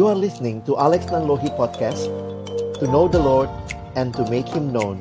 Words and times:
You 0.00 0.08
are 0.08 0.16
listening 0.16 0.64
to 0.64 0.80
Alex 0.80 1.12
Nanlohi 1.12 1.52
Podcast 1.60 2.08
To 2.80 2.88
know 2.88 3.04
the 3.04 3.20
Lord 3.20 3.52
and 4.00 4.16
to 4.16 4.24
make 4.32 4.48
Him 4.48 4.72
known. 4.72 4.96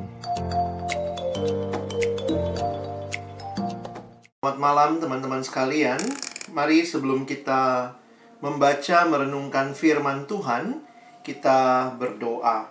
Selamat 4.43 4.59
malam 4.59 4.99
teman-teman 4.99 5.39
sekalian. 5.39 6.03
Mari 6.51 6.83
sebelum 6.83 7.23
kita 7.23 7.95
membaca 8.43 9.07
merenungkan 9.07 9.71
firman 9.71 10.27
Tuhan 10.27 10.83
Kita 11.23 11.95
berdoa. 11.95 12.67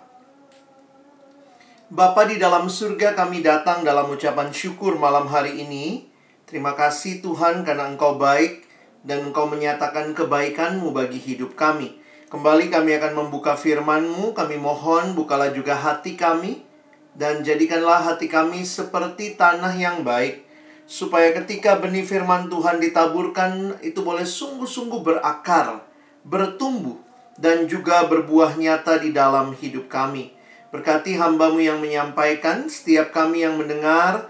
Bapa 1.88 2.28
di 2.28 2.36
dalam 2.36 2.68
surga 2.68 3.16
kami 3.16 3.40
datang 3.40 3.88
dalam 3.88 4.04
ucapan 4.12 4.52
syukur 4.52 5.00
malam 5.00 5.32
hari 5.32 5.64
ini. 5.64 6.12
Terima 6.44 6.76
kasih 6.76 7.24
Tuhan 7.24 7.64
karena 7.64 7.88
Engkau 7.88 8.20
baik 8.20 8.68
dan 9.00 9.32
Engkau 9.32 9.48
menyatakan 9.48 10.12
kebaikan-Mu 10.12 10.92
bagi 10.92 11.16
hidup 11.16 11.56
kami. 11.56 11.97
Kembali 12.28 12.68
kami 12.68 12.92
akan 13.00 13.24
membuka 13.24 13.56
firman-Mu, 13.56 14.36
kami 14.36 14.60
mohon 14.60 15.16
bukalah 15.16 15.48
juga 15.48 15.72
hati 15.72 16.12
kami, 16.12 16.60
dan 17.16 17.40
jadikanlah 17.40 18.04
hati 18.04 18.28
kami 18.28 18.68
seperti 18.68 19.32
tanah 19.32 19.72
yang 19.72 20.04
baik, 20.04 20.44
supaya 20.84 21.32
ketika 21.32 21.80
benih 21.80 22.04
firman 22.04 22.52
Tuhan 22.52 22.84
ditaburkan, 22.84 23.80
itu 23.80 24.04
boleh 24.04 24.28
sungguh-sungguh 24.28 25.00
berakar, 25.00 25.80
bertumbuh, 26.20 27.00
dan 27.40 27.64
juga 27.64 28.04
berbuah 28.04 28.60
nyata 28.60 29.00
di 29.00 29.08
dalam 29.08 29.56
hidup 29.56 29.88
kami. 29.88 30.28
Berkati 30.68 31.16
hambamu 31.16 31.64
yang 31.64 31.80
menyampaikan, 31.80 32.68
setiap 32.68 33.08
kami 33.08 33.40
yang 33.40 33.56
mendengar, 33.56 34.28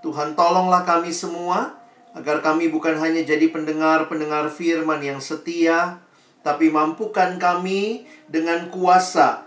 Tuhan 0.00 0.32
tolonglah 0.32 0.88
kami 0.88 1.12
semua, 1.12 1.76
agar 2.16 2.40
kami 2.40 2.72
bukan 2.72 2.96
hanya 2.96 3.20
jadi 3.20 3.52
pendengar-pendengar 3.52 4.48
firman 4.48 5.04
yang 5.04 5.20
setia, 5.20 6.00
tapi 6.46 6.70
mampukan 6.70 7.42
kami 7.42 8.06
dengan 8.30 8.70
kuasa 8.70 9.42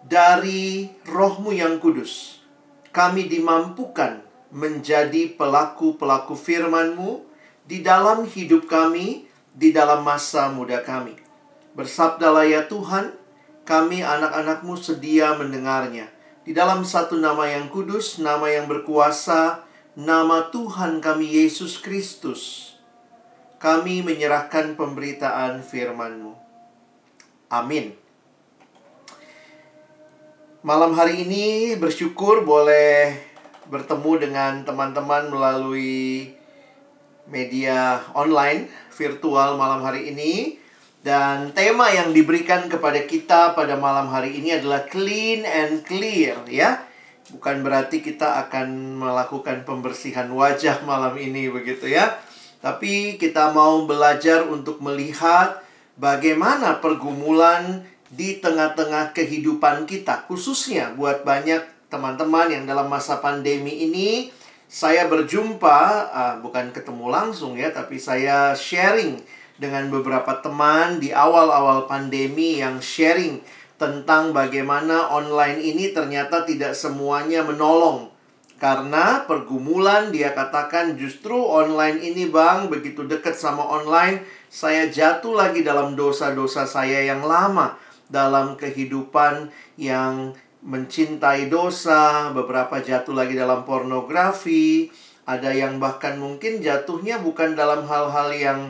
dari 0.00 0.88
rohmu 1.04 1.52
yang 1.52 1.76
kudus. 1.76 2.40
Kami 2.96 3.28
dimampukan 3.28 4.24
menjadi 4.48 5.36
pelaku-pelaku 5.36 6.32
firmanmu 6.32 7.28
di 7.68 7.84
dalam 7.84 8.24
hidup 8.24 8.64
kami, 8.64 9.28
di 9.52 9.68
dalam 9.68 10.00
masa 10.00 10.48
muda 10.48 10.80
kami. 10.80 11.12
Bersabdalah 11.76 12.48
ya 12.48 12.64
Tuhan, 12.64 13.12
kami 13.68 14.00
anak-anakmu 14.00 14.80
sedia 14.80 15.36
mendengarnya. 15.36 16.08
Di 16.40 16.56
dalam 16.56 16.88
satu 16.88 17.20
nama 17.20 17.52
yang 17.52 17.68
kudus, 17.68 18.16
nama 18.16 18.48
yang 18.48 18.64
berkuasa, 18.64 19.68
nama 19.92 20.48
Tuhan 20.48 21.04
kami 21.04 21.36
Yesus 21.36 21.76
Kristus 21.76 22.69
kami 23.60 24.00
menyerahkan 24.00 24.72
pemberitaan 24.72 25.60
firman-Mu. 25.60 26.32
Amin. 27.52 27.92
Malam 30.64 30.96
hari 30.96 31.28
ini 31.28 31.76
bersyukur 31.76 32.40
boleh 32.48 33.20
bertemu 33.68 34.12
dengan 34.16 34.52
teman-teman 34.64 35.28
melalui 35.28 36.32
media 37.28 38.00
online 38.16 38.66
virtual 38.96 39.60
malam 39.60 39.84
hari 39.84 40.08
ini 40.08 40.56
dan 41.04 41.52
tema 41.52 41.92
yang 41.92 42.16
diberikan 42.16 42.64
kepada 42.66 43.04
kita 43.04 43.52
pada 43.52 43.76
malam 43.76 44.08
hari 44.08 44.40
ini 44.40 44.56
adalah 44.56 44.88
clean 44.88 45.44
and 45.44 45.84
clear 45.84 46.40
ya. 46.48 46.80
Bukan 47.28 47.60
berarti 47.60 48.00
kita 48.00 48.40
akan 48.48 49.00
melakukan 49.04 49.68
pembersihan 49.68 50.32
wajah 50.32 50.80
malam 50.88 51.12
ini 51.20 51.52
begitu 51.52 51.92
ya 51.92 52.16
tapi 52.60 53.16
kita 53.16 53.56
mau 53.56 53.88
belajar 53.88 54.44
untuk 54.44 54.84
melihat 54.84 55.64
bagaimana 55.96 56.80
pergumulan 56.80 57.84
di 58.12 58.36
tengah-tengah 58.36 59.16
kehidupan 59.16 59.88
kita, 59.88 60.28
khususnya 60.28 60.92
buat 60.92 61.24
banyak 61.24 61.64
teman-teman 61.88 62.52
yang 62.52 62.64
dalam 62.68 62.92
masa 62.92 63.18
pandemi 63.18 63.88
ini. 63.88 64.28
Saya 64.70 65.10
berjumpa, 65.10 65.78
uh, 66.14 66.34
bukan 66.46 66.70
ketemu 66.70 67.10
langsung 67.10 67.58
ya, 67.58 67.74
tapi 67.74 67.98
saya 67.98 68.54
sharing 68.54 69.18
dengan 69.58 69.90
beberapa 69.90 70.38
teman 70.38 71.02
di 71.02 71.10
awal-awal 71.10 71.90
pandemi 71.90 72.62
yang 72.62 72.78
sharing 72.78 73.42
tentang 73.80 74.30
bagaimana 74.30 75.10
online 75.10 75.58
ini 75.58 75.90
ternyata 75.90 76.44
tidak 76.44 76.76
semuanya 76.76 77.42
menolong 77.42 78.09
karena 78.60 79.24
pergumulan 79.24 80.12
dia 80.12 80.36
katakan 80.36 80.94
justru 81.00 81.32
online 81.32 82.04
ini 82.04 82.28
bang 82.28 82.68
begitu 82.68 83.08
dekat 83.08 83.32
sama 83.32 83.64
online 83.64 84.20
saya 84.52 84.92
jatuh 84.92 85.32
lagi 85.32 85.64
dalam 85.64 85.96
dosa-dosa 85.96 86.68
saya 86.68 87.00
yang 87.08 87.24
lama 87.24 87.80
dalam 88.10 88.58
kehidupan 88.58 89.48
yang 89.80 90.36
mencintai 90.60 91.48
dosa, 91.48 92.28
beberapa 92.36 92.84
jatuh 92.84 93.16
lagi 93.16 93.32
dalam 93.32 93.64
pornografi, 93.64 94.92
ada 95.24 95.54
yang 95.54 95.80
bahkan 95.80 96.20
mungkin 96.20 96.60
jatuhnya 96.60 97.22
bukan 97.22 97.56
dalam 97.56 97.88
hal-hal 97.88 98.28
yang 98.34 98.60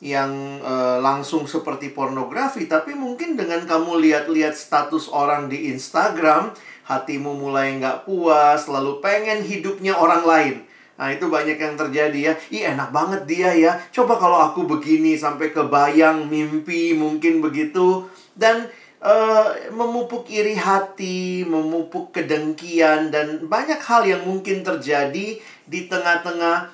yang 0.00 0.32
e, 0.64 0.74
langsung 1.04 1.44
seperti 1.44 1.92
pornografi, 1.92 2.64
tapi 2.64 2.96
mungkin 2.96 3.36
dengan 3.36 3.68
kamu 3.68 4.00
lihat-lihat 4.00 4.56
status 4.56 5.12
orang 5.12 5.52
di 5.52 5.68
Instagram, 5.74 6.56
hatimu 6.90 7.38
mulai 7.38 7.78
nggak 7.78 8.02
puas, 8.02 8.66
lalu 8.66 8.98
pengen 8.98 9.46
hidupnya 9.46 9.94
orang 9.94 10.26
lain. 10.26 10.56
Nah, 11.00 11.08
itu 11.08 11.32
banyak 11.32 11.56
yang 11.56 11.80
terjadi 11.80 12.18
ya. 12.20 12.34
Ih, 12.52 12.64
enak 12.76 12.92
banget 12.92 13.24
dia 13.24 13.54
ya. 13.56 13.72
Coba 13.88 14.20
kalau 14.20 14.36
aku 14.36 14.68
begini 14.68 15.16
sampai 15.16 15.48
kebayang 15.48 16.28
mimpi 16.28 16.92
mungkin 16.92 17.40
begitu 17.40 18.04
dan 18.36 18.68
uh, 19.00 19.48
memupuk 19.72 20.28
iri 20.28 20.60
hati, 20.60 21.48
memupuk 21.48 22.12
kedengkian 22.12 23.08
dan 23.08 23.48
banyak 23.48 23.80
hal 23.80 24.04
yang 24.04 24.28
mungkin 24.28 24.60
terjadi 24.60 25.40
di 25.64 25.80
tengah-tengah 25.88 26.68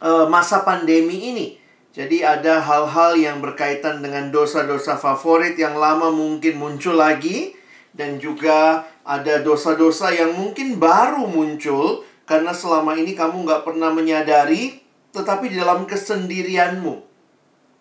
uh, 0.00 0.24
masa 0.32 0.64
pandemi 0.64 1.28
ini. 1.28 1.46
Jadi 1.90 2.24
ada 2.24 2.64
hal-hal 2.64 3.18
yang 3.18 3.44
berkaitan 3.44 4.00
dengan 4.00 4.32
dosa-dosa 4.32 4.96
favorit 4.96 5.58
yang 5.60 5.76
lama 5.76 6.08
mungkin 6.08 6.56
muncul 6.56 6.96
lagi 6.96 7.59
dan 7.90 8.22
juga 8.22 8.86
ada 9.02 9.42
dosa-dosa 9.42 10.14
yang 10.14 10.38
mungkin 10.38 10.78
baru 10.78 11.26
muncul 11.26 12.06
karena 12.30 12.54
selama 12.54 12.94
ini 12.94 13.18
kamu 13.18 13.42
nggak 13.42 13.66
pernah 13.66 13.90
menyadari, 13.90 14.78
tetapi 15.10 15.50
di 15.50 15.58
dalam 15.58 15.82
kesendirianmu, 15.82 17.02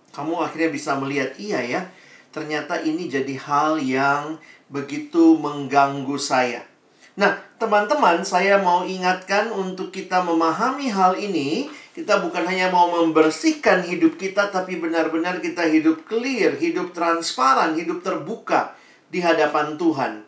kamu 0.09 0.34
akhirnya 0.42 0.74
bisa 0.74 0.97
melihat, 0.97 1.38
iya 1.38 1.62
ya, 1.62 1.81
ternyata 2.34 2.81
ini 2.81 3.06
jadi 3.06 3.38
hal 3.38 3.78
yang 3.78 4.42
begitu 4.74 5.38
mengganggu 5.38 6.18
saya. 6.18 6.66
Nah, 7.14 7.38
teman-teman, 7.62 8.26
saya 8.26 8.58
mau 8.58 8.90
ingatkan 8.90 9.53
untuk 9.53 9.94
kita 9.94 10.26
memahami 10.26 10.90
hal 10.90 11.14
ini, 11.22 11.70
kita 11.94 12.18
bukan 12.18 12.50
hanya 12.50 12.74
mau 12.74 12.90
membersihkan 12.90 13.86
hidup 13.86 14.18
kita, 14.18 14.50
tapi 14.50 14.81
benar-benar 14.81 15.46
kita 15.46 15.70
hidup 15.70 16.09
clear, 16.09 16.58
hidup 16.58 16.90
transparan, 16.97 17.78
hidup 17.78 18.02
terbuka 18.02 18.78
di 19.09 19.20
hadapan 19.22 19.75
Tuhan. 19.75 20.24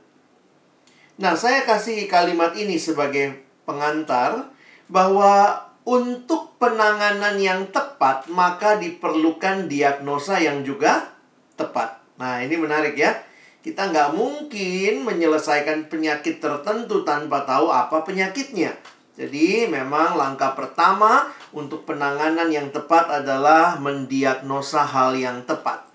Nah, 1.22 1.38
saya 1.38 1.62
kasih 1.62 2.10
kalimat 2.10 2.58
ini 2.58 2.82
sebagai 2.82 3.46
pengantar 3.62 4.50
bahwa 4.90 5.70
untuk 5.86 6.58
penanganan 6.58 7.38
yang 7.42 7.70
tepat 7.70 8.30
maka 8.30 8.78
diperlukan 8.78 9.70
diagnosa 9.70 10.42
yang 10.42 10.66
juga 10.66 11.14
tepat. 11.58 12.02
Nah, 12.18 12.42
ini 12.42 12.58
menarik 12.58 12.98
ya. 12.98 13.22
Kita 13.62 13.94
nggak 13.94 14.18
mungkin 14.18 15.06
menyelesaikan 15.06 15.86
penyakit 15.86 16.42
tertentu 16.42 17.06
tanpa 17.06 17.46
tahu 17.46 17.70
apa 17.70 18.02
penyakitnya. 18.02 18.74
Jadi, 19.14 19.70
memang 19.70 20.18
langkah 20.18 20.58
pertama 20.58 21.30
untuk 21.54 21.86
penanganan 21.86 22.50
yang 22.50 22.74
tepat 22.74 23.22
adalah 23.22 23.78
mendiagnosa 23.78 24.82
hal 24.82 25.14
yang 25.14 25.46
tepat. 25.46 25.91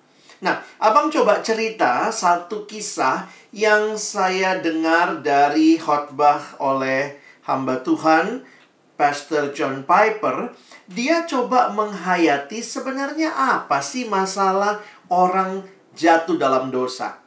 Nah, 0.46 0.62
abang 0.78 1.10
coba 1.10 1.42
cerita 1.42 2.06
satu 2.06 2.70
kisah 2.70 3.26
yang 3.50 3.98
saya 3.98 4.62
dengar 4.62 5.18
dari 5.18 5.74
khotbah 5.74 6.38
oleh 6.62 7.18
hamba 7.50 7.82
Tuhan, 7.82 8.46
Pastor 8.94 9.50
John 9.50 9.82
Piper. 9.82 10.54
Dia 10.86 11.26
coba 11.26 11.74
menghayati 11.74 12.62
sebenarnya 12.62 13.34
apa 13.34 13.82
sih 13.82 14.06
masalah 14.06 14.78
orang 15.10 15.66
jatuh 15.98 16.38
dalam 16.38 16.70
dosa. 16.70 17.18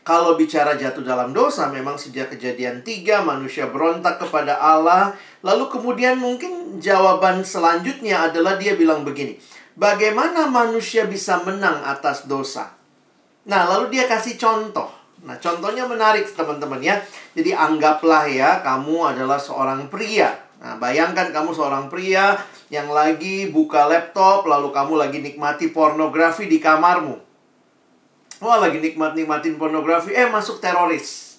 Kalau 0.00 0.32
bicara 0.40 0.80
jatuh 0.80 1.04
dalam 1.04 1.36
dosa, 1.36 1.68
memang 1.68 2.00
sejak 2.00 2.32
kejadian 2.32 2.80
tiga 2.80 3.20
manusia 3.20 3.68
berontak 3.68 4.16
kepada 4.16 4.56
Allah. 4.56 5.12
Lalu 5.44 5.68
kemudian 5.68 6.16
mungkin 6.16 6.80
jawaban 6.80 7.44
selanjutnya 7.44 8.32
adalah 8.32 8.56
dia 8.56 8.72
bilang 8.80 9.04
begini. 9.04 9.36
Bagaimana 9.74 10.46
manusia 10.46 11.06
bisa 11.10 11.42
menang 11.42 11.82
atas 11.82 12.30
dosa? 12.30 12.70
Nah, 13.50 13.66
lalu 13.66 13.98
dia 13.98 14.06
kasih 14.06 14.38
contoh. 14.38 14.86
Nah, 15.26 15.40
contohnya 15.42 15.88
menarik 15.90 16.30
teman-teman 16.30 16.78
ya. 16.78 17.02
Jadi 17.34 17.50
anggaplah 17.50 18.30
ya 18.30 18.62
kamu 18.62 19.16
adalah 19.16 19.40
seorang 19.40 19.90
pria. 19.90 20.30
Nah, 20.62 20.78
bayangkan 20.78 21.34
kamu 21.34 21.50
seorang 21.52 21.90
pria 21.90 22.38
yang 22.70 22.88
lagi 22.88 23.50
buka 23.50 23.84
laptop 23.90 24.46
lalu 24.46 24.70
kamu 24.70 24.94
lagi 24.96 25.18
nikmati 25.20 25.74
pornografi 25.74 26.46
di 26.46 26.62
kamarmu. 26.62 27.18
Wah, 28.44 28.58
lagi 28.60 28.78
nikmat-nikmatin 28.78 29.56
pornografi, 29.56 30.12
eh 30.12 30.28
masuk 30.28 30.60
teroris. 30.60 31.38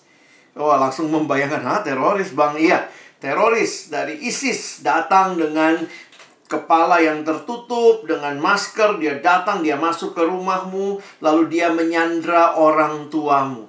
Wah, 0.55 0.79
langsung 0.79 1.11
membayangkan, 1.11 1.61
ha 1.67 1.75
teroris 1.83 2.31
bang? 2.31 2.55
Iya, 2.55 2.79
teroris 3.19 3.91
dari 3.91 4.21
ISIS 4.23 4.81
datang 4.81 5.35
dengan 5.35 5.83
kepala 6.45 7.01
yang 7.01 7.25
tertutup 7.25 8.05
dengan 8.05 8.37
masker, 8.37 9.01
dia 9.01 9.17
datang, 9.17 9.65
dia 9.65 9.77
masuk 9.77 10.13
ke 10.13 10.21
rumahmu, 10.21 11.01
lalu 11.21 11.43
dia 11.49 11.73
menyandra 11.73 12.53
orang 12.57 13.09
tuamu. 13.09 13.65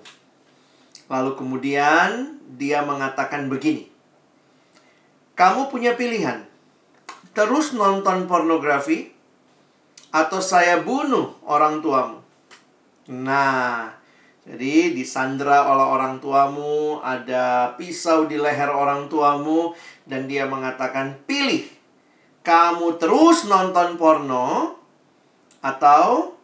Lalu 1.08 1.30
kemudian 1.38 2.36
dia 2.58 2.84
mengatakan 2.84 3.48
begini. 3.48 3.88
Kamu 5.36 5.68
punya 5.68 5.94
pilihan. 5.94 6.48
Terus 7.36 7.76
nonton 7.76 8.24
pornografi 8.24 9.12
atau 10.08 10.40
saya 10.40 10.80
bunuh 10.80 11.36
orang 11.44 11.84
tuamu. 11.84 12.24
Nah, 13.12 13.92
jadi 14.48 14.96
disandra 14.96 15.68
oleh 15.68 15.84
orang 15.84 16.16
tuamu, 16.16 17.04
ada 17.04 17.76
pisau 17.76 18.24
di 18.24 18.40
leher 18.40 18.72
orang 18.72 19.12
tuamu 19.12 19.76
dan 20.08 20.24
dia 20.24 20.48
mengatakan, 20.48 21.20
"Pilih. 21.28 21.75
Kamu 22.46 22.94
terus 23.02 23.50
nonton 23.50 23.98
porno 23.98 24.78
atau 25.58 26.38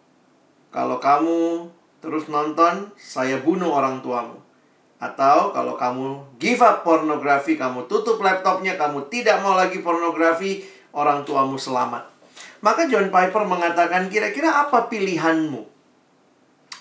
kalau 0.75 0.99
kamu 0.99 1.70
terus 2.02 2.26
nonton, 2.26 2.90
saya 2.99 3.38
bunuh 3.38 3.70
orang 3.70 4.02
tuamu." 4.02 4.43
Atau 4.99 5.54
kalau 5.54 5.75
kamu 5.78 6.38
give 6.38 6.62
up 6.62 6.82
pornografi, 6.82 7.54
kamu 7.58 7.87
tutup 7.87 8.19
laptopnya, 8.22 8.75
kamu 8.75 9.06
tidak 9.10 9.43
mau 9.43 9.54
lagi 9.54 9.82
pornografi, 9.82 10.62
orang 10.94 11.26
tuamu 11.26 11.58
selamat. 11.58 12.06
Maka 12.62 12.87
John 12.87 13.10
Piper 13.10 13.43
mengatakan 13.43 14.06
kira-kira 14.06 14.62
apa 14.62 14.87
pilihanmu? 14.87 15.66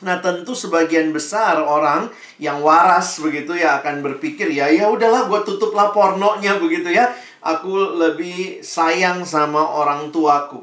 Nah 0.01 0.17
tentu 0.21 0.53
sebagian 0.53 1.13
besar 1.13 1.61
orang 1.61 2.09
yang 2.37 2.61
waras 2.61 3.21
begitu 3.21 3.53
ya 3.53 3.81
akan 3.81 4.01
berpikir 4.01 4.49
ya 4.49 4.65
ya 4.69 4.89
udahlah 4.89 5.29
gue 5.29 5.41
tutuplah 5.45 5.89
pornonya 5.89 6.57
begitu 6.61 6.89
ya. 6.93 7.09
Aku 7.41 7.97
lebih 7.97 8.61
sayang 8.61 9.25
sama 9.25 9.65
orang 9.65 10.13
tuaku. 10.13 10.61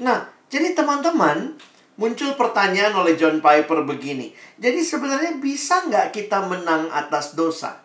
Nah 0.00 0.28
jadi 0.48 0.72
teman-teman 0.72 1.60
muncul 2.00 2.32
pertanyaan 2.38 2.96
oleh 2.96 3.18
John 3.20 3.44
Piper 3.44 3.84
begini. 3.84 4.32
Jadi 4.56 4.80
sebenarnya 4.80 5.36
bisa 5.36 5.84
nggak 5.84 6.14
kita 6.14 6.48
menang 6.48 6.88
atas 6.88 7.36
dosa? 7.36 7.84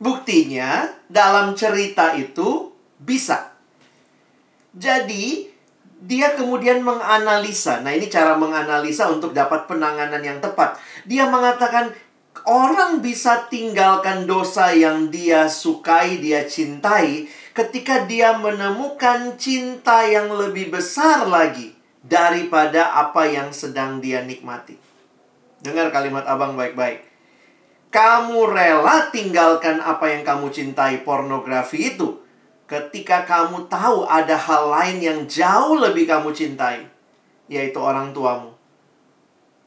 Buktinya 0.00 0.88
dalam 1.12 1.52
cerita 1.52 2.16
itu 2.16 2.72
bisa. 2.96 3.52
Jadi 4.72 5.50
dia 6.00 6.32
kemudian 6.32 6.80
menganalisa. 6.80 7.84
Nah, 7.84 7.92
ini 7.92 8.08
cara 8.08 8.32
menganalisa 8.32 9.12
untuk 9.12 9.36
dapat 9.36 9.68
penanganan 9.68 10.24
yang 10.24 10.40
tepat. 10.40 10.80
Dia 11.04 11.28
mengatakan 11.28 11.92
orang 12.46 13.02
bisa 13.02 13.46
tinggalkan 13.50 14.24
dosa 14.24 14.70
yang 14.74 15.10
dia 15.10 15.50
sukai, 15.50 16.18
dia 16.22 16.46
cintai 16.46 17.26
ketika 17.52 18.06
dia 18.06 18.38
menemukan 18.38 19.34
cinta 19.36 20.06
yang 20.06 20.30
lebih 20.32 20.70
besar 20.70 21.26
lagi 21.26 21.74
daripada 22.00 22.96
apa 22.96 23.28
yang 23.28 23.50
sedang 23.52 24.00
dia 24.00 24.24
nikmati. 24.24 24.78
Dengar 25.60 25.92
kalimat 25.92 26.24
Abang 26.24 26.56
baik-baik. 26.56 27.04
Kamu 27.90 28.46
rela 28.46 29.10
tinggalkan 29.10 29.82
apa 29.82 30.14
yang 30.14 30.22
kamu 30.22 30.54
cintai 30.54 31.02
pornografi 31.02 31.90
itu 31.90 32.22
ketika 32.70 33.26
kamu 33.26 33.66
tahu 33.66 34.06
ada 34.06 34.38
hal 34.38 34.70
lain 34.70 35.02
yang 35.02 35.18
jauh 35.26 35.74
lebih 35.74 36.06
kamu 36.06 36.30
cintai, 36.30 36.86
yaitu 37.50 37.82
orang 37.82 38.14
tuamu. 38.14 38.54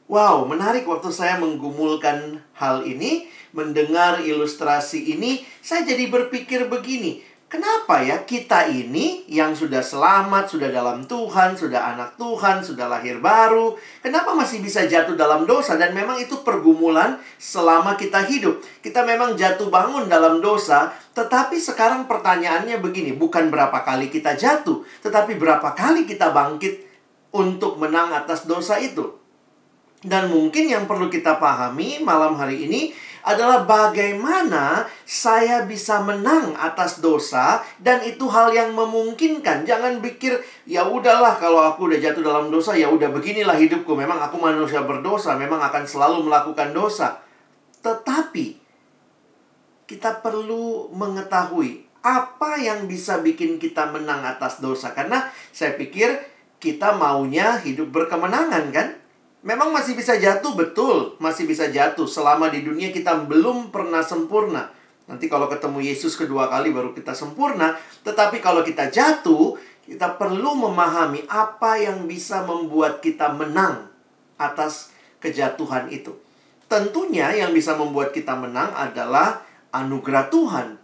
Wow, 0.04 0.44
menarik 0.44 0.84
waktu 0.84 1.08
saya 1.08 1.40
menggumulkan 1.40 2.44
hal 2.60 2.84
ini, 2.84 3.24
mendengar 3.56 4.20
ilustrasi 4.20 5.16
ini, 5.16 5.40
saya 5.64 5.80
jadi 5.88 6.12
berpikir 6.12 6.68
begini, 6.68 7.24
Kenapa 7.54 8.02
ya 8.02 8.26
kita 8.26 8.66
ini 8.66 9.30
yang 9.30 9.54
sudah 9.54 9.78
selamat, 9.78 10.50
sudah 10.50 10.74
dalam 10.74 11.06
Tuhan, 11.06 11.54
sudah 11.54 11.94
anak 11.94 12.18
Tuhan, 12.18 12.66
sudah 12.66 12.90
lahir 12.90 13.22
baru, 13.22 13.78
kenapa 14.02 14.34
masih 14.34 14.58
bisa 14.58 14.82
jatuh 14.90 15.14
dalam 15.14 15.46
dosa? 15.46 15.78
Dan 15.78 15.94
memang 15.94 16.18
itu 16.18 16.42
pergumulan 16.42 17.14
selama 17.38 17.94
kita 17.94 18.26
hidup. 18.26 18.58
Kita 18.82 19.06
memang 19.06 19.38
jatuh 19.38 19.70
bangun 19.70 20.10
dalam 20.10 20.42
dosa, 20.42 20.98
tetapi 21.14 21.54
sekarang 21.54 22.10
pertanyaannya 22.10 22.82
begini, 22.82 23.14
bukan 23.14 23.54
berapa 23.54 23.86
kali 23.86 24.10
kita 24.10 24.34
jatuh, 24.34 24.82
tetapi 25.06 25.38
berapa 25.38 25.78
kali 25.78 26.10
kita 26.10 26.34
bangkit 26.34 26.82
untuk 27.30 27.78
menang 27.78 28.10
atas 28.18 28.50
dosa 28.50 28.82
itu. 28.82 29.23
Dan 30.04 30.28
mungkin 30.28 30.68
yang 30.68 30.84
perlu 30.84 31.08
kita 31.08 31.40
pahami 31.40 32.04
malam 32.04 32.36
hari 32.36 32.68
ini 32.68 32.92
adalah 33.24 33.64
bagaimana 33.64 34.84
saya 35.08 35.64
bisa 35.64 36.04
menang 36.04 36.52
atas 36.60 37.00
dosa 37.00 37.64
dan 37.80 38.04
itu 38.04 38.28
hal 38.28 38.52
yang 38.52 38.76
memungkinkan. 38.76 39.64
Jangan 39.64 40.04
pikir 40.04 40.44
ya 40.68 40.84
udahlah 40.84 41.40
kalau 41.40 41.64
aku 41.64 41.88
udah 41.88 41.96
jatuh 42.04 42.20
dalam 42.20 42.52
dosa 42.52 42.76
ya 42.76 42.92
udah 42.92 43.08
beginilah 43.08 43.56
hidupku. 43.56 43.96
Memang 43.96 44.20
aku 44.20 44.36
manusia 44.36 44.84
berdosa, 44.84 45.40
memang 45.40 45.64
akan 45.64 45.88
selalu 45.88 46.28
melakukan 46.28 46.76
dosa. 46.76 47.24
Tetapi 47.80 48.60
kita 49.88 50.20
perlu 50.20 50.92
mengetahui 50.92 51.88
apa 52.04 52.60
yang 52.60 52.84
bisa 52.84 53.24
bikin 53.24 53.56
kita 53.56 53.88
menang 53.88 54.20
atas 54.20 54.60
dosa 54.60 54.92
karena 54.92 55.32
saya 55.48 55.72
pikir 55.80 56.12
kita 56.60 56.92
maunya 56.92 57.56
hidup 57.64 57.88
berkemenangan 57.88 58.68
kan? 58.68 59.03
Memang 59.44 59.76
masih 59.76 59.92
bisa 59.92 60.16
jatuh, 60.16 60.56
betul. 60.56 61.20
Masih 61.20 61.44
bisa 61.44 61.68
jatuh. 61.68 62.08
Selama 62.08 62.48
di 62.48 62.64
dunia 62.64 62.88
kita 62.88 63.28
belum 63.28 63.68
pernah 63.68 64.00
sempurna. 64.00 64.72
Nanti 65.04 65.28
kalau 65.28 65.52
ketemu 65.52 65.84
Yesus 65.84 66.16
kedua 66.16 66.48
kali 66.48 66.72
baru 66.72 66.96
kita 66.96 67.12
sempurna. 67.12 67.76
Tetapi 68.08 68.40
kalau 68.40 68.64
kita 68.64 68.88
jatuh, 68.88 69.60
kita 69.84 70.16
perlu 70.16 70.56
memahami 70.56 71.28
apa 71.28 71.76
yang 71.76 72.08
bisa 72.08 72.40
membuat 72.48 73.04
kita 73.04 73.36
menang 73.36 73.92
atas 74.40 74.96
kejatuhan 75.20 75.92
itu. 75.92 76.16
Tentunya 76.64 77.28
yang 77.36 77.52
bisa 77.52 77.76
membuat 77.76 78.16
kita 78.16 78.32
menang 78.32 78.72
adalah 78.72 79.44
anugerah 79.76 80.32
Tuhan. 80.32 80.80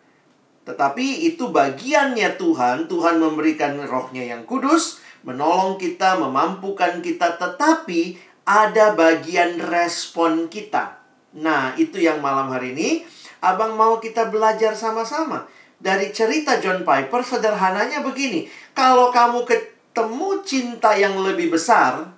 Tetapi 0.68 1.24
itu 1.32 1.48
bagiannya 1.48 2.36
Tuhan. 2.36 2.92
Tuhan 2.92 3.16
memberikan 3.16 3.80
rohnya 3.88 4.20
yang 4.20 4.44
kudus, 4.44 5.00
menolong 5.24 5.80
kita, 5.80 6.20
memampukan 6.20 7.00
kita. 7.00 7.40
Tetapi 7.40 8.29
ada 8.50 8.98
bagian 8.98 9.62
respon 9.62 10.50
kita. 10.50 10.98
Nah, 11.38 11.78
itu 11.78 12.02
yang 12.02 12.18
malam 12.18 12.50
hari 12.50 12.74
ini 12.74 13.06
Abang 13.40 13.72
mau 13.72 13.96
kita 13.96 14.28
belajar 14.28 14.76
sama-sama. 14.76 15.48
Dari 15.80 16.12
cerita 16.12 16.60
John 16.60 16.84
Piper 16.84 17.24
sederhananya 17.24 18.04
begini. 18.04 18.52
Kalau 18.76 19.08
kamu 19.08 19.48
ketemu 19.48 20.44
cinta 20.44 20.92
yang 20.92 21.16
lebih 21.24 21.56
besar, 21.56 22.12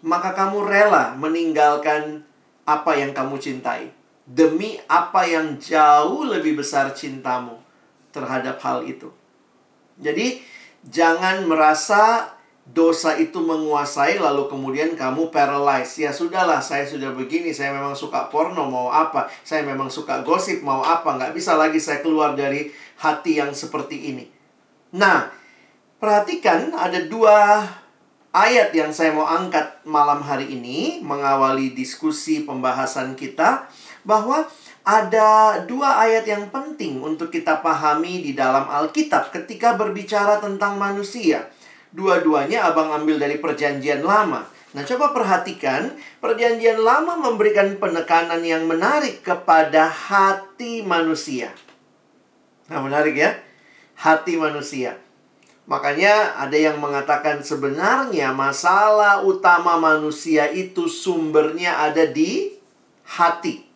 maka 0.00 0.32
kamu 0.32 0.64
rela 0.64 1.12
meninggalkan 1.20 2.24
apa 2.64 2.96
yang 2.96 3.12
kamu 3.12 3.36
cintai 3.36 3.92
demi 4.26 4.80
apa 4.88 5.28
yang 5.28 5.60
jauh 5.60 6.24
lebih 6.24 6.56
besar 6.56 6.96
cintamu 6.96 7.60
terhadap 8.16 8.56
hal 8.64 8.80
itu. 8.88 9.12
Jadi, 10.00 10.40
jangan 10.88 11.44
merasa 11.44 12.32
dosa 12.66 13.14
itu 13.14 13.38
menguasai 13.38 14.18
lalu 14.18 14.50
kemudian 14.50 14.98
kamu 14.98 15.30
paralyzed. 15.30 16.02
Ya 16.02 16.10
sudahlah, 16.10 16.58
saya 16.58 16.82
sudah 16.82 17.14
begini, 17.14 17.54
saya 17.54 17.70
memang 17.70 17.94
suka 17.94 18.26
porno, 18.26 18.66
mau 18.66 18.90
apa? 18.90 19.30
Saya 19.46 19.62
memang 19.62 19.86
suka 19.86 20.26
gosip, 20.26 20.66
mau 20.66 20.82
apa? 20.82 21.14
Nggak 21.14 21.32
bisa 21.36 21.54
lagi 21.54 21.78
saya 21.78 22.02
keluar 22.02 22.34
dari 22.34 22.74
hati 22.98 23.38
yang 23.38 23.54
seperti 23.54 24.14
ini. 24.14 24.24
Nah, 24.96 25.30
perhatikan 26.02 26.74
ada 26.74 26.98
dua 27.06 27.62
ayat 28.36 28.74
yang 28.76 28.92
saya 28.92 29.16
mau 29.16 29.24
angkat 29.24 29.80
malam 29.88 30.20
hari 30.20 30.52
ini 30.52 31.00
mengawali 31.00 31.72
diskusi 31.72 32.44
pembahasan 32.44 33.16
kita 33.16 33.64
bahwa 34.04 34.44
ada 34.86 35.62
dua 35.66 35.98
ayat 35.98 36.28
yang 36.30 36.46
penting 36.52 37.02
untuk 37.02 37.32
kita 37.32 37.58
pahami 37.58 38.22
di 38.22 38.38
dalam 38.38 38.70
Alkitab 38.70 39.34
ketika 39.34 39.74
berbicara 39.74 40.38
tentang 40.38 40.78
manusia. 40.78 41.48
Dua-duanya 41.96 42.68
abang 42.68 42.92
ambil 42.92 43.16
dari 43.16 43.40
perjanjian 43.40 44.04
lama. 44.04 44.44
Nah, 44.76 44.84
coba 44.84 45.16
perhatikan, 45.16 45.96
perjanjian 46.20 46.76
lama 46.84 47.16
memberikan 47.16 47.80
penekanan 47.80 48.44
yang 48.44 48.68
menarik 48.68 49.24
kepada 49.24 49.88
hati 49.88 50.84
manusia. 50.84 51.56
Nah, 52.68 52.84
menarik 52.84 53.16
ya. 53.16 53.40
Hati 53.96 54.36
manusia. 54.36 55.00
Makanya 55.64 56.36
ada 56.36 56.52
yang 56.52 56.76
mengatakan 56.78 57.40
sebenarnya 57.40 58.36
masalah 58.36 59.24
utama 59.24 59.80
manusia 59.80 60.52
itu 60.52 60.92
sumbernya 60.92 61.80
ada 61.80 62.04
di 62.04 62.54
hati. 63.08 63.66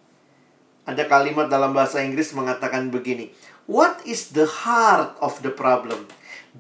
Ada 0.85 1.09
kalimat 1.09 1.49
dalam 1.49 1.73
bahasa 1.73 2.05
Inggris 2.05 2.37
mengatakan 2.37 2.93
begini. 2.93 3.33
What 3.65 4.05
is 4.05 4.37
the 4.37 4.45
heart 4.47 5.17
of 5.25 5.41
the 5.41 5.51
problem? 5.51 6.07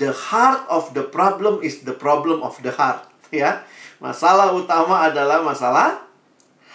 The 0.00 0.16
heart 0.16 0.64
of 0.72 0.96
the 0.96 1.04
problem 1.04 1.60
is 1.60 1.84
the 1.84 1.92
problem 1.92 2.40
of 2.40 2.56
the 2.64 2.72
heart. 2.72 3.04
ya. 3.28 3.62
Masalah 4.00 4.56
utama 4.56 5.04
adalah 5.04 5.44
masalah 5.44 6.00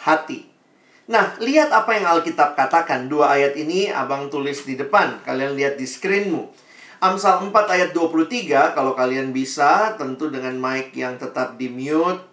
hati. 0.06 0.46
Nah, 1.10 1.38
lihat 1.42 1.74
apa 1.74 1.98
yang 1.98 2.06
Alkitab 2.06 2.54
katakan. 2.54 3.10
Dua 3.10 3.34
ayat 3.34 3.58
ini 3.58 3.90
abang 3.90 4.30
tulis 4.30 4.62
di 4.66 4.78
depan. 4.78 5.22
Kalian 5.26 5.58
lihat 5.58 5.78
di 5.78 5.90
screenmu. 5.90 6.66
Amsal 7.02 7.44
4 7.44 7.54
ayat 7.54 7.90
23, 7.94 8.74
kalau 8.74 8.98
kalian 8.98 9.30
bisa, 9.30 9.94
tentu 10.00 10.32
dengan 10.32 10.58
mic 10.58 10.96
yang 10.98 11.20
tetap 11.20 11.60
di 11.60 11.70
mute. 11.70 12.24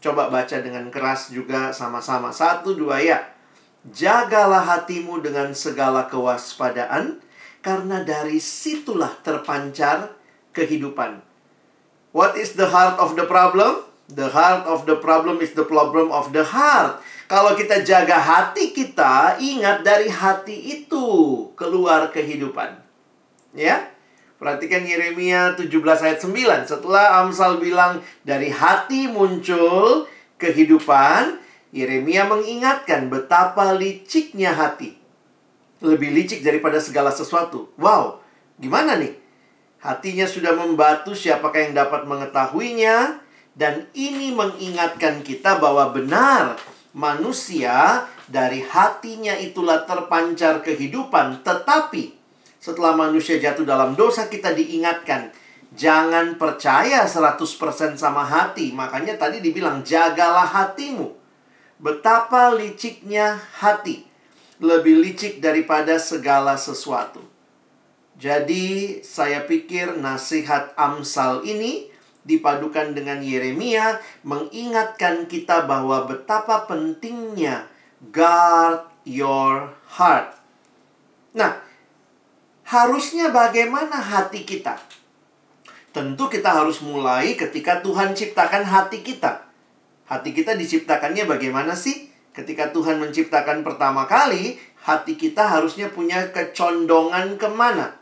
Coba 0.00 0.32
baca 0.32 0.56
dengan 0.62 0.88
keras 0.88 1.28
juga 1.28 1.74
sama-sama. 1.76 2.32
Satu, 2.32 2.72
dua 2.72 3.02
ya. 3.02 3.20
Jagalah 3.84 4.64
hatimu 4.64 5.20
dengan 5.20 5.52
segala 5.52 6.08
kewaspadaan, 6.08 7.20
karena 7.60 8.00
dari 8.06 8.40
situlah 8.40 9.20
terpancar 9.20 10.21
kehidupan. 10.52 11.24
What 12.12 12.36
is 12.36 12.54
the 12.54 12.68
heart 12.68 13.00
of 13.00 13.16
the 13.16 13.24
problem? 13.24 13.88
The 14.12 14.28
heart 14.28 14.68
of 14.68 14.84
the 14.84 15.00
problem 15.00 15.40
is 15.40 15.56
the 15.56 15.64
problem 15.64 16.12
of 16.12 16.36
the 16.36 16.44
heart. 16.44 17.00
Kalau 17.24 17.56
kita 17.56 17.80
jaga 17.80 18.20
hati 18.20 18.76
kita, 18.76 19.40
ingat 19.40 19.80
dari 19.80 20.12
hati 20.12 20.84
itu 20.84 21.04
keluar 21.56 22.12
kehidupan. 22.12 22.76
Ya. 23.56 23.88
Perhatikan 24.36 24.84
Yeremia 24.84 25.56
17 25.56 25.70
ayat 26.02 26.18
9. 26.20 26.68
Setelah 26.68 27.24
Amsal 27.24 27.56
bilang 27.62 28.04
dari 28.26 28.52
hati 28.52 29.08
muncul 29.08 30.04
kehidupan, 30.36 31.40
Yeremia 31.72 32.28
mengingatkan 32.28 33.08
betapa 33.08 33.72
liciknya 33.72 34.52
hati. 34.52 34.98
Lebih 35.80 36.12
licik 36.12 36.44
daripada 36.44 36.82
segala 36.82 37.08
sesuatu. 37.14 37.72
Wow, 37.80 38.20
gimana 38.60 38.98
nih? 39.00 39.21
Hatinya 39.82 40.30
sudah 40.30 40.54
membatu, 40.54 41.10
siapakah 41.10 41.66
yang 41.66 41.74
dapat 41.74 42.06
mengetahuinya? 42.06 43.18
Dan 43.52 43.90
ini 43.98 44.30
mengingatkan 44.30 45.26
kita 45.26 45.58
bahwa 45.58 45.90
benar 45.90 46.54
manusia 46.94 48.06
dari 48.30 48.62
hatinya 48.62 49.34
itulah 49.34 49.82
terpancar 49.82 50.62
kehidupan. 50.62 51.42
Tetapi 51.42 52.14
setelah 52.62 52.94
manusia 52.94 53.42
jatuh 53.42 53.66
dalam 53.66 53.98
dosa 53.98 54.30
kita 54.30 54.54
diingatkan. 54.54 55.34
Jangan 55.74 56.38
percaya 56.38 57.02
100% 57.02 57.98
sama 57.98 58.22
hati. 58.22 58.70
Makanya 58.70 59.18
tadi 59.18 59.42
dibilang 59.42 59.82
jagalah 59.82 60.46
hatimu. 60.46 61.10
Betapa 61.82 62.54
liciknya 62.54 63.42
hati. 63.58 64.06
Lebih 64.62 65.02
licik 65.02 65.42
daripada 65.42 65.98
segala 65.98 66.54
sesuatu. 66.54 67.31
Jadi 68.22 69.02
saya 69.02 69.42
pikir 69.50 69.98
nasihat 69.98 70.78
Amsal 70.78 71.42
ini 71.42 71.90
dipadukan 72.22 72.94
dengan 72.94 73.18
Yeremia 73.18 73.98
mengingatkan 74.22 75.26
kita 75.26 75.66
bahwa 75.66 76.06
betapa 76.06 76.70
pentingnya 76.70 77.66
guard 78.14 78.86
your 79.02 79.74
heart. 79.98 80.38
Nah, 81.34 81.66
harusnya 82.62 83.34
bagaimana 83.34 83.98
hati 83.98 84.46
kita? 84.46 84.78
Tentu 85.90 86.30
kita 86.30 86.62
harus 86.62 86.78
mulai 86.78 87.34
ketika 87.34 87.82
Tuhan 87.82 88.14
ciptakan 88.14 88.62
hati 88.62 89.02
kita. 89.02 89.50
Hati 90.06 90.30
kita 90.30 90.54
diciptakannya 90.54 91.26
bagaimana 91.26 91.74
sih? 91.74 92.06
Ketika 92.30 92.70
Tuhan 92.70 93.02
menciptakan 93.02 93.66
pertama 93.66 94.06
kali, 94.06 94.62
hati 94.86 95.18
kita 95.18 95.50
harusnya 95.50 95.90
punya 95.90 96.30
kecondongan 96.30 97.34
ke 97.34 97.50
mana? 97.50 98.01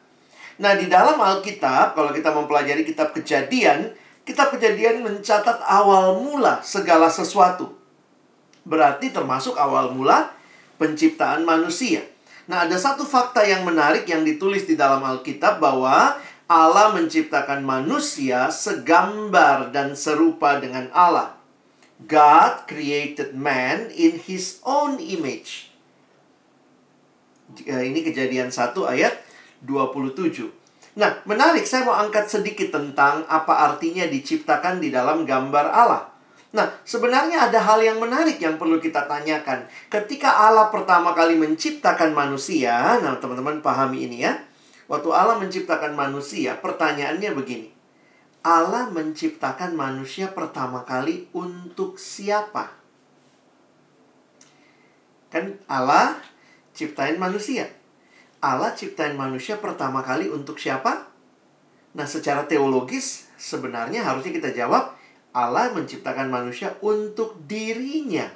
Nah, 0.60 0.76
di 0.76 0.92
dalam 0.92 1.16
Alkitab, 1.16 1.96
kalau 1.96 2.12
kita 2.12 2.36
mempelajari 2.36 2.84
kitab 2.84 3.16
kejadian, 3.16 3.96
Kitab 4.20 4.52
Kejadian 4.54 5.02
mencatat 5.02 5.58
awal 5.64 6.20
mula 6.20 6.60
segala 6.62 7.08
sesuatu. 7.10 7.72
Berarti 8.62 9.10
termasuk 9.10 9.56
awal 9.56 9.90
mula 9.90 10.30
penciptaan 10.76 11.42
manusia. 11.42 12.04
Nah, 12.46 12.68
ada 12.68 12.76
satu 12.76 13.02
fakta 13.02 13.42
yang 13.42 13.66
menarik 13.66 14.04
yang 14.06 14.22
ditulis 14.22 14.68
di 14.68 14.78
dalam 14.78 15.00
Alkitab 15.02 15.58
bahwa 15.58 16.14
Allah 16.46 16.86
menciptakan 16.94 17.64
manusia 17.64 18.52
segambar 18.54 19.74
dan 19.74 19.96
serupa 19.96 20.60
dengan 20.60 20.92
Allah. 20.94 21.34
God 22.06 22.70
created 22.70 23.34
man 23.34 23.90
in 23.90 24.20
his 24.20 24.60
own 24.62 25.00
image. 25.02 25.74
Ini 27.66 27.98
kejadian 28.06 28.54
1 28.54 28.78
ayat 28.86 29.14
27. 29.64 30.60
Nah, 30.98 31.22
menarik 31.22 31.62
saya 31.64 31.86
mau 31.86 31.94
angkat 31.94 32.26
sedikit 32.26 32.74
tentang 32.74 33.22
apa 33.30 33.70
artinya 33.70 34.04
diciptakan 34.10 34.82
di 34.82 34.90
dalam 34.90 35.22
gambar 35.22 35.66
Allah. 35.70 36.10
Nah, 36.50 36.66
sebenarnya 36.82 37.46
ada 37.46 37.62
hal 37.62 37.78
yang 37.78 38.02
menarik 38.02 38.42
yang 38.42 38.58
perlu 38.58 38.82
kita 38.82 39.06
tanyakan. 39.06 39.70
Ketika 39.86 40.50
Allah 40.50 40.66
pertama 40.74 41.14
kali 41.14 41.38
menciptakan 41.38 42.10
manusia, 42.10 42.98
nah 42.98 43.14
teman-teman 43.22 43.62
pahami 43.62 44.10
ini 44.10 44.26
ya. 44.26 44.34
Waktu 44.90 45.08
Allah 45.14 45.38
menciptakan 45.38 45.94
manusia, 45.94 46.58
pertanyaannya 46.58 47.30
begini. 47.38 47.70
Allah 48.42 48.90
menciptakan 48.90 49.78
manusia 49.78 50.34
pertama 50.34 50.82
kali 50.82 51.30
untuk 51.30 52.02
siapa? 52.02 52.74
Kan 55.30 55.62
Allah 55.70 56.18
ciptain 56.74 57.14
manusia. 57.14 57.70
Allah 58.40 58.72
ciptain 58.72 59.12
manusia 59.16 59.60
pertama 59.60 60.00
kali 60.00 60.32
untuk 60.32 60.56
siapa? 60.56 61.08
Nah, 61.92 62.06
secara 62.08 62.48
teologis 62.48 63.28
sebenarnya 63.36 64.00
harusnya 64.00 64.32
kita 64.32 64.50
jawab 64.56 64.96
Allah 65.30 65.70
menciptakan 65.76 66.32
manusia 66.32 66.74
untuk 66.82 67.38
dirinya. 67.44 68.26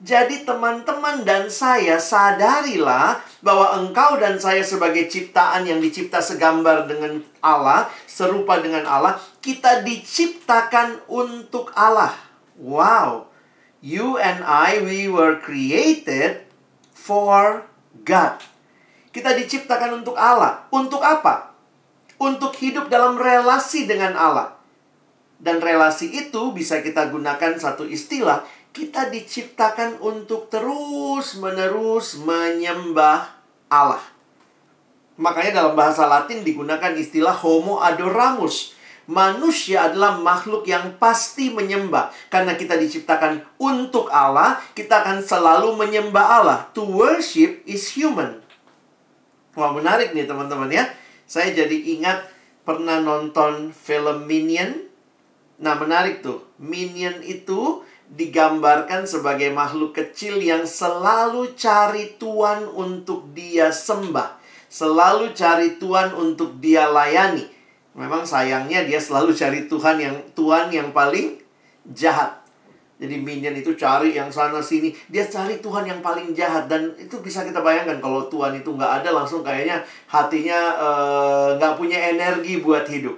Jadi 0.00 0.48
teman-teman 0.48 1.28
dan 1.28 1.52
saya 1.52 2.00
sadarilah 2.00 3.20
bahwa 3.44 3.84
engkau 3.84 4.16
dan 4.16 4.40
saya 4.40 4.64
sebagai 4.64 5.12
ciptaan 5.12 5.68
yang 5.68 5.76
dicipta 5.76 6.24
segambar 6.24 6.88
dengan 6.88 7.20
Allah, 7.44 7.84
serupa 8.08 8.56
dengan 8.64 8.88
Allah, 8.88 9.20
kita 9.44 9.84
diciptakan 9.84 11.04
untuk 11.04 11.68
Allah. 11.76 12.16
Wow. 12.56 13.28
You 13.84 14.16
and 14.16 14.40
I 14.40 14.80
we 14.80 15.04
were 15.04 15.36
created 15.36 16.48
for 16.96 17.68
God. 18.08 18.40
Kita 19.10 19.34
diciptakan 19.34 20.02
untuk 20.02 20.14
Allah. 20.14 20.70
Untuk 20.70 21.02
apa? 21.02 21.50
Untuk 22.20 22.54
hidup 22.62 22.86
dalam 22.86 23.18
relasi 23.18 23.90
dengan 23.90 24.14
Allah. 24.14 24.54
Dan 25.40 25.58
relasi 25.58 26.12
itu 26.14 26.52
bisa 26.54 26.78
kita 26.84 27.10
gunakan 27.10 27.58
satu 27.58 27.88
istilah. 27.88 28.46
Kita 28.70 29.10
diciptakan 29.10 29.98
untuk 29.98 30.46
terus-menerus 30.46 32.22
menyembah 32.22 33.34
Allah. 33.66 34.04
Makanya 35.18 35.64
dalam 35.64 35.74
bahasa 35.74 36.06
Latin 36.06 36.40
digunakan 36.46 36.94
istilah 36.94 37.34
homo 37.34 37.82
adoramus. 37.82 38.78
Manusia 39.10 39.90
adalah 39.90 40.16
makhluk 40.22 40.64
yang 40.70 40.94
pasti 40.96 41.50
menyembah. 41.50 42.14
Karena 42.30 42.54
kita 42.54 42.78
diciptakan 42.78 43.42
untuk 43.58 44.06
Allah, 44.08 44.62
kita 44.72 45.02
akan 45.02 45.18
selalu 45.18 45.74
menyembah 45.74 46.26
Allah. 46.40 46.58
To 46.78 46.86
worship 46.86 47.66
is 47.66 47.90
human. 47.90 48.39
Wah 49.58 49.74
menarik 49.74 50.14
nih 50.14 50.26
teman-teman 50.26 50.70
ya. 50.70 50.86
Saya 51.26 51.50
jadi 51.54 51.74
ingat 51.98 52.26
pernah 52.62 53.02
nonton 53.02 53.74
film 53.74 54.26
Minion. 54.26 54.86
Nah 55.58 55.74
menarik 55.78 56.22
tuh. 56.22 56.46
Minion 56.58 57.22
itu 57.22 57.82
digambarkan 58.10 59.06
sebagai 59.06 59.54
makhluk 59.54 59.94
kecil 59.94 60.42
yang 60.42 60.66
selalu 60.66 61.54
cari 61.54 62.18
Tuhan 62.18 62.66
untuk 62.66 63.30
dia 63.30 63.70
sembah. 63.70 64.42
Selalu 64.66 65.34
cari 65.34 65.78
Tuhan 65.78 66.14
untuk 66.14 66.58
dia 66.58 66.90
layani. 66.90 67.46
Memang 67.94 68.22
sayangnya 68.22 68.86
dia 68.86 69.02
selalu 69.02 69.34
cari 69.34 69.66
Tuhan 69.66 69.96
yang 69.98 70.16
Tuhan 70.34 70.70
yang 70.70 70.90
paling 70.94 71.42
jahat. 71.90 72.39
Jadi 73.00 73.16
minion 73.16 73.56
itu 73.56 73.72
cari 73.80 74.12
yang 74.12 74.28
sana 74.28 74.60
sini. 74.60 74.92
Dia 75.08 75.24
cari 75.24 75.56
Tuhan 75.56 75.88
yang 75.88 76.04
paling 76.04 76.36
jahat. 76.36 76.68
Dan 76.68 76.92
itu 77.00 77.16
bisa 77.24 77.40
kita 77.40 77.64
bayangkan 77.64 77.96
kalau 77.96 78.28
Tuhan 78.28 78.60
itu 78.60 78.76
nggak 78.76 79.00
ada 79.00 79.16
langsung 79.16 79.40
kayaknya 79.40 79.80
hatinya 80.04 80.60
eh, 80.76 81.48
nggak 81.56 81.72
uh, 81.72 81.78
punya 81.80 82.12
energi 82.12 82.60
buat 82.60 82.84
hidup. 82.84 83.16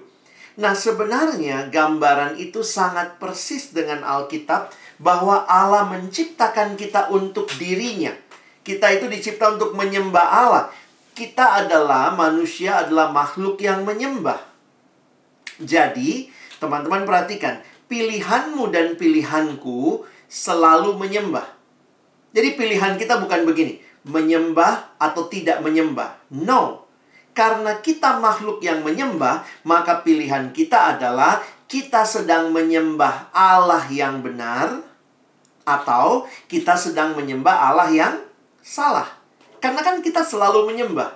Nah 0.63 0.71
sebenarnya 0.71 1.67
gambaran 1.75 2.39
itu 2.39 2.63
sangat 2.63 3.19
persis 3.19 3.75
dengan 3.75 4.07
Alkitab 4.07 4.71
bahwa 5.03 5.43
Allah 5.51 5.91
menciptakan 5.91 6.79
kita 6.79 7.11
untuk 7.11 7.51
dirinya. 7.59 8.15
Kita 8.63 8.87
itu 8.95 9.11
dicipta 9.11 9.59
untuk 9.59 9.75
menyembah 9.75 10.27
Allah. 10.31 10.65
Kita 11.13 11.67
adalah 11.67 12.15
manusia 12.15 12.87
adalah 12.87 13.11
makhluk 13.11 13.59
yang 13.59 13.83
menyembah. 13.83 14.39
Jadi, 15.59 16.31
teman-teman 16.63 17.03
perhatikan, 17.05 17.61
pilihanmu 17.93 18.73
dan 18.73 18.97
pilihanku 18.97 20.09
selalu 20.25 20.97
menyembah. 20.97 21.45
Jadi 22.33 22.57
pilihan 22.57 22.97
kita 22.97 23.21
bukan 23.21 23.45
begini, 23.45 23.85
menyembah 24.09 24.97
atau 24.97 25.29
tidak 25.29 25.61
menyembah. 25.61 26.17
No. 26.33 26.89
Karena 27.37 27.85
kita 27.85 28.17
makhluk 28.17 28.65
yang 28.65 28.81
menyembah, 28.81 29.45
maka 29.69 30.01
pilihan 30.01 30.57
kita 30.57 30.97
adalah 30.97 31.45
kita 31.69 32.09
sedang 32.09 32.49
menyembah 32.49 33.29
Allah 33.33 33.85
yang 33.93 34.25
benar 34.25 34.81
atau 35.69 36.25
kita 36.49 36.73
sedang 36.81 37.13
menyembah 37.13 37.73
Allah 37.73 37.93
yang 37.93 38.15
salah. 38.65 39.09
Karena 39.61 39.85
kan 39.85 40.01
kita 40.01 40.25
selalu 40.25 40.73
menyembah. 40.73 41.13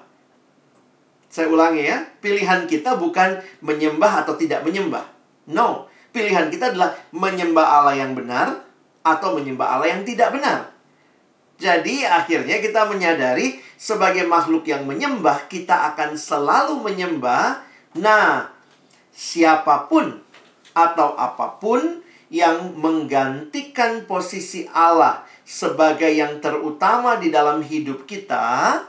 Saya 1.33 1.49
ulangi 1.49 1.89
ya, 1.89 2.05
pilihan 2.21 2.69
kita 2.69 3.01
bukan 3.01 3.41
menyembah 3.65 4.25
atau 4.25 4.37
tidak 4.37 4.61
menyembah. 4.65 5.05
No, 5.49 5.89
pilihan 6.17 6.49
kita 6.49 6.73
adalah 6.73 6.97
menyembah 7.13 7.67
Allah 7.69 8.01
yang 8.01 8.17
benar 8.17 8.65
atau 9.05 9.37
menyembah 9.37 9.77
Allah 9.77 9.93
yang 9.93 10.03
tidak 10.09 10.33
benar. 10.33 10.73
Jadi 11.61 12.09
akhirnya 12.09 12.61
kita 12.61 12.89
menyadari 12.89 13.61
sebagai 13.77 14.25
makhluk 14.25 14.65
yang 14.65 14.89
menyembah 14.89 15.45
kita 15.53 15.93
akan 15.93 16.17
selalu 16.17 16.81
menyembah. 16.81 17.61
Nah, 18.01 18.49
siapa 19.13 19.89
pun 19.89 20.21
atau 20.77 21.17
apa 21.17 21.57
pun 21.61 22.05
yang 22.29 22.77
menggantikan 22.77 24.05
posisi 24.05 24.69
Allah 24.73 25.25
sebagai 25.47 26.11
yang 26.11 26.43
terutama 26.43 27.17
di 27.17 27.33
dalam 27.33 27.65
hidup 27.65 28.05
kita 28.05 28.83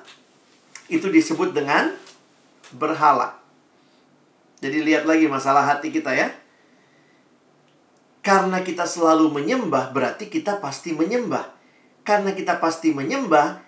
itu 0.92 1.08
disebut 1.08 1.56
dengan 1.56 1.94
berhala. 2.76 3.38
Jadi 4.60 4.82
lihat 4.84 5.06
lagi 5.06 5.30
masalah 5.30 5.64
hati 5.64 5.94
kita 5.94 6.12
ya. 6.12 6.34
Karena 8.28 8.60
kita 8.60 8.84
selalu 8.84 9.32
menyembah 9.32 9.96
berarti 9.96 10.28
kita 10.28 10.60
pasti 10.60 10.92
menyembah. 10.92 11.48
Karena 12.04 12.36
kita 12.36 12.60
pasti 12.60 12.92
menyembah, 12.92 13.64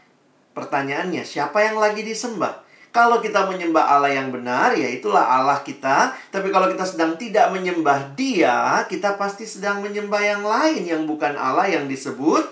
pertanyaannya 0.51 1.23
siapa 1.23 1.63
yang 1.63 1.79
lagi 1.79 2.03
disembah? 2.03 2.67
Kalau 2.91 3.23
kita 3.23 3.47
menyembah 3.47 3.87
Allah 3.87 4.11
yang 4.11 4.35
benar, 4.35 4.75
ya 4.75 4.91
itulah 4.91 5.23
Allah 5.23 5.63
kita. 5.63 6.11
Tapi 6.27 6.51
kalau 6.51 6.67
kita 6.67 6.83
sedang 6.83 7.15
tidak 7.15 7.55
menyembah 7.55 8.11
Dia, 8.19 8.83
kita 8.91 9.15
pasti 9.15 9.47
sedang 9.47 9.79
menyembah 9.79 10.19
yang 10.19 10.43
lain 10.43 10.83
yang 10.83 11.07
bukan 11.07 11.39
Allah 11.39 11.71
yang 11.71 11.87
disebut 11.87 12.43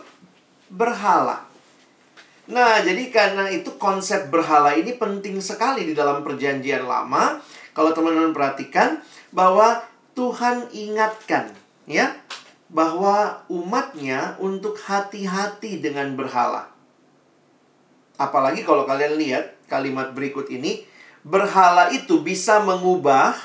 berhala. 0.71 1.43
Nah, 2.47 2.79
jadi 2.87 3.11
karena 3.11 3.51
itu 3.51 3.75
konsep 3.75 4.31
berhala 4.31 4.71
ini 4.79 4.95
penting 4.95 5.43
sekali 5.43 5.83
di 5.83 5.91
dalam 5.91 6.23
perjanjian 6.23 6.87
lama. 6.87 7.43
Kalau 7.75 7.91
teman-teman 7.91 8.31
perhatikan 8.31 9.03
bahwa 9.35 9.83
Tuhan 10.15 10.71
ingatkan, 10.71 11.66
ya, 11.87 12.19
bahwa 12.67 13.47
umatnya 13.47 14.35
untuk 14.43 14.75
hati-hati 14.75 15.79
dengan 15.79 16.19
berhala. 16.19 16.67
Apalagi 18.19 18.67
kalau 18.67 18.83
kalian 18.83 19.15
lihat 19.15 19.55
kalimat 19.71 20.11
berikut 20.11 20.51
ini, 20.51 20.83
berhala 21.23 21.87
itu 21.95 22.19
bisa 22.19 22.59
mengubah, 22.59 23.39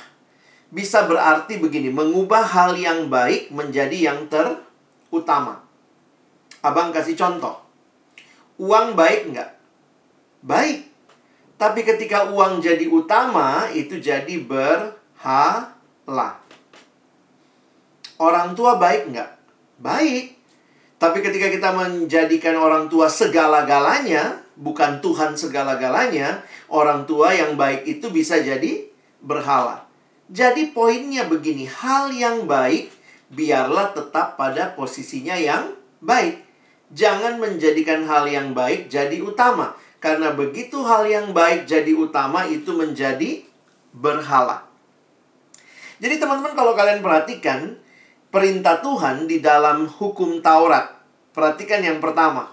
bisa 0.75 1.07
berarti 1.07 1.63
begini, 1.63 1.95
mengubah 1.95 2.43
hal 2.43 2.75
yang 2.75 3.07
baik 3.07 3.55
menjadi 3.55 4.11
yang 4.13 4.27
terutama. 4.27 5.63
Abang 6.63 6.91
kasih 6.91 7.15
contoh. 7.15 7.63
Uang 8.59 8.99
baik 8.99 9.35
nggak? 9.35 9.51
Baik. 10.43 10.91
Tapi 11.59 11.87
ketika 11.87 12.27
uang 12.27 12.59
jadi 12.59 12.91
utama, 12.91 13.71
itu 13.71 14.03
jadi 14.03 14.35
berhala. 14.43 16.42
Orang 18.23 18.55
tua 18.55 18.79
baik 18.79 19.11
nggak? 19.11 19.31
Baik. 19.83 20.38
Tapi 21.02 21.19
ketika 21.26 21.50
kita 21.50 21.75
menjadikan 21.75 22.55
orang 22.55 22.87
tua 22.87 23.11
segala-galanya, 23.11 24.38
bukan 24.55 25.02
Tuhan 25.02 25.35
segala-galanya, 25.35 26.47
orang 26.71 27.02
tua 27.02 27.35
yang 27.35 27.59
baik 27.59 27.83
itu 27.83 28.14
bisa 28.14 28.38
jadi 28.38 28.87
berhala. 29.19 29.91
Jadi 30.31 30.71
poinnya 30.71 31.26
begini, 31.26 31.67
hal 31.67 32.14
yang 32.14 32.47
baik 32.47 32.94
biarlah 33.35 33.90
tetap 33.90 34.38
pada 34.38 34.70
posisinya 34.79 35.35
yang 35.35 35.75
baik. 35.99 36.38
Jangan 36.94 37.42
menjadikan 37.42 38.07
hal 38.07 38.31
yang 38.31 38.55
baik 38.55 38.87
jadi 38.87 39.18
utama. 39.18 39.75
Karena 39.99 40.31
begitu 40.31 40.87
hal 40.87 41.11
yang 41.11 41.35
baik 41.35 41.66
jadi 41.66 41.90
utama 41.99 42.47
itu 42.47 42.70
menjadi 42.70 43.42
berhala. 43.90 44.62
Jadi 45.99 46.23
teman-teman 46.23 46.55
kalau 46.55 46.79
kalian 46.79 47.03
perhatikan, 47.03 47.82
perintah 48.33 48.81
Tuhan 48.81 49.29
di 49.29 49.45
dalam 49.45 49.85
hukum 49.85 50.40
Taurat. 50.40 50.88
Perhatikan 51.37 51.85
yang 51.85 52.01
pertama. 52.01 52.49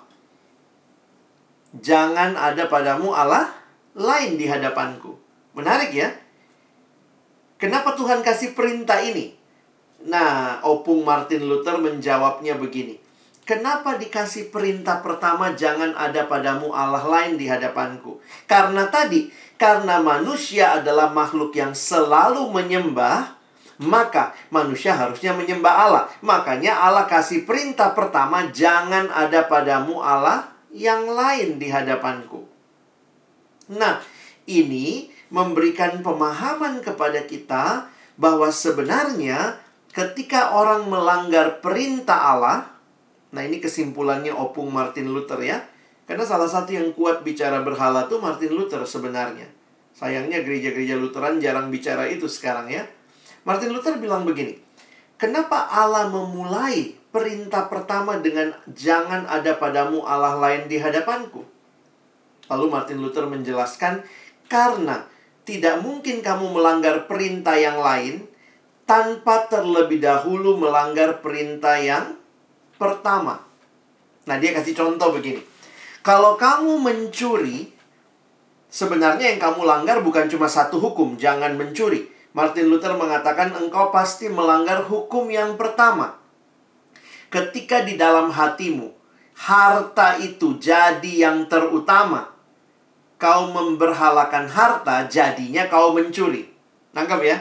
Jangan 1.79 2.35
ada 2.35 2.67
padamu 2.67 3.15
Allah 3.15 3.47
lain 3.95 4.35
di 4.35 4.45
hadapanku. 4.45 5.15
Menarik 5.55 5.95
ya? 5.95 6.11
Kenapa 7.55 7.95
Tuhan 7.95 8.19
kasih 8.23 8.55
perintah 8.55 8.99
ini? 8.99 9.35
Nah, 10.07 10.63
Opung 10.63 11.03
Martin 11.03 11.47
Luther 11.47 11.75
menjawabnya 11.79 12.55
begini. 12.55 12.95
Kenapa 13.43 13.97
dikasih 13.97 14.53
perintah 14.53 15.01
pertama 15.01 15.57
jangan 15.57 15.97
ada 15.97 16.29
padamu 16.29 16.69
Allah 16.69 17.01
lain 17.01 17.35
di 17.35 17.49
hadapanku? 17.49 18.21
Karena 18.45 18.87
tadi, 18.87 19.27
karena 19.57 19.99
manusia 19.99 20.77
adalah 20.79 21.09
makhluk 21.09 21.51
yang 21.57 21.73
selalu 21.73 22.45
menyembah, 22.53 23.38
maka 23.79 24.35
manusia 24.51 24.91
harusnya 24.91 25.31
menyembah 25.31 25.75
Allah. 25.87 26.03
Makanya 26.19 26.83
Allah 26.83 27.07
kasih 27.07 27.47
perintah 27.47 27.95
pertama, 27.95 28.51
jangan 28.51 29.07
ada 29.07 29.47
padamu 29.47 30.03
Allah 30.03 30.51
yang 30.75 31.07
lain 31.07 31.55
di 31.57 31.71
hadapanku. 31.71 32.43
Nah, 33.71 34.03
ini 34.43 35.07
memberikan 35.31 36.03
pemahaman 36.03 36.83
kepada 36.83 37.23
kita 37.23 37.87
bahwa 38.19 38.51
sebenarnya 38.51 39.55
ketika 39.95 40.51
orang 40.51 40.91
melanggar 40.91 41.63
perintah 41.63 42.35
Allah, 42.35 42.67
nah 43.31 43.41
ini 43.47 43.63
kesimpulannya 43.63 44.35
opung 44.35 44.67
Martin 44.75 45.07
Luther 45.07 45.39
ya. 45.39 45.63
Karena 46.03 46.25
salah 46.25 46.49
satu 46.49 46.73
yang 46.73 46.89
kuat 46.97 47.21
bicara 47.21 47.61
berhala 47.61 48.09
tuh 48.09 48.17
Martin 48.17 48.57
Luther 48.57 48.81
sebenarnya. 48.83 49.45
Sayangnya 49.93 50.41
gereja-gereja 50.41 50.97
Lutheran 50.97 51.37
jarang 51.37 51.69
bicara 51.69 52.09
itu 52.09 52.25
sekarang 52.25 52.65
ya. 52.67 52.89
Martin 53.47 53.71
Luther 53.71 53.95
bilang 53.95 54.27
begini, 54.27 54.59
kenapa 55.15 55.71
Allah 55.71 56.11
memulai 56.11 56.95
perintah 57.09 57.71
pertama 57.71 58.19
dengan 58.19 58.51
jangan 58.69 59.25
ada 59.25 59.55
padamu 59.55 60.03
Allah 60.03 60.35
lain 60.35 60.67
di 60.67 60.75
hadapanku? 60.75 61.45
Lalu 62.51 62.65
Martin 62.67 62.99
Luther 62.99 63.29
menjelaskan, 63.29 64.03
karena 64.51 65.05
tidak 65.47 65.79
mungkin 65.79 66.19
kamu 66.19 66.51
melanggar 66.51 67.05
perintah 67.07 67.55
yang 67.55 67.79
lain 67.79 68.27
tanpa 68.89 69.45
terlebih 69.45 70.01
dahulu 70.01 70.57
melanggar 70.57 71.21
perintah 71.21 71.77
yang 71.77 72.17
pertama. 72.81 73.45
Nah, 74.25 74.35
dia 74.41 74.53
kasih 74.53 74.73
contoh 74.73 75.13
begini. 75.13 75.41
Kalau 76.01 76.33
kamu 76.37 76.81
mencuri, 76.81 77.69
sebenarnya 78.65 79.33
yang 79.33 79.41
kamu 79.41 79.61
langgar 79.61 80.01
bukan 80.01 80.25
cuma 80.25 80.49
satu 80.49 80.81
hukum, 80.81 81.17
jangan 81.21 81.53
mencuri 81.53 82.18
Martin 82.31 82.69
Luther 82.69 82.93
mengatakan 82.93 83.57
engkau 83.57 83.89
pasti 83.89 84.29
melanggar 84.29 84.85
hukum 84.85 85.25
yang 85.33 85.57
pertama. 85.57 86.21
Ketika 87.29 87.81
di 87.85 87.97
dalam 87.97 88.29
hatimu 88.29 88.93
harta 89.39 90.19
itu 90.21 90.59
jadi 90.61 91.29
yang 91.29 91.49
terutama, 91.49 92.29
kau 93.17 93.49
memberhalakan 93.49 94.45
harta, 94.45 95.09
jadinya 95.09 95.65
kau 95.71 95.95
mencuri. 95.95 96.49
Nangkap 96.93 97.21
ya? 97.25 97.37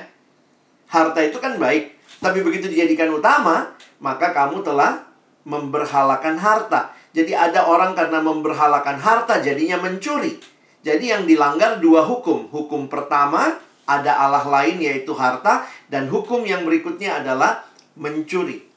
Harta 0.88 1.20
itu 1.20 1.36
kan 1.36 1.60
baik, 1.60 1.98
tapi 2.22 2.40
begitu 2.40 2.72
dijadikan 2.72 3.12
utama, 3.12 3.76
maka 4.00 4.32
kamu 4.32 4.64
telah 4.64 5.04
memberhalakan 5.44 6.36
harta. 6.40 6.96
Jadi 7.12 7.32
ada 7.32 7.68
orang 7.68 7.96
karena 7.96 8.20
memberhalakan 8.20 9.00
harta 9.00 9.40
jadinya 9.40 9.80
mencuri. 9.80 10.36
Jadi 10.84 11.10
yang 11.10 11.24
dilanggar 11.26 11.82
dua 11.82 12.04
hukum. 12.06 12.46
Hukum 12.52 12.86
pertama 12.86 13.58
ada 13.88 14.20
Allah 14.20 14.44
lain 14.44 14.84
yaitu 14.84 15.16
harta 15.16 15.64
dan 15.88 16.12
hukum 16.12 16.44
yang 16.44 16.68
berikutnya 16.68 17.24
adalah 17.24 17.64
mencuri. 17.96 18.68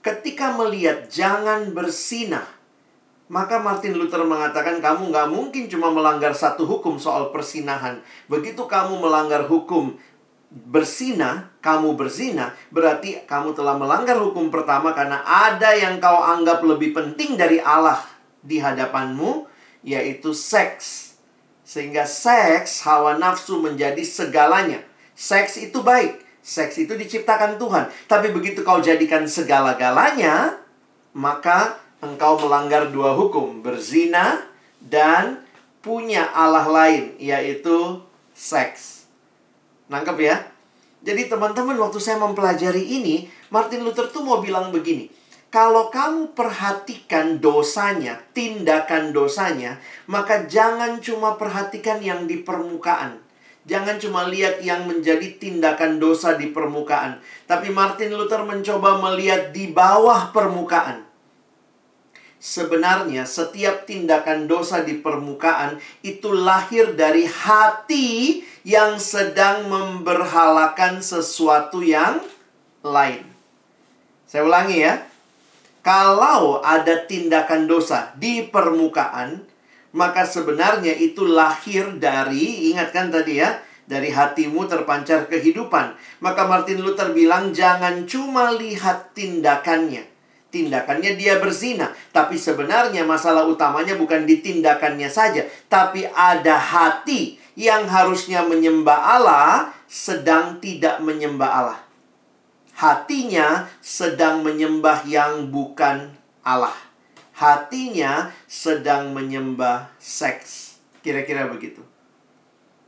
Ketika 0.00 0.56
melihat 0.56 1.12
jangan 1.12 1.76
bersinah, 1.76 2.48
maka 3.28 3.58
Martin 3.58 3.98
Luther 3.98 4.22
mengatakan 4.22 4.78
kamu 4.78 5.12
nggak 5.12 5.28
mungkin 5.28 5.66
cuma 5.68 5.92
melanggar 5.92 6.32
satu 6.32 6.64
hukum 6.64 6.96
soal 6.96 7.34
persinahan. 7.34 8.00
Begitu 8.30 8.64
kamu 8.64 9.02
melanggar 9.02 9.44
hukum 9.50 9.98
bersinah, 10.46 11.50
kamu 11.58 11.98
berzina, 11.98 12.54
berarti 12.70 13.26
kamu 13.26 13.52
telah 13.52 13.74
melanggar 13.76 14.16
hukum 14.16 14.48
pertama 14.48 14.94
karena 14.94 15.20
ada 15.26 15.74
yang 15.74 15.98
kau 15.98 16.22
anggap 16.22 16.62
lebih 16.62 16.94
penting 16.94 17.34
dari 17.34 17.58
Allah 17.58 18.00
di 18.40 18.62
hadapanmu, 18.62 19.44
yaitu 19.82 20.30
seks. 20.30 21.05
Sehingga 21.66 22.06
seks, 22.06 22.86
hawa 22.86 23.18
nafsu 23.18 23.58
menjadi 23.58 23.98
segalanya. 24.06 24.86
Seks 25.18 25.58
itu 25.58 25.82
baik. 25.82 26.22
Seks 26.38 26.78
itu 26.78 26.94
diciptakan 26.94 27.58
Tuhan. 27.58 27.90
Tapi 28.06 28.30
begitu 28.30 28.62
kau 28.62 28.78
jadikan 28.78 29.26
segala-galanya, 29.26 30.62
maka 31.10 31.82
engkau 31.98 32.38
melanggar 32.38 32.86
dua 32.94 33.18
hukum. 33.18 33.66
Berzina 33.66 34.46
dan 34.78 35.42
punya 35.82 36.30
Allah 36.30 36.70
lain, 36.70 37.18
yaitu 37.18 37.98
seks. 38.30 39.10
Nangkep 39.90 40.22
ya? 40.22 40.46
Jadi 41.02 41.26
teman-teman 41.26 41.74
waktu 41.82 41.98
saya 41.98 42.22
mempelajari 42.22 42.82
ini, 42.82 43.26
Martin 43.50 43.82
Luther 43.82 44.06
tuh 44.14 44.22
mau 44.22 44.38
bilang 44.38 44.70
begini. 44.70 45.10
Kalau 45.46 45.88
kamu 45.94 46.34
perhatikan 46.34 47.38
dosanya, 47.38 48.18
tindakan 48.34 49.14
dosanya, 49.14 49.78
maka 50.10 50.44
jangan 50.44 50.98
cuma 50.98 51.38
perhatikan 51.38 52.02
yang 52.02 52.26
di 52.26 52.42
permukaan. 52.42 53.22
Jangan 53.66 53.98
cuma 53.98 54.30
lihat 54.30 54.62
yang 54.62 54.86
menjadi 54.86 55.42
tindakan 55.42 55.98
dosa 55.98 56.38
di 56.38 56.54
permukaan. 56.54 57.18
Tapi 57.50 57.74
Martin 57.74 58.14
Luther 58.14 58.46
mencoba 58.46 59.02
melihat 59.02 59.50
di 59.50 59.70
bawah 59.74 60.30
permukaan. 60.30 61.02
Sebenarnya 62.38 63.26
setiap 63.26 63.90
tindakan 63.90 64.46
dosa 64.46 64.86
di 64.86 65.02
permukaan 65.02 65.82
itu 66.06 66.30
lahir 66.30 66.94
dari 66.94 67.26
hati 67.26 68.38
yang 68.62 69.02
sedang 69.02 69.66
memberhalakan 69.66 71.02
sesuatu 71.02 71.82
yang 71.82 72.22
lain. 72.86 73.26
Saya 74.30 74.46
ulangi 74.46 74.78
ya. 74.78 75.15
Kalau 75.86 76.66
ada 76.66 77.06
tindakan 77.06 77.70
dosa 77.70 78.10
di 78.18 78.42
permukaan, 78.42 79.46
maka 79.94 80.26
sebenarnya 80.26 80.90
itu 80.98 81.22
lahir 81.22 81.94
dari, 82.02 82.74
ingatkan 82.74 83.14
tadi 83.14 83.38
ya, 83.38 83.62
dari 83.86 84.10
hatimu 84.10 84.66
terpancar 84.66 85.30
kehidupan. 85.30 85.94
Maka 86.18 86.42
Martin 86.50 86.82
Luther 86.82 87.14
bilang, 87.14 87.54
jangan 87.54 88.02
cuma 88.02 88.50
lihat 88.58 89.14
tindakannya. 89.14 90.10
Tindakannya 90.50 91.14
dia 91.14 91.38
berzina, 91.38 91.94
tapi 92.10 92.34
sebenarnya 92.34 93.06
masalah 93.06 93.46
utamanya 93.46 93.94
bukan 93.94 94.26
di 94.26 94.42
tindakannya 94.42 95.06
saja, 95.06 95.46
tapi 95.70 96.02
ada 96.02 96.58
hati 96.58 97.38
yang 97.54 97.86
harusnya 97.86 98.42
menyembah 98.42 99.22
Allah 99.22 99.70
sedang 99.86 100.58
tidak 100.58 100.98
menyembah 100.98 101.50
Allah 101.50 101.85
hatinya 102.76 103.64
sedang 103.80 104.44
menyembah 104.44 105.08
yang 105.08 105.48
bukan 105.48 106.12
Allah. 106.44 106.76
Hatinya 107.36 108.32
sedang 108.44 109.16
menyembah 109.16 109.92
seks. 109.96 110.80
Kira-kira 111.00 111.48
begitu. 111.48 111.80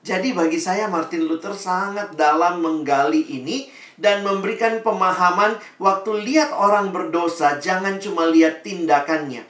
Jadi 0.04 0.32
bagi 0.32 0.56
saya 0.56 0.88
Martin 0.88 1.28
Luther 1.28 1.52
sangat 1.52 2.16
dalam 2.16 2.64
menggali 2.64 3.28
ini 3.28 3.68
dan 4.00 4.24
memberikan 4.24 4.80
pemahaman 4.80 5.58
waktu 5.76 6.24
lihat 6.24 6.54
orang 6.54 6.94
berdosa 6.94 7.60
jangan 7.60 8.00
cuma 8.00 8.28
lihat 8.28 8.64
tindakannya. 8.64 9.44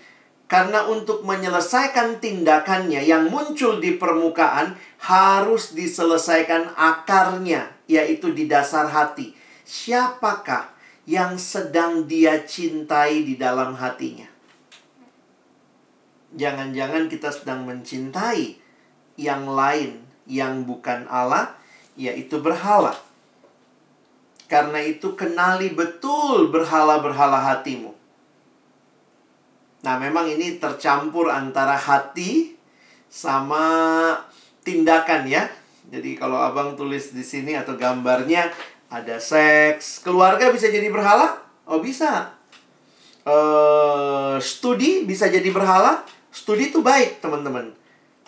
Karena 0.48 0.88
untuk 0.88 1.28
menyelesaikan 1.28 2.24
tindakannya 2.24 3.04
yang 3.04 3.28
muncul 3.28 3.78
di 3.84 4.00
permukaan 4.00 4.80
harus 5.04 5.76
diselesaikan 5.76 6.72
akarnya, 6.72 7.68
yaitu 7.84 8.32
di 8.32 8.48
dasar 8.48 8.88
hati 8.88 9.37
siapakah 9.68 10.72
yang 11.04 11.36
sedang 11.36 12.08
dia 12.08 12.40
cintai 12.48 13.20
di 13.28 13.36
dalam 13.36 13.76
hatinya. 13.76 14.24
Jangan-jangan 16.32 17.12
kita 17.12 17.28
sedang 17.28 17.68
mencintai 17.68 18.56
yang 19.20 19.44
lain 19.44 20.04
yang 20.24 20.64
bukan 20.64 21.04
Allah, 21.08 21.52
yaitu 21.96 22.40
berhala. 22.40 22.96
Karena 24.48 24.80
itu 24.80 25.12
kenali 25.12 25.76
betul 25.76 26.48
berhala-berhala 26.48 27.52
hatimu. 27.52 27.92
Nah, 29.84 29.96
memang 30.00 30.28
ini 30.28 30.56
tercampur 30.56 31.28
antara 31.28 31.76
hati 31.76 32.56
sama 33.08 33.64
tindakan 34.64 35.28
ya. 35.28 35.48
Jadi 35.88 36.16
kalau 36.16 36.36
Abang 36.36 36.76
tulis 36.76 37.16
di 37.16 37.24
sini 37.24 37.56
atau 37.56 37.76
gambarnya 37.76 38.52
ada 38.88 39.20
seks, 39.20 40.00
keluarga 40.00 40.48
bisa 40.48 40.72
jadi 40.72 40.88
berhala? 40.88 41.36
Oh 41.68 41.84
bisa. 41.84 42.32
Uh, 43.28 44.40
studi 44.40 45.04
bisa 45.04 45.28
jadi 45.28 45.52
berhala? 45.52 46.08
Studi 46.32 46.72
itu 46.72 46.80
baik 46.80 47.20
teman-teman. 47.20 47.76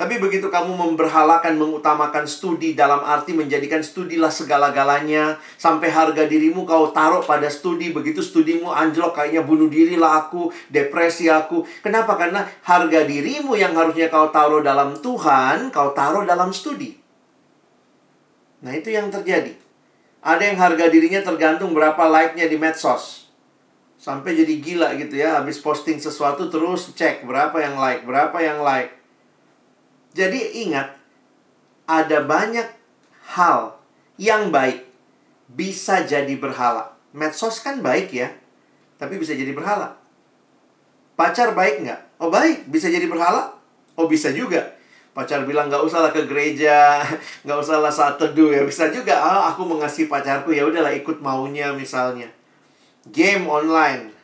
Tapi 0.01 0.17
begitu 0.17 0.49
kamu 0.49 0.81
memberhalakan, 0.81 1.61
mengutamakan 1.61 2.25
studi 2.25 2.73
dalam 2.73 3.05
arti 3.05 3.37
menjadikan 3.37 3.85
studilah 3.85 4.33
segala-galanya. 4.33 5.37
Sampai 5.61 5.93
harga 5.93 6.25
dirimu 6.25 6.65
kau 6.65 6.89
taruh 6.89 7.21
pada 7.21 7.53
studi. 7.53 7.93
Begitu 7.93 8.25
studimu 8.25 8.73
anjlok 8.73 9.13
kayaknya 9.13 9.45
bunuh 9.45 9.69
diri 9.69 10.01
lah 10.01 10.25
aku, 10.25 10.49
depresi 10.73 11.29
aku. 11.29 11.69
Kenapa? 11.85 12.17
Karena 12.17 12.49
harga 12.65 13.05
dirimu 13.05 13.53
yang 13.61 13.77
harusnya 13.77 14.09
kau 14.09 14.33
taruh 14.33 14.65
dalam 14.65 14.97
Tuhan, 15.05 15.69
kau 15.69 15.93
taruh 15.93 16.25
dalam 16.25 16.49
studi. 16.49 16.97
Nah 18.65 18.73
itu 18.73 18.89
yang 18.89 19.13
terjadi. 19.13 19.53
Ada 20.21 20.53
yang 20.53 20.59
harga 20.61 20.93
dirinya 20.93 21.25
tergantung 21.25 21.73
berapa 21.73 22.01
like-nya 22.05 22.45
di 22.45 22.61
medsos. 22.61 23.33
Sampai 23.97 24.37
jadi 24.37 24.61
gila 24.61 24.97
gitu 24.97 25.17
ya, 25.17 25.41
habis 25.41 25.61
posting 25.61 26.01
sesuatu 26.01 26.49
terus 26.49 26.93
cek 26.93 27.25
berapa 27.25 27.57
yang 27.61 27.77
like, 27.77 28.05
berapa 28.05 28.37
yang 28.41 28.61
like. 28.61 28.93
Jadi 30.17 30.65
ingat, 30.69 30.97
ada 31.89 32.25
banyak 32.25 32.69
hal 33.37 33.77
yang 34.21 34.49
baik 34.49 34.89
bisa 35.49 36.05
jadi 36.05 36.33
berhala. 36.37 36.97
Medsos 37.13 37.61
kan 37.61 37.81
baik 37.81 38.13
ya, 38.13 38.33
tapi 39.01 39.17
bisa 39.17 39.33
jadi 39.33 39.53
berhala. 39.53 40.01
Pacar 41.17 41.53
baik 41.53 41.85
nggak? 41.85 42.01
Oh 42.21 42.33
baik, 42.33 42.69
bisa 42.73 42.89
jadi 42.89 43.05
berhala? 43.05 43.57
Oh 43.97 44.09
bisa 44.09 44.33
juga. 44.33 44.80
Pacar 45.21 45.45
bilang 45.45 45.69
nggak 45.69 45.85
usah 45.85 46.01
lah 46.01 46.17
ke 46.17 46.25
gereja, 46.25 47.05
nggak 47.45 47.59
usah 47.61 47.77
lah 47.77 47.93
saat 47.93 48.17
teduh 48.17 48.57
ya 48.57 48.65
bisa 48.65 48.89
juga. 48.89 49.21
Ah 49.21 49.53
aku 49.53 49.69
mengasihi 49.69 50.09
pacarku 50.09 50.49
ya 50.49 50.65
udahlah 50.65 50.97
ikut 50.97 51.21
maunya 51.21 51.77
misalnya. 51.77 52.33
Game 53.05 53.45
online, 53.45 54.17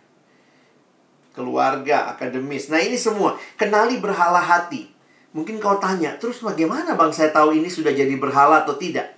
keluarga, 1.36 2.16
akademis. 2.16 2.72
Nah 2.72 2.80
ini 2.80 2.96
semua 2.96 3.36
kenali 3.60 4.00
berhala 4.00 4.40
hati. 4.40 4.88
Mungkin 5.36 5.60
kau 5.60 5.76
tanya, 5.76 6.16
terus 6.16 6.40
bagaimana 6.40 6.96
bang 6.96 7.12
saya 7.12 7.28
tahu 7.28 7.52
ini 7.52 7.68
sudah 7.68 7.92
jadi 7.92 8.16
berhala 8.16 8.64
atau 8.64 8.72
tidak? 8.80 9.12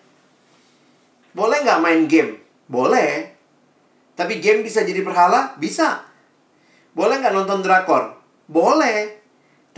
Boleh 1.31 1.62
nggak 1.62 1.79
main 1.79 2.11
game? 2.11 2.43
Boleh. 2.67 3.38
Tapi 4.19 4.43
game 4.43 4.67
bisa 4.67 4.83
jadi 4.83 4.99
berhala? 5.07 5.55
Bisa. 5.62 6.03
Boleh 6.91 7.23
nggak 7.23 7.38
nonton 7.38 7.62
drakor? 7.62 8.19
Boleh. 8.51 9.17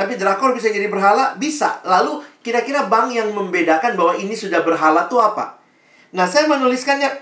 Tapi 0.01 0.17
drakor 0.17 0.57
bisa 0.57 0.73
jadi 0.73 0.89
berhala? 0.89 1.37
Bisa. 1.37 1.85
Lalu 1.85 2.25
kira-kira 2.41 2.89
bang 2.89 3.13
yang 3.13 3.37
membedakan 3.37 4.01
bahwa 4.01 4.17
ini 4.17 4.33
sudah 4.33 4.65
berhala 4.65 5.05
itu 5.05 5.21
apa? 5.21 5.61
Nah, 6.17 6.25
saya 6.25 6.49
menuliskannya 6.49 7.21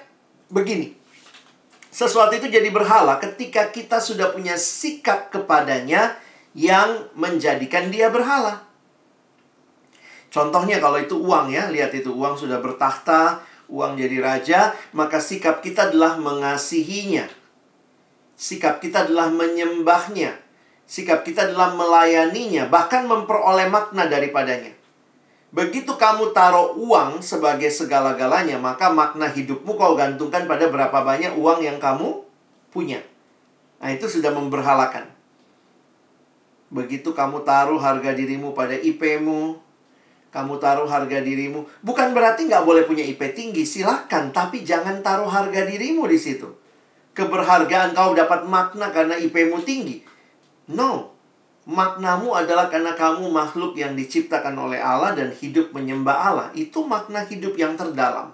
begini. 0.54 0.94
Sesuatu 1.90 2.38
itu 2.38 2.46
jadi 2.46 2.70
berhala 2.70 3.18
ketika 3.18 3.74
kita 3.74 3.98
sudah 3.98 4.30
punya 4.30 4.54
sikap 4.54 5.34
kepadanya 5.34 6.22
yang 6.54 7.10
menjadikan 7.18 7.90
dia 7.90 8.14
berhala. 8.14 8.62
Contohnya 10.30 10.78
kalau 10.78 11.02
itu 11.02 11.18
uang 11.18 11.50
ya, 11.50 11.66
lihat 11.74 11.90
itu 11.98 12.14
uang 12.14 12.38
sudah 12.38 12.62
bertahta, 12.62 13.42
uang 13.66 13.98
jadi 13.98 14.22
raja, 14.22 14.70
maka 14.94 15.18
sikap 15.18 15.66
kita 15.66 15.90
adalah 15.90 16.14
mengasihinya. 16.14 17.26
Sikap 18.38 18.78
kita 18.78 19.10
adalah 19.10 19.34
menyembahnya. 19.34 20.47
Sikap 20.88 21.20
kita 21.20 21.44
adalah 21.44 21.76
melayaninya, 21.76 22.64
bahkan 22.72 23.04
memperoleh 23.04 23.68
makna 23.68 24.08
daripadanya. 24.08 24.72
Begitu 25.52 25.92
kamu 26.00 26.32
taruh 26.32 26.80
uang 26.80 27.20
sebagai 27.20 27.68
segala-galanya, 27.68 28.56
maka 28.56 28.88
makna 28.88 29.28
hidupmu 29.28 29.76
kau 29.76 29.92
gantungkan 29.92 30.48
pada 30.48 30.72
berapa 30.72 31.04
banyak 31.04 31.36
uang 31.36 31.60
yang 31.60 31.76
kamu 31.76 32.24
punya. 32.72 33.04
Nah, 33.84 33.92
itu 33.92 34.08
sudah 34.08 34.32
memberhalakan. 34.32 35.12
Begitu 36.72 37.12
kamu 37.12 37.44
taruh 37.44 37.80
harga 37.80 38.16
dirimu 38.16 38.56
pada 38.56 38.76
IP-mu, 38.76 39.60
kamu 40.28 40.60
taruh 40.60 40.88
harga 40.88 41.20
dirimu. 41.24 41.64
Bukan 41.80 42.12
berarti 42.12 42.44
nggak 42.48 42.64
boleh 42.64 42.84
punya 42.84 43.04
IP 43.04 43.32
tinggi, 43.32 43.64
silahkan. 43.64 44.28
Tapi 44.28 44.64
jangan 44.64 45.00
taruh 45.00 45.28
harga 45.28 45.64
dirimu 45.64 46.04
di 46.08 46.16
situ. 46.20 46.48
Keberhargaan 47.16 47.96
kau 47.96 48.12
dapat 48.12 48.44
makna 48.44 48.92
karena 48.92 49.16
IP-mu 49.16 49.64
tinggi. 49.64 50.04
No. 50.68 51.16
Maknamu 51.68 52.32
adalah 52.32 52.72
karena 52.72 52.96
kamu 52.96 53.28
makhluk 53.28 53.76
yang 53.76 53.92
diciptakan 53.92 54.56
oleh 54.56 54.80
Allah 54.80 55.12
dan 55.12 55.32
hidup 55.36 55.76
menyembah 55.76 56.16
Allah. 56.16 56.48
Itu 56.56 56.88
makna 56.88 57.28
hidup 57.28 57.60
yang 57.60 57.76
terdalam. 57.76 58.32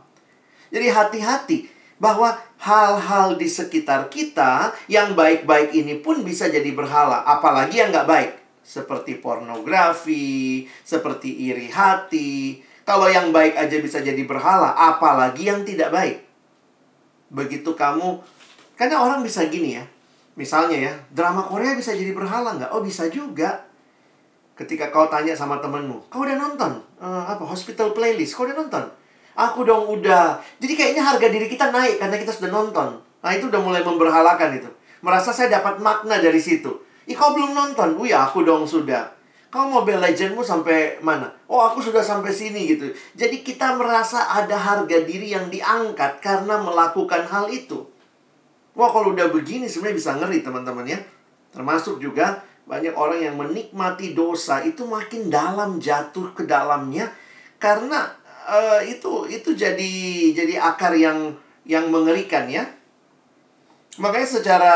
Jadi 0.71 0.87
hati-hati 0.87 1.59
bahwa 1.99 2.39
hal-hal 2.63 3.35
di 3.35 3.51
sekitar 3.51 4.07
kita 4.07 4.71
yang 4.87 5.19
baik-baik 5.19 5.75
ini 5.75 5.99
pun 5.99 6.23
bisa 6.23 6.47
jadi 6.47 6.71
berhala. 6.71 7.27
Apalagi 7.27 7.83
yang 7.83 7.91
nggak 7.91 8.07
baik. 8.07 8.33
Seperti 8.63 9.19
pornografi, 9.19 10.71
seperti 10.87 11.51
iri 11.51 11.75
hati. 11.75 12.63
Kalau 12.85 13.09
yang 13.09 13.33
baik 13.33 13.57
aja 13.57 13.77
bisa 13.81 13.99
jadi 14.05 14.23
berhala, 14.29 14.77
apalagi 14.77 15.49
yang 15.49 15.65
tidak 15.65 15.89
baik. 15.89 16.21
Begitu 17.33 17.73
kamu, 17.73 18.21
karena 18.77 19.01
orang 19.01 19.25
bisa 19.25 19.41
gini 19.49 19.81
ya, 19.81 19.85
Misalnya 20.35 20.91
ya, 20.91 20.93
drama 21.15 21.47
Korea 21.47 21.79
bisa 21.79 21.95
jadi 21.95 22.11
berhala 22.11 22.59
nggak? 22.59 22.71
Oh 22.75 22.83
bisa 22.83 23.07
juga. 23.07 23.63
Ketika 24.55 24.91
kau 24.95 25.11
tanya 25.11 25.35
sama 25.35 25.59
temenmu, 25.59 26.07
kau 26.07 26.23
udah 26.23 26.39
nonton 26.39 26.79
uh, 27.03 27.27
apa 27.27 27.43
hospital 27.43 27.91
playlist? 27.91 28.39
Kau 28.39 28.47
udah 28.47 28.55
nonton? 28.55 28.87
Aku 29.35 29.67
dong 29.67 29.91
udah. 29.91 30.39
Jadi 30.63 30.79
kayaknya 30.79 31.03
harga 31.03 31.27
diri 31.27 31.51
kita 31.51 31.75
naik 31.75 31.99
karena 31.99 32.15
kita 32.15 32.31
sudah 32.31 32.55
nonton. 32.55 33.03
Nah 33.03 33.31
itu 33.35 33.51
udah 33.51 33.59
mulai 33.59 33.83
memberhalakan 33.83 34.63
itu. 34.63 34.71
Merasa 35.03 35.35
saya 35.35 35.59
dapat 35.59 35.83
makna 35.83 36.23
dari 36.23 36.39
situ. 36.39 36.71
Ih 37.11 37.19
kau 37.19 37.35
belum 37.35 37.51
nonton? 37.51 37.99
Wih 37.99 38.15
aku 38.15 38.47
dong 38.47 38.63
sudah. 38.63 39.11
Kau 39.51 39.71
Mobile 39.71 40.03
Legendmu 40.03 40.43
sampai 40.43 40.99
mana? 40.99 41.31
Oh 41.47 41.63
aku 41.63 41.79
sudah 41.79 42.03
sampai 42.03 42.35
sini 42.35 42.75
gitu. 42.75 42.91
Jadi 43.15 43.43
kita 43.47 43.75
merasa 43.79 44.27
ada 44.31 44.59
harga 44.59 44.99
diri 45.03 45.31
yang 45.31 45.47
diangkat 45.47 46.19
karena 46.19 46.59
melakukan 46.59 47.23
hal 47.27 47.47
itu. 47.51 47.87
Wah 48.75 48.91
kalau 48.91 49.15
udah 49.15 49.31
begini 49.31 49.71
sebenarnya 49.71 49.99
bisa 49.99 50.11
ngeri 50.19 50.43
teman-teman 50.43 50.87
ya. 50.87 50.99
Termasuk 51.55 52.03
juga 52.03 52.43
banyak 52.67 52.97
orang 52.97 53.21
yang 53.23 53.37
menikmati 53.39 54.17
dosa 54.17 54.65
itu 54.67 54.83
makin 54.89 55.31
dalam 55.31 55.79
jatuh 55.79 56.33
ke 56.33 56.49
dalamnya 56.49 57.13
karena 57.61 58.09
uh, 58.49 58.81
itu 58.83 59.29
itu 59.29 59.53
jadi 59.53 59.93
jadi 60.33 60.59
akar 60.59 60.97
yang 60.99 61.39
yang 61.65 61.89
mengerikan 61.89 62.51
ya. 62.51 62.67
Makanya 63.95 64.27
secara 64.29 64.75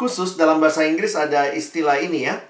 khusus 0.00 0.40
dalam 0.40 0.56
bahasa 0.56 0.88
Inggris 0.88 1.12
ada 1.12 1.52
istilah 1.52 2.00
ini 2.00 2.24
ya. 2.24 2.40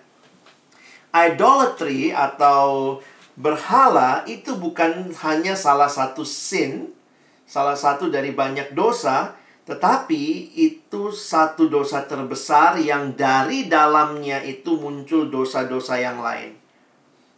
Idolatry 1.11 2.15
atau 2.15 3.01
berhala 3.35 4.23
itu 4.31 4.55
bukan 4.55 5.11
hanya 5.27 5.59
salah 5.59 5.91
satu 5.91 6.23
sin, 6.23 6.95
salah 7.45 7.75
satu 7.75 8.07
dari 8.07 8.31
banyak 8.31 8.73
dosa, 8.73 9.35
tetapi 9.67 10.55
itu 10.55 11.11
satu 11.11 11.67
dosa 11.67 12.07
terbesar 12.07 12.79
yang 12.79 13.19
dari 13.19 13.67
dalamnya 13.67 14.39
itu 14.47 14.79
muncul 14.79 15.27
dosa-dosa 15.27 15.99
yang 15.99 16.23
lain. 16.23 16.55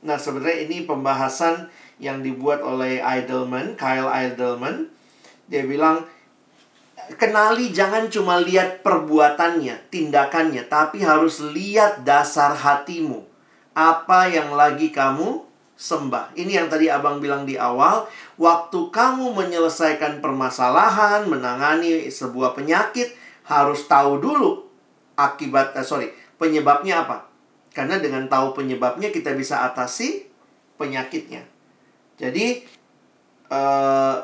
Nah, 0.04 0.20
sebenarnya 0.20 0.68
ini 0.68 0.84
pembahasan 0.84 1.72
yang 1.96 2.20
dibuat 2.20 2.60
oleh 2.60 3.00
Eidelman, 3.00 3.80
Kyle 3.80 4.12
Eidelman. 4.12 4.92
Dia 5.48 5.64
bilang, 5.64 6.04
kenali 7.16 7.72
jangan 7.72 8.12
cuma 8.12 8.36
lihat 8.44 8.84
perbuatannya, 8.84 9.88
tindakannya, 9.88 10.68
tapi 10.68 11.00
harus 11.00 11.40
lihat 11.40 12.04
dasar 12.04 12.52
hatimu. 12.52 13.24
Apa 13.72 14.28
yang 14.28 14.52
lagi 14.52 14.92
kamu 14.92 15.47
sembah. 15.78 16.34
Ini 16.34 16.58
yang 16.58 16.66
tadi 16.66 16.90
Abang 16.90 17.22
bilang 17.22 17.46
di 17.46 17.54
awal, 17.54 18.10
waktu 18.34 18.90
kamu 18.90 19.30
menyelesaikan 19.30 20.18
permasalahan, 20.18 21.30
menangani 21.30 22.10
sebuah 22.10 22.58
penyakit, 22.58 23.14
harus 23.46 23.86
tahu 23.86 24.18
dulu 24.18 24.66
akibat 25.14 25.78
eh, 25.78 25.86
sorry, 25.86 26.10
penyebabnya 26.34 27.06
apa. 27.06 27.30
Karena 27.70 28.02
dengan 28.02 28.26
tahu 28.26 28.58
penyebabnya 28.58 29.14
kita 29.14 29.38
bisa 29.38 29.62
atasi 29.62 30.26
penyakitnya. 30.74 31.46
Jadi 32.18 32.66
uh, 33.54 34.18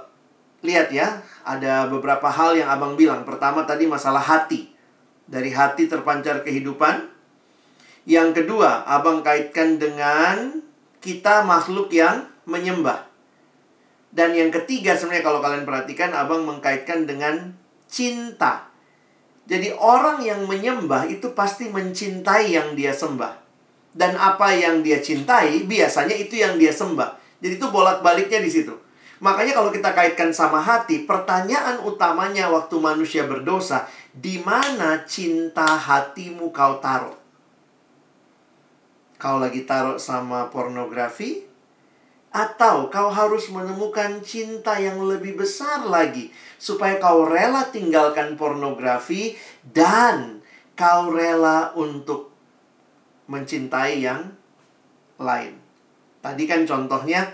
lihat 0.66 0.90
ya, 0.90 1.22
ada 1.46 1.86
beberapa 1.86 2.26
hal 2.26 2.58
yang 2.58 2.66
Abang 2.66 2.98
bilang. 2.98 3.22
Pertama 3.22 3.62
tadi 3.62 3.86
masalah 3.86 4.22
hati. 4.22 4.74
Dari 5.30 5.54
hati 5.54 5.86
terpancar 5.86 6.42
kehidupan. 6.42 7.14
Yang 8.10 8.42
kedua, 8.42 8.82
Abang 8.90 9.22
kaitkan 9.22 9.78
dengan 9.78 10.60
kita 11.04 11.44
makhluk 11.44 11.92
yang 11.92 12.24
menyembah. 12.48 13.04
Dan 14.08 14.32
yang 14.32 14.48
ketiga 14.48 14.96
sebenarnya 14.96 15.26
kalau 15.28 15.44
kalian 15.44 15.68
perhatikan 15.68 16.16
abang 16.16 16.48
mengkaitkan 16.48 17.04
dengan 17.04 17.52
cinta. 17.84 18.72
Jadi 19.44 19.76
orang 19.76 20.24
yang 20.24 20.48
menyembah 20.48 21.04
itu 21.12 21.36
pasti 21.36 21.68
mencintai 21.68 22.56
yang 22.56 22.72
dia 22.72 22.96
sembah. 22.96 23.36
Dan 23.92 24.16
apa 24.16 24.56
yang 24.56 24.80
dia 24.80 25.04
cintai 25.04 25.68
biasanya 25.68 26.16
itu 26.16 26.40
yang 26.40 26.56
dia 26.56 26.72
sembah. 26.72 27.20
Jadi 27.44 27.60
itu 27.60 27.68
bolak-baliknya 27.68 28.40
di 28.40 28.48
situ. 28.48 28.72
Makanya 29.20 29.52
kalau 29.60 29.70
kita 29.70 29.92
kaitkan 29.92 30.32
sama 30.32 30.58
hati, 30.58 31.04
pertanyaan 31.04 31.84
utamanya 31.84 32.48
waktu 32.48 32.80
manusia 32.80 33.28
berdosa, 33.28 33.86
di 34.10 34.40
mana 34.40 35.04
cinta 35.04 35.68
hatimu 35.68 36.50
kau 36.50 36.80
taruh? 36.80 37.23
Kau 39.24 39.40
lagi 39.40 39.64
taruh 39.64 39.96
sama 39.96 40.52
pornografi, 40.52 41.48
atau 42.28 42.92
kau 42.92 43.08
harus 43.08 43.48
menemukan 43.48 44.20
cinta 44.20 44.76
yang 44.76 45.00
lebih 45.00 45.40
besar 45.40 45.88
lagi, 45.88 46.28
supaya 46.60 47.00
kau 47.00 47.24
rela 47.24 47.72
tinggalkan 47.72 48.36
pornografi 48.36 49.32
dan 49.64 50.44
kau 50.76 51.08
rela 51.08 51.72
untuk 51.72 52.36
mencintai 53.32 54.04
yang 54.04 54.36
lain. 55.16 55.56
Tadi 56.20 56.44
kan 56.44 56.68
contohnya 56.68 57.24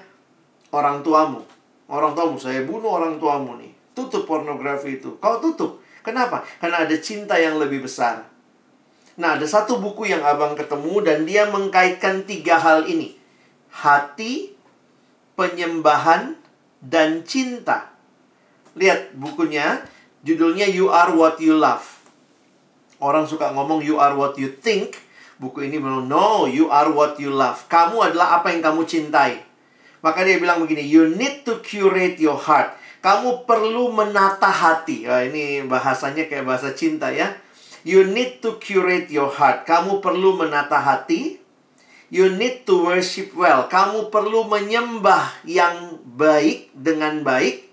orang 0.71 1.03
tuamu. 1.03 1.43
Orang 1.91 2.15
tuamu, 2.15 2.39
saya 2.39 2.63
bunuh 2.63 3.03
orang 3.03 3.19
tuamu 3.19 3.59
nih. 3.59 3.75
Tutup 3.99 4.31
pornografi 4.31 5.03
itu. 5.03 5.19
Kau 5.19 5.43
tutup. 5.43 5.83
Kenapa? 6.07 6.47
Karena 6.63 6.87
ada 6.87 6.97
cinta 7.03 7.35
yang 7.35 7.59
lebih 7.59 7.83
besar. 7.83 8.30
Nah, 9.21 9.37
ada 9.37 9.45
satu 9.45 9.77
buku 9.77 10.09
yang 10.09 10.25
abang 10.25 10.57
ketemu 10.57 11.05
dan 11.05 11.29
dia 11.29 11.45
mengkaitkan 11.53 12.25
tiga 12.25 12.57
hal 12.57 12.89
ini. 12.89 13.21
Hati, 13.69 14.57
penyembahan, 15.37 16.41
dan 16.81 17.21
cinta. 17.29 17.93
Lihat 18.81 19.13
bukunya, 19.13 19.85
judulnya 20.25 20.65
You 20.73 20.89
Are 20.89 21.13
What 21.13 21.37
You 21.37 21.61
Love. 21.61 22.01
Orang 22.97 23.29
suka 23.29 23.53
ngomong 23.53 23.85
you 23.85 24.01
are 24.01 24.17
what 24.17 24.41
you 24.41 24.57
think. 24.57 24.97
Buku 25.41 25.69
ini 25.69 25.81
bilang, 25.81 26.09
no, 26.09 26.45
you 26.45 26.69
are 26.69 26.93
what 26.93 27.17
you 27.17 27.33
love. 27.33 27.65
Kamu 27.65 27.97
adalah 27.97 28.41
apa 28.41 28.53
yang 28.53 28.61
kamu 28.61 28.85
cintai. 28.85 29.41
Maka 30.05 30.21
dia 30.21 30.37
bilang 30.37 30.61
begini, 30.61 30.85
you 30.85 31.09
need 31.17 31.41
to 31.49 31.65
curate 31.65 32.21
your 32.21 32.37
heart. 32.37 32.77
Kamu 33.01 33.49
perlu 33.49 33.89
menata 33.89 34.53
hati. 34.53 35.09
Nah, 35.09 35.25
ini 35.25 35.65
bahasanya 35.65 36.29
kayak 36.29 36.45
bahasa 36.45 36.77
cinta 36.77 37.09
ya 37.09 37.33
You 37.81 38.05
need 38.05 38.45
to 38.45 38.61
curate 38.61 39.09
your 39.09 39.33
heart. 39.33 39.65
Kamu 39.65 40.05
perlu 40.05 40.37
menata 40.37 40.77
hati. 40.77 41.41
You 42.11 42.29
need 42.35 42.67
to 42.67 42.91
worship 42.91 43.33
well. 43.33 43.71
Kamu 43.71 44.13
perlu 44.13 44.45
menyembah 44.51 45.47
yang 45.47 46.03
baik 46.05 46.75
dengan 46.77 47.23
baik. 47.23 47.71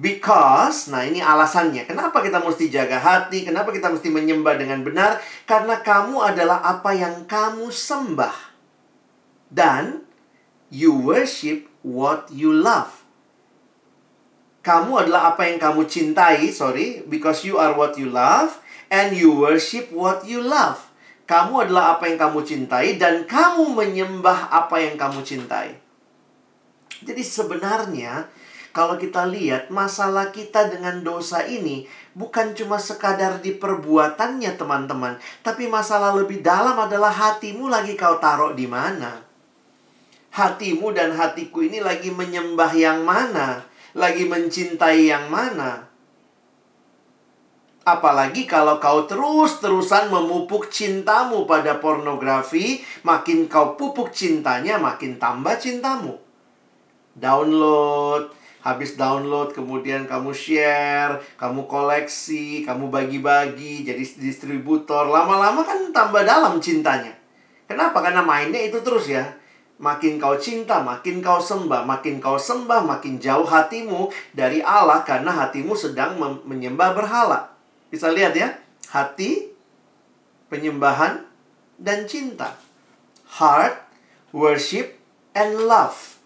Because, 0.00 0.88
nah 0.88 1.04
ini 1.04 1.20
alasannya. 1.20 1.84
Kenapa 1.84 2.24
kita 2.24 2.40
mesti 2.40 2.72
jaga 2.72 2.96
hati? 2.96 3.44
Kenapa 3.44 3.68
kita 3.68 3.92
mesti 3.92 4.08
menyembah 4.08 4.56
dengan 4.56 4.80
benar? 4.80 5.20
Karena 5.44 5.76
kamu 5.84 6.24
adalah 6.24 6.64
apa 6.64 6.96
yang 6.96 7.28
kamu 7.28 7.68
sembah. 7.68 8.32
Dan 9.52 10.08
you 10.72 10.96
worship 10.96 11.68
what 11.84 12.32
you 12.32 12.48
love. 12.48 13.04
Kamu 14.64 15.04
adalah 15.04 15.36
apa 15.36 15.44
yang 15.44 15.60
kamu 15.60 15.84
cintai, 15.84 16.48
sorry, 16.48 17.04
because 17.04 17.44
you 17.44 17.60
are 17.60 17.76
what 17.76 17.96
you 18.00 18.08
love 18.08 18.56
and 18.90 19.16
you 19.16 19.32
worship 19.32 19.88
what 19.94 20.26
you 20.26 20.42
love. 20.42 20.90
Kamu 21.30 21.70
adalah 21.70 21.96
apa 21.96 22.10
yang 22.10 22.18
kamu 22.18 22.42
cintai 22.42 22.98
dan 22.98 23.22
kamu 23.22 23.70
menyembah 23.70 24.50
apa 24.50 24.82
yang 24.82 24.98
kamu 24.98 25.22
cintai. 25.22 25.78
Jadi 27.06 27.22
sebenarnya 27.22 28.26
kalau 28.70 28.94
kita 28.94 29.26
lihat 29.26 29.66
masalah 29.70 30.30
kita 30.30 30.70
dengan 30.70 31.02
dosa 31.02 31.42
ini 31.42 31.90
bukan 32.14 32.54
cuma 32.54 32.78
sekadar 32.78 33.42
di 33.42 33.54
perbuatannya 33.58 34.54
teman-teman, 34.54 35.18
tapi 35.42 35.66
masalah 35.66 36.14
lebih 36.14 36.38
dalam 36.38 36.78
adalah 36.78 37.10
hatimu 37.10 37.66
lagi 37.66 37.98
kau 37.98 38.22
taruh 38.22 38.54
di 38.54 38.70
mana. 38.70 39.26
Hatimu 40.30 40.94
dan 40.94 41.10
hatiku 41.18 41.66
ini 41.66 41.82
lagi 41.82 42.14
menyembah 42.14 42.70
yang 42.70 43.02
mana, 43.02 43.66
lagi 43.98 44.30
mencintai 44.30 45.10
yang 45.10 45.26
mana. 45.26 45.89
Apalagi 47.80 48.44
kalau 48.44 48.76
kau 48.76 49.08
terus-terusan 49.08 50.12
memupuk 50.12 50.68
cintamu 50.68 51.48
pada 51.48 51.80
pornografi, 51.80 52.84
makin 53.00 53.48
kau 53.48 53.72
pupuk 53.72 54.12
cintanya, 54.12 54.76
makin 54.76 55.16
tambah 55.16 55.56
cintamu. 55.56 56.20
Download, 57.16 58.28
habis 58.60 59.00
download, 59.00 59.56
kemudian 59.56 60.04
kamu 60.04 60.36
share, 60.36 61.24
kamu 61.40 61.64
koleksi, 61.64 62.68
kamu 62.68 62.92
bagi-bagi, 62.92 63.88
jadi 63.88 64.04
distributor. 64.20 65.08
Lama-lama 65.08 65.64
kan 65.64 65.88
tambah 65.88 66.20
dalam 66.20 66.60
cintanya. 66.60 67.16
Kenapa? 67.64 68.04
Karena 68.04 68.20
mainnya 68.20 68.60
itu 68.60 68.76
terus 68.84 69.08
ya. 69.08 69.24
Makin 69.80 70.20
kau 70.20 70.36
cinta, 70.36 70.84
makin 70.84 71.24
kau 71.24 71.40
sembah, 71.40 71.88
makin 71.88 72.20
kau 72.20 72.36
sembah, 72.36 72.84
makin 72.84 73.16
jauh 73.16 73.48
hatimu 73.48 74.12
dari 74.36 74.60
Allah 74.60 75.00
karena 75.00 75.32
hatimu 75.32 75.72
sedang 75.72 76.20
menyembah 76.44 76.92
berhala. 76.92 77.59
Bisa 77.90 78.08
lihat 78.14 78.38
ya, 78.38 78.54
hati, 78.94 79.50
penyembahan, 80.46 81.26
dan 81.76 82.06
cinta. 82.06 82.54
Heart, 83.38 83.78
worship, 84.30 84.94
and 85.34 85.66
love. 85.66 86.18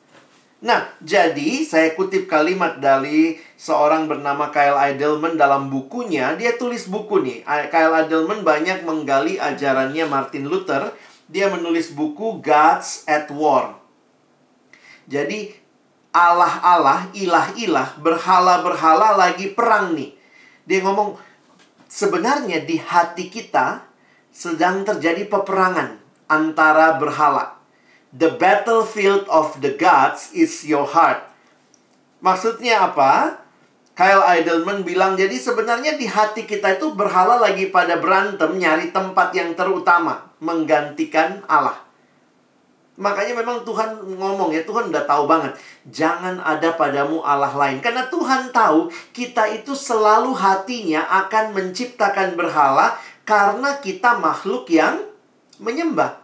Nah, 0.64 0.88
jadi 1.04 1.60
saya 1.60 1.92
kutip 1.92 2.24
kalimat 2.24 2.80
dari 2.80 3.36
seorang 3.60 4.08
bernama 4.08 4.48
Kyle 4.48 4.80
Idleman 4.80 5.36
dalam 5.36 5.68
bukunya. 5.68 6.32
Dia 6.40 6.56
tulis 6.56 6.88
buku 6.88 7.20
nih. 7.20 7.44
Kyle 7.68 7.92
Idleman 7.92 8.40
banyak 8.40 8.80
menggali 8.80 9.36
ajarannya 9.36 10.08
Martin 10.08 10.48
Luther. 10.48 10.96
Dia 11.28 11.52
menulis 11.52 11.92
buku 11.92 12.40
Gods 12.40 13.04
at 13.04 13.28
War. 13.28 13.76
Jadi, 15.04 15.52
Allah-Allah, 16.16 17.12
ilah-ilah, 17.12 18.00
berhala-berhala 18.00 19.20
lagi 19.20 19.52
perang 19.52 19.92
nih. 19.92 20.16
Dia 20.64 20.80
ngomong, 20.80 21.20
sebenarnya 21.94 22.66
di 22.66 22.82
hati 22.82 23.30
kita 23.30 23.86
sedang 24.34 24.82
terjadi 24.82 25.30
peperangan 25.30 26.02
antara 26.26 26.98
berhala. 26.98 27.54
The 28.10 28.34
battlefield 28.34 29.30
of 29.30 29.62
the 29.62 29.78
gods 29.78 30.34
is 30.34 30.66
your 30.66 30.90
heart. 30.90 31.22
Maksudnya 32.18 32.90
apa? 32.90 33.38
Kyle 33.94 34.26
Idleman 34.26 34.82
bilang, 34.82 35.14
jadi 35.14 35.38
sebenarnya 35.38 35.94
di 35.94 36.10
hati 36.10 36.42
kita 36.50 36.82
itu 36.82 36.90
berhala 36.98 37.38
lagi 37.38 37.70
pada 37.70 37.94
berantem 37.94 38.58
nyari 38.58 38.90
tempat 38.90 39.30
yang 39.38 39.54
terutama, 39.54 40.34
menggantikan 40.42 41.46
Allah. 41.46 41.78
Makanya 42.94 43.34
memang 43.34 43.66
Tuhan 43.66 44.06
ngomong 44.06 44.54
ya, 44.54 44.62
Tuhan 44.62 44.94
udah 44.94 45.02
tahu 45.02 45.26
banget. 45.26 45.58
Jangan 45.90 46.38
ada 46.38 46.78
padamu 46.78 47.26
Allah 47.26 47.50
lain. 47.50 47.82
Karena 47.82 48.06
Tuhan 48.06 48.54
tahu 48.54 48.86
kita 49.10 49.50
itu 49.50 49.74
selalu 49.74 50.30
hatinya 50.30 51.02
akan 51.26 51.58
menciptakan 51.58 52.38
berhala 52.38 52.94
karena 53.26 53.82
kita 53.82 54.14
makhluk 54.22 54.70
yang 54.70 55.02
menyembah. 55.58 56.22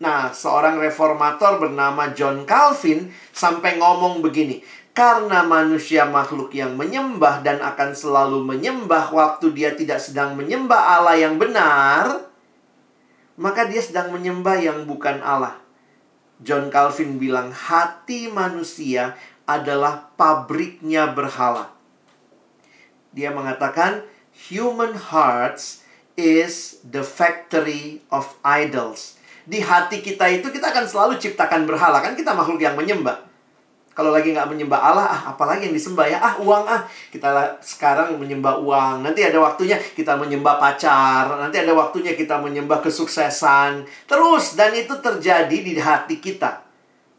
Nah, 0.00 0.32
seorang 0.32 0.80
reformator 0.80 1.60
bernama 1.60 2.14
John 2.14 2.46
Calvin 2.46 3.10
sampai 3.34 3.76
ngomong 3.76 4.22
begini. 4.22 4.62
Karena 4.94 5.42
manusia 5.42 6.06
makhluk 6.06 6.54
yang 6.54 6.78
menyembah 6.78 7.42
dan 7.42 7.58
akan 7.58 7.90
selalu 7.90 8.42
menyembah 8.42 9.10
waktu 9.10 9.50
dia 9.50 9.74
tidak 9.74 9.98
sedang 9.98 10.38
menyembah 10.38 10.98
Allah 10.98 11.20
yang 11.20 11.38
benar, 11.38 12.29
maka 13.40 13.64
dia 13.64 13.80
sedang 13.80 14.12
menyembah 14.12 14.60
yang 14.60 14.84
bukan 14.84 15.24
Allah. 15.24 15.56
John 16.44 16.68
Calvin 16.68 17.16
bilang, 17.16 17.48
hati 17.56 18.28
manusia 18.28 19.16
adalah 19.48 20.12
pabriknya 20.20 21.08
berhala. 21.08 21.72
Dia 23.16 23.32
mengatakan, 23.32 24.04
human 24.52 24.92
hearts 24.92 25.80
is 26.20 26.84
the 26.84 27.00
factory 27.00 28.04
of 28.12 28.36
idols. 28.44 29.16
Di 29.48 29.64
hati 29.64 30.04
kita 30.04 30.28
itu 30.28 30.52
kita 30.52 30.68
akan 30.68 30.84
selalu 30.84 31.16
ciptakan 31.16 31.64
berhala. 31.64 32.04
Kan 32.04 32.12
kita 32.14 32.36
makhluk 32.36 32.60
yang 32.60 32.76
menyembah. 32.76 33.29
Kalau 34.00 34.16
lagi 34.16 34.32
nggak 34.32 34.48
menyembah 34.48 34.80
Allah, 34.80 35.12
ah 35.12 35.22
apalagi 35.36 35.68
yang 35.68 35.76
disembah 35.76 36.08
ya? 36.08 36.24
Ah 36.24 36.40
uang 36.40 36.64
ah. 36.64 36.88
Kita 37.12 37.60
sekarang 37.60 38.16
menyembah 38.16 38.56
uang. 38.56 39.04
Nanti 39.04 39.20
ada 39.20 39.36
waktunya 39.44 39.76
kita 39.76 40.16
menyembah 40.16 40.56
pacar. 40.56 41.28
Nanti 41.36 41.60
ada 41.60 41.76
waktunya 41.76 42.16
kita 42.16 42.40
menyembah 42.40 42.80
kesuksesan. 42.80 43.84
Terus 44.08 44.56
dan 44.56 44.72
itu 44.72 44.96
terjadi 45.04 45.52
di 45.52 45.76
hati 45.76 46.16
kita. 46.16 46.64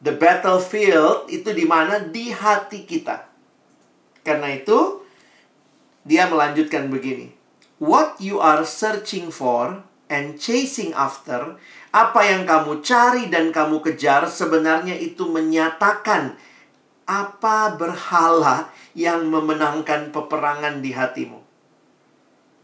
The 0.01 0.17
battlefield 0.17 1.29
itu 1.29 1.53
di 1.53 1.69
mana 1.69 2.01
di 2.01 2.33
hati 2.33 2.81
kita. 2.89 3.29
Karena 4.25 4.49
itu 4.49 5.05
dia 6.01 6.25
melanjutkan 6.25 6.89
begini. 6.89 7.29
What 7.77 8.17
you 8.17 8.41
are 8.41 8.65
searching 8.65 9.29
for 9.29 9.85
and 10.09 10.41
chasing 10.41 10.97
after, 10.97 11.61
apa 11.93 12.21
yang 12.25 12.49
kamu 12.49 12.81
cari 12.81 13.29
dan 13.29 13.53
kamu 13.53 13.85
kejar 13.85 14.25
sebenarnya 14.25 14.97
itu 14.97 15.29
menyatakan 15.29 16.41
apa 17.11 17.75
berhala 17.75 18.71
yang 18.95 19.27
memenangkan 19.27 20.15
peperangan 20.15 20.79
di 20.79 20.95
hatimu? 20.95 21.43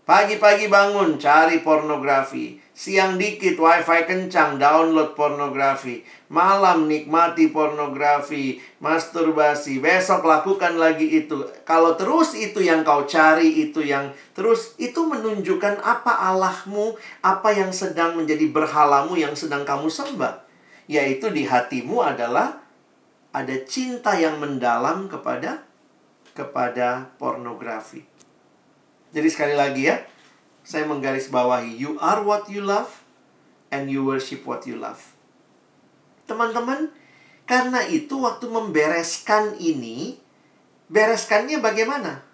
Pagi-pagi 0.07 0.71
bangun, 0.71 1.19
cari 1.19 1.59
pornografi. 1.59 2.63
Siang 2.71 3.19
dikit, 3.19 3.59
wifi 3.59 4.07
kencang, 4.07 4.55
download 4.55 5.19
pornografi. 5.19 5.99
Malam 6.31 6.87
nikmati 6.87 7.51
pornografi, 7.51 8.55
masturbasi. 8.79 9.83
Besok 9.83 10.23
lakukan 10.23 10.79
lagi 10.79 11.11
itu. 11.11 11.43
Kalau 11.67 11.99
terus 11.99 12.39
itu 12.39 12.63
yang 12.63 12.87
kau 12.87 13.03
cari, 13.03 13.67
itu 13.67 13.83
yang 13.83 14.15
terus 14.31 14.79
itu 14.79 15.03
menunjukkan 15.03 15.83
apa 15.83 16.31
Allahmu, 16.31 16.95
apa 17.19 17.51
yang 17.51 17.75
sedang 17.75 18.15
menjadi 18.15 18.47
berhalamu 18.47 19.19
yang 19.19 19.35
sedang 19.35 19.67
kamu 19.67 19.91
sembah. 19.91 20.39
Yaitu 20.87 21.35
di 21.35 21.43
hatimu 21.43 21.99
adalah 21.99 22.63
ada 23.37 23.53
cinta 23.69 24.17
yang 24.17 24.41
mendalam 24.41 25.05
kepada 25.05 25.61
kepada 26.33 27.13
pornografi. 27.21 28.01
Jadi 29.13 29.29
sekali 29.29 29.53
lagi 29.53 29.93
ya, 29.93 30.01
saya 30.65 30.89
menggarisbawahi 30.89 31.77
you 31.77 32.01
are 32.01 32.25
what 32.25 32.49
you 32.49 32.65
love 32.65 33.05
and 33.69 33.93
you 33.93 34.01
worship 34.01 34.41
what 34.49 34.65
you 34.65 34.77
love. 34.77 35.13
Teman-teman, 36.25 36.89
karena 37.45 37.85
itu 37.87 38.19
waktu 38.19 38.49
membereskan 38.49 39.55
ini, 39.61 40.17
bereskannya 40.89 41.61
bagaimana? 41.61 42.25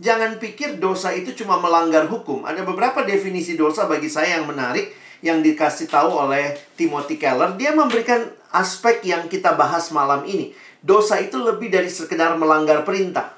Jangan 0.00 0.42
pikir 0.42 0.82
dosa 0.82 1.14
itu 1.14 1.30
cuma 1.38 1.60
melanggar 1.62 2.10
hukum. 2.10 2.42
Ada 2.42 2.66
beberapa 2.66 3.06
definisi 3.06 3.54
dosa 3.54 3.86
bagi 3.86 4.10
saya 4.10 4.42
yang 4.42 4.50
menarik 4.50 4.90
yang 5.22 5.38
dikasih 5.40 5.86
tahu 5.86 6.10
oleh 6.10 6.58
Timothy 6.74 7.14
Keller. 7.16 7.54
Dia 7.54 7.70
memberikan 7.70 8.26
aspek 8.54 9.02
yang 9.02 9.26
kita 9.26 9.58
bahas 9.58 9.90
malam 9.90 10.22
ini. 10.22 10.54
Dosa 10.78 11.18
itu 11.18 11.40
lebih 11.42 11.74
dari 11.74 11.90
sekedar 11.90 12.38
melanggar 12.38 12.86
perintah. 12.86 13.34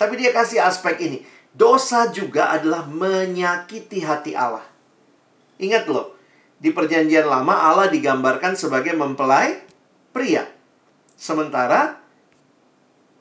Tapi 0.00 0.16
dia 0.16 0.32
kasih 0.32 0.64
aspek 0.64 0.96
ini. 1.04 1.18
Dosa 1.52 2.08
juga 2.08 2.56
adalah 2.56 2.88
menyakiti 2.88 4.00
hati 4.00 4.32
Allah. 4.32 4.64
Ingat 5.60 5.84
loh, 5.92 6.16
di 6.56 6.72
perjanjian 6.72 7.28
lama 7.28 7.68
Allah 7.68 7.92
digambarkan 7.92 8.56
sebagai 8.56 8.96
mempelai 8.96 9.60
pria. 10.14 10.48
Sementara 11.20 12.00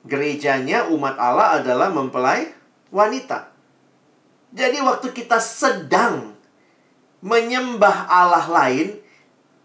gerejanya 0.08 0.88
umat 0.88 1.20
Allah 1.20 1.60
adalah 1.60 1.92
mempelai 1.92 2.48
wanita. 2.94 3.52
Jadi 4.56 4.78
waktu 4.82 5.12
kita 5.12 5.38
sedang 5.42 6.34
menyembah 7.20 8.08
Allah 8.08 8.46
lain, 8.48 8.98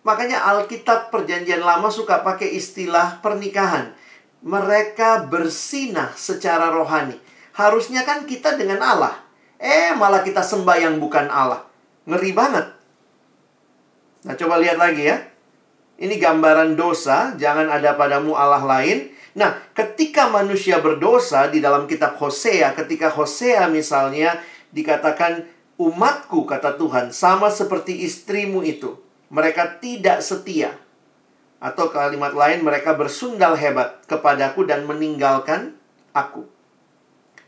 Makanya 0.04 0.44
Alkitab 0.52 1.08
Perjanjian 1.08 1.64
Lama 1.64 1.88
suka 1.88 2.20
pakai 2.20 2.52
istilah 2.52 3.24
pernikahan. 3.24 3.96
Mereka 4.44 5.32
bersinah 5.32 6.12
secara 6.12 6.68
rohani. 6.68 7.16
Harusnya 7.56 8.04
kan 8.04 8.28
kita 8.28 8.60
dengan 8.60 8.84
Allah. 8.84 9.16
Eh, 9.56 9.96
malah 9.96 10.20
kita 10.20 10.44
sembah 10.44 10.76
yang 10.76 11.00
bukan 11.00 11.32
Allah. 11.32 11.64
Ngeri 12.04 12.36
banget. 12.36 12.68
Nah, 14.28 14.36
coba 14.36 14.60
lihat 14.60 14.76
lagi 14.76 15.08
ya. 15.08 15.24
Ini 15.96 16.20
gambaran 16.20 16.76
dosa, 16.76 17.32
jangan 17.40 17.72
ada 17.72 17.96
padamu 17.96 18.36
Allah 18.36 18.60
lain. 18.60 19.08
Nah, 19.32 19.56
ketika 19.72 20.28
manusia 20.28 20.84
berdosa 20.84 21.48
di 21.48 21.64
dalam 21.64 21.88
kitab 21.88 22.20
Hosea, 22.20 22.76
ketika 22.76 23.08
Hosea 23.08 23.72
misalnya 23.72 24.36
dikatakan 24.68 25.48
umatku 25.80 26.44
kata 26.44 26.76
Tuhan 26.76 27.08
sama 27.14 27.48
seperti 27.48 28.04
istrimu 28.04 28.60
itu 28.66 29.03
mereka 29.32 29.80
tidak 29.80 30.20
setia. 30.24 30.76
Atau 31.62 31.88
kalimat 31.88 32.37
lain, 32.37 32.60
mereka 32.60 32.92
bersundal 32.92 33.56
hebat 33.56 34.04
kepadaku 34.04 34.68
dan 34.68 34.84
meninggalkan 34.84 35.72
aku. 36.12 36.44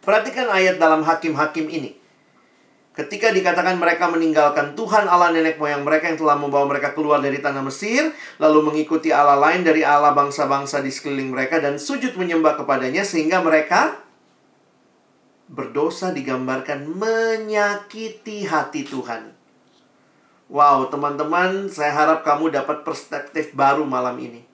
Perhatikan 0.01 0.49
ayat 0.49 0.81
dalam 0.81 1.05
hakim-hakim 1.05 1.69
ini. 1.69 1.99
Ketika 2.97 3.29
dikatakan 3.29 3.77
mereka 3.77 4.09
meninggalkan 4.09 4.73
Tuhan 4.73 5.05
Allah 5.05 5.29
nenek 5.29 5.61
moyang 5.61 5.85
mereka 5.85 6.09
yang 6.09 6.17
telah 6.17 6.33
membawa 6.33 6.65
mereka 6.65 6.97
keluar 6.97 7.21
dari 7.21 7.45
tanah 7.45 7.61
Mesir, 7.61 8.09
lalu 8.41 8.73
mengikuti 8.73 9.13
Allah 9.13 9.37
lain 9.37 9.61
dari 9.61 9.85
Allah 9.85 10.17
bangsa-bangsa 10.17 10.81
di 10.81 10.89
sekeliling 10.89 11.29
mereka 11.29 11.61
dan 11.61 11.77
sujud 11.77 12.17
menyembah 12.17 12.57
kepadanya 12.57 13.05
sehingga 13.05 13.45
mereka 13.45 14.01
berdosa 15.53 16.09
digambarkan 16.17 16.89
menyakiti 16.89 18.49
hati 18.49 18.89
Tuhan. 18.89 19.36
Wow, 20.47 20.87
teman-teman, 20.95 21.67
saya 21.67 21.91
harap 21.91 22.23
kamu 22.23 22.55
dapat 22.55 22.87
perspektif 22.87 23.51
baru 23.51 23.83
malam 23.83 24.15
ini. 24.23 24.47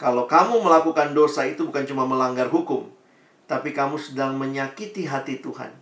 Kalau 0.00 0.24
kamu 0.24 0.64
melakukan 0.64 1.12
dosa 1.12 1.44
itu 1.44 1.68
bukan 1.68 1.84
cuma 1.84 2.08
melanggar 2.08 2.48
hukum, 2.48 2.88
tapi 3.44 3.76
kamu 3.76 4.00
sedang 4.00 4.32
menyakiti 4.40 5.04
hati 5.04 5.44
Tuhan. 5.44 5.76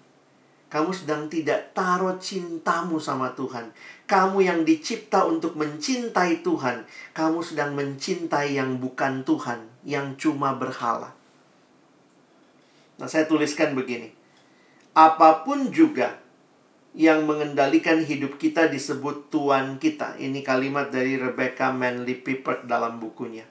Kamu 0.67 0.91
sedang 0.91 1.31
tidak 1.31 1.71
taruh 1.71 2.17
cintamu 2.17 2.97
sama 2.99 3.31
Tuhan. 3.37 3.71
Kamu 4.11 4.43
yang 4.43 4.67
dicipta 4.67 5.23
untuk 5.23 5.55
mencintai 5.55 6.43
Tuhan, 6.43 6.89
kamu 7.15 7.39
sedang 7.45 7.79
mencintai 7.79 8.59
yang 8.59 8.83
bukan 8.83 9.23
Tuhan, 9.23 9.71
yang 9.87 10.19
cuma 10.19 10.57
berhala. 10.57 11.15
Nah, 12.99 13.07
saya 13.07 13.29
tuliskan 13.31 13.79
begini. 13.79 14.11
Apa 14.99 15.47
pun 15.47 15.71
juga 15.71 16.22
yang 16.93 17.25
mengendalikan 17.25 18.05
hidup 18.05 18.37
kita 18.37 18.69
disebut 18.69 19.33
Tuhan 19.33 19.81
kita. 19.81 20.21
Ini 20.21 20.45
kalimat 20.45 20.93
dari 20.93 21.17
Rebecca 21.17 21.73
Manley 21.73 22.21
Pippert 22.21 22.69
dalam 22.69 23.01
bukunya. 23.01 23.49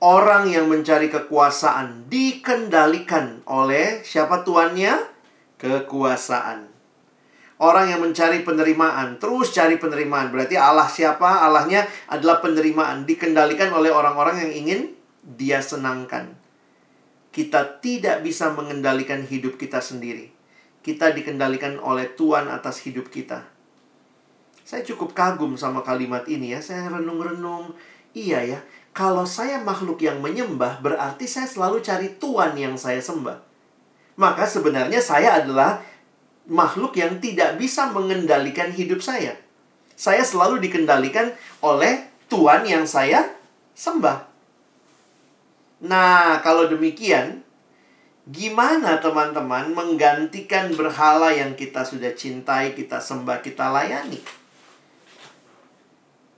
Orang 0.00 0.48
yang 0.52 0.68
mencari 0.68 1.08
kekuasaan 1.08 2.08
dikendalikan 2.12 3.44
oleh 3.48 4.04
siapa 4.04 4.44
tuannya? 4.44 4.92
Kekuasaan. 5.56 6.68
Orang 7.56 7.88
yang 7.88 8.04
mencari 8.04 8.44
penerimaan, 8.44 9.16
terus 9.16 9.56
cari 9.56 9.80
penerimaan. 9.80 10.28
Berarti 10.28 10.60
Allah 10.60 10.84
siapa? 10.92 11.40
Allahnya 11.48 11.88
adalah 12.12 12.44
penerimaan, 12.44 13.08
dikendalikan 13.08 13.72
oleh 13.72 13.88
orang-orang 13.88 14.44
yang 14.44 14.52
ingin 14.52 14.80
dia 15.24 15.64
senangkan. 15.64 16.36
Kita 17.32 17.80
tidak 17.80 18.20
bisa 18.20 18.52
mengendalikan 18.52 19.24
hidup 19.24 19.56
kita 19.56 19.80
sendiri. 19.80 20.35
Kita 20.86 21.10
dikendalikan 21.10 21.82
oleh 21.82 22.14
Tuhan 22.14 22.46
atas 22.46 22.86
hidup 22.86 23.10
kita. 23.10 23.42
Saya 24.62 24.86
cukup 24.86 25.18
kagum 25.18 25.58
sama 25.58 25.82
kalimat 25.82 26.22
ini 26.30 26.54
ya. 26.54 26.62
Saya 26.62 26.86
renung-renung. 26.86 27.74
Iya 28.14 28.40
ya, 28.46 28.58
kalau 28.96 29.28
saya 29.28 29.60
makhluk 29.60 30.00
yang 30.00 30.24
menyembah, 30.24 30.80
berarti 30.80 31.28
saya 31.28 31.44
selalu 31.44 31.84
cari 31.84 32.16
Tuhan 32.16 32.56
yang 32.56 32.80
saya 32.80 33.02
sembah. 33.02 33.44
Maka 34.16 34.48
sebenarnya 34.48 35.04
saya 35.04 35.42
adalah 35.42 35.84
makhluk 36.48 36.96
yang 36.96 37.20
tidak 37.20 37.60
bisa 37.60 37.92
mengendalikan 37.92 38.72
hidup 38.72 39.04
saya. 39.04 39.36
Saya 39.92 40.24
selalu 40.24 40.64
dikendalikan 40.64 41.34
oleh 41.60 42.08
Tuhan 42.32 42.64
yang 42.64 42.88
saya 42.88 43.36
sembah. 43.76 44.24
Nah, 45.84 46.40
kalau 46.40 46.72
demikian, 46.72 47.44
gimana 48.26 48.98
teman-teman 48.98 49.70
menggantikan 49.72 50.74
berhala 50.74 51.30
yang 51.30 51.54
kita 51.54 51.86
sudah 51.86 52.10
cintai, 52.12 52.74
kita 52.74 52.98
sembah, 52.98 53.38
kita 53.40 53.70
layani? 53.70 54.18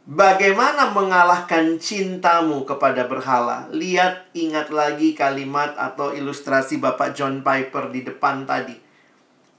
Bagaimana 0.08 0.88
mengalahkan 0.96 1.76
cintamu 1.76 2.64
kepada 2.64 3.04
berhala? 3.04 3.68
Lihat, 3.68 4.32
ingat 4.32 4.72
lagi 4.72 5.12
kalimat 5.12 5.76
atau 5.76 6.16
ilustrasi 6.16 6.80
Bapak 6.80 7.12
John 7.12 7.44
Piper 7.44 7.92
di 7.92 8.00
depan 8.04 8.48
tadi 8.48 8.88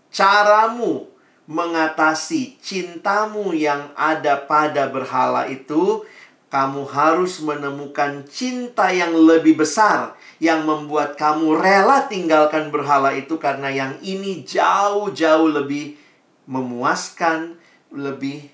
caramu 0.10 1.06
mengatasi 1.50 2.62
cintamu 2.62 3.58
yang 3.58 3.90
ada 3.98 4.38
pada 4.46 4.86
berhala 4.86 5.50
itu, 5.50 6.06
kamu 6.50 6.86
harus 6.86 7.42
menemukan 7.42 8.26
cinta 8.30 8.94
yang 8.94 9.14
lebih 9.14 9.58
besar 9.58 10.14
yang 10.40 10.64
membuat 10.64 11.20
kamu 11.20 11.60
rela 11.60 12.08
tinggalkan 12.08 12.72
berhala 12.72 13.12
itu 13.12 13.36
karena 13.36 13.68
yang 13.68 14.00
ini 14.00 14.48
jauh-jauh 14.48 15.52
lebih 15.52 16.00
memuaskan, 16.48 17.60
lebih 17.92 18.48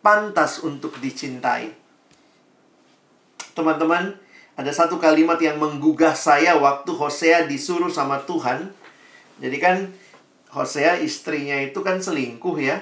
pantas 0.00 0.64
untuk 0.64 0.96
dicintai. 0.98 1.76
Teman-teman, 3.52 4.16
ada 4.56 4.72
satu 4.72 4.96
kalimat 4.96 5.36
yang 5.40 5.60
menggugah 5.60 6.16
saya 6.16 6.56
waktu 6.56 6.90
Hosea 6.96 7.44
disuruh 7.44 7.92
sama 7.92 8.24
Tuhan. 8.24 8.72
Jadi 9.36 9.56
kan 9.60 9.92
Hosea 10.52 11.00
istrinya 11.00 11.60
itu 11.60 11.84
kan 11.84 12.00
selingkuh 12.00 12.56
ya. 12.56 12.80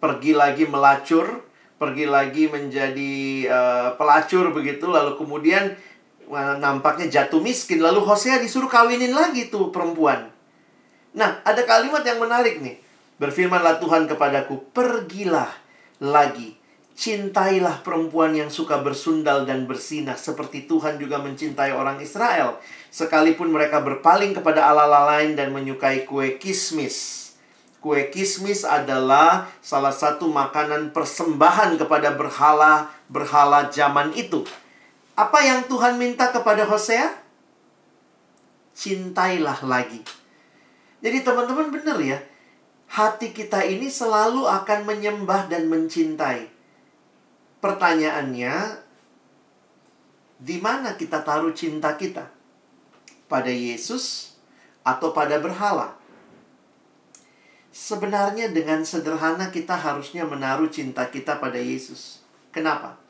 Pergi 0.00 0.36
lagi 0.36 0.64
melacur, 0.68 1.44
pergi 1.80 2.04
lagi 2.08 2.48
menjadi 2.48 3.14
uh, 3.48 3.88
pelacur 3.96 4.52
begitu 4.52 4.88
lalu 4.88 5.16
kemudian 5.16 5.76
nampaknya 6.32 7.06
jatuh 7.10 7.42
miskin 7.42 7.84
lalu 7.84 8.00
Hosea 8.04 8.40
disuruh 8.40 8.68
kawinin 8.68 9.12
lagi 9.12 9.52
tuh 9.52 9.68
perempuan. 9.68 10.30
Nah, 11.14 11.44
ada 11.46 11.62
kalimat 11.62 12.02
yang 12.02 12.18
menarik 12.18 12.58
nih. 12.58 12.80
Berfirmanlah 13.20 13.78
Tuhan 13.78 14.10
kepadaku, 14.10 14.74
"Pergilah 14.74 15.50
lagi 16.02 16.58
Cintailah 16.94 17.82
perempuan 17.82 18.38
yang 18.38 18.54
suka 18.54 18.78
bersundal 18.78 19.42
dan 19.42 19.66
bersinah 19.66 20.14
seperti 20.14 20.70
Tuhan 20.70 20.94
juga 20.94 21.18
mencintai 21.18 21.74
orang 21.74 21.98
Israel. 21.98 22.62
Sekalipun 22.94 23.50
mereka 23.50 23.82
berpaling 23.82 24.30
kepada 24.30 24.70
Allah 24.70 25.02
lain 25.02 25.34
dan 25.34 25.50
menyukai 25.50 26.06
kue 26.06 26.38
kismis. 26.38 27.34
Kue 27.82 28.14
kismis 28.14 28.62
adalah 28.62 29.50
salah 29.58 29.90
satu 29.90 30.30
makanan 30.30 30.94
persembahan 30.94 31.74
kepada 31.82 32.14
berhala-berhala 32.14 33.74
zaman 33.74 34.14
itu. 34.14 34.46
Apa 35.14 35.38
yang 35.46 35.70
Tuhan 35.70 35.98
minta 35.98 36.34
kepada 36.34 36.66
Hosea? 36.66 37.10
Cintailah 38.74 39.62
lagi. 39.62 40.02
Jadi 40.98 41.22
teman-teman 41.22 41.70
benar 41.70 41.98
ya. 42.02 42.18
Hati 42.90 43.30
kita 43.30 43.62
ini 43.62 43.90
selalu 43.90 44.46
akan 44.46 44.86
menyembah 44.86 45.50
dan 45.50 45.66
mencintai 45.70 46.54
Pertanyaannya, 47.64 48.76
di 50.36 50.60
mana 50.60 51.00
kita 51.00 51.24
taruh 51.24 51.56
cinta 51.56 51.96
kita? 51.96 52.28
Pada 53.24 53.48
Yesus 53.48 54.36
atau 54.84 55.16
pada 55.16 55.40
berhala? 55.40 55.96
Sebenarnya 57.72 58.52
dengan 58.52 58.84
sederhana 58.84 59.48
kita 59.48 59.80
harusnya 59.80 60.28
menaruh 60.28 60.68
cinta 60.68 61.08
kita 61.08 61.40
pada 61.40 61.56
Yesus. 61.56 62.20
Kenapa? 62.52 63.00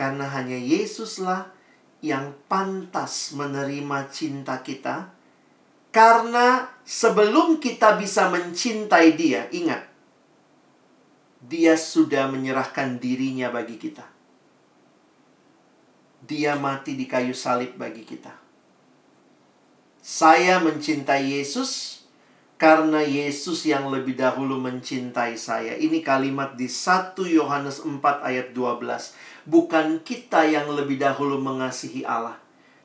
Karena 0.00 0.32
hanya 0.32 0.56
Yesuslah 0.56 1.52
yang 2.00 2.32
pantas 2.48 3.36
menerima 3.36 4.08
cinta 4.08 4.64
kita. 4.64 5.12
Karena 5.92 6.72
sebelum 6.88 7.60
kita 7.60 8.00
bisa 8.00 8.32
mencintai 8.32 9.12
dia, 9.12 9.44
ingat, 9.52 9.84
dia 11.44 11.76
sudah 11.76 12.32
menyerahkan 12.32 12.96
dirinya 12.96 13.52
bagi 13.52 13.76
kita. 13.76 14.08
Dia 16.24 16.56
mati 16.56 16.96
di 16.96 17.04
kayu 17.04 17.36
salib 17.36 17.76
bagi 17.76 18.08
kita. 18.08 18.32
Saya 20.00 20.64
mencintai 20.64 21.28
Yesus 21.28 22.00
karena 22.60 23.00
Yesus 23.00 23.64
yang 23.64 23.88
lebih 23.88 24.20
dahulu 24.20 24.60
mencintai 24.60 25.36
saya. 25.40 25.80
Ini 25.80 26.04
kalimat 26.04 26.60
di 26.60 26.68
1 26.68 27.16
Yohanes 27.24 27.80
4 27.80 28.20
ayat 28.20 28.52
12. 28.52 29.16
Bukan 29.48 30.04
kita 30.04 30.44
yang 30.44 30.68
lebih 30.72 31.00
dahulu 31.00 31.40
mengasihi 31.40 32.04
Allah, 32.04 32.36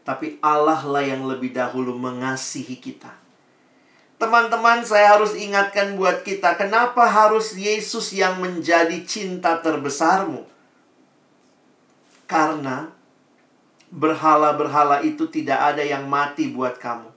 tapi 0.08 0.40
Allah 0.40 0.80
lah 0.88 1.04
yang 1.04 1.28
lebih 1.28 1.52
dahulu 1.52 1.96
mengasihi 2.00 2.80
kita. 2.80 3.12
Teman-teman, 4.16 4.80
saya 4.88 5.20
harus 5.20 5.36
ingatkan 5.36 6.00
buat 6.00 6.24
kita, 6.24 6.56
kenapa 6.56 7.04
harus 7.04 7.52
Yesus 7.60 8.16
yang 8.16 8.40
menjadi 8.40 9.04
cinta 9.04 9.60
terbesarmu? 9.60 10.48
Karena 12.24 12.96
berhala-berhala 13.92 15.04
itu 15.04 15.28
tidak 15.28 15.76
ada 15.76 15.84
yang 15.84 16.08
mati 16.08 16.48
buat 16.48 16.80
kamu. 16.80 17.12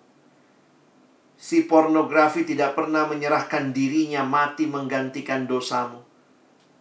Si 1.38 1.70
pornografi 1.70 2.42
tidak 2.42 2.74
pernah 2.74 3.06
menyerahkan 3.06 3.70
dirinya 3.70 4.26
mati 4.26 4.66
menggantikan 4.66 5.46
dosamu. 5.46 6.07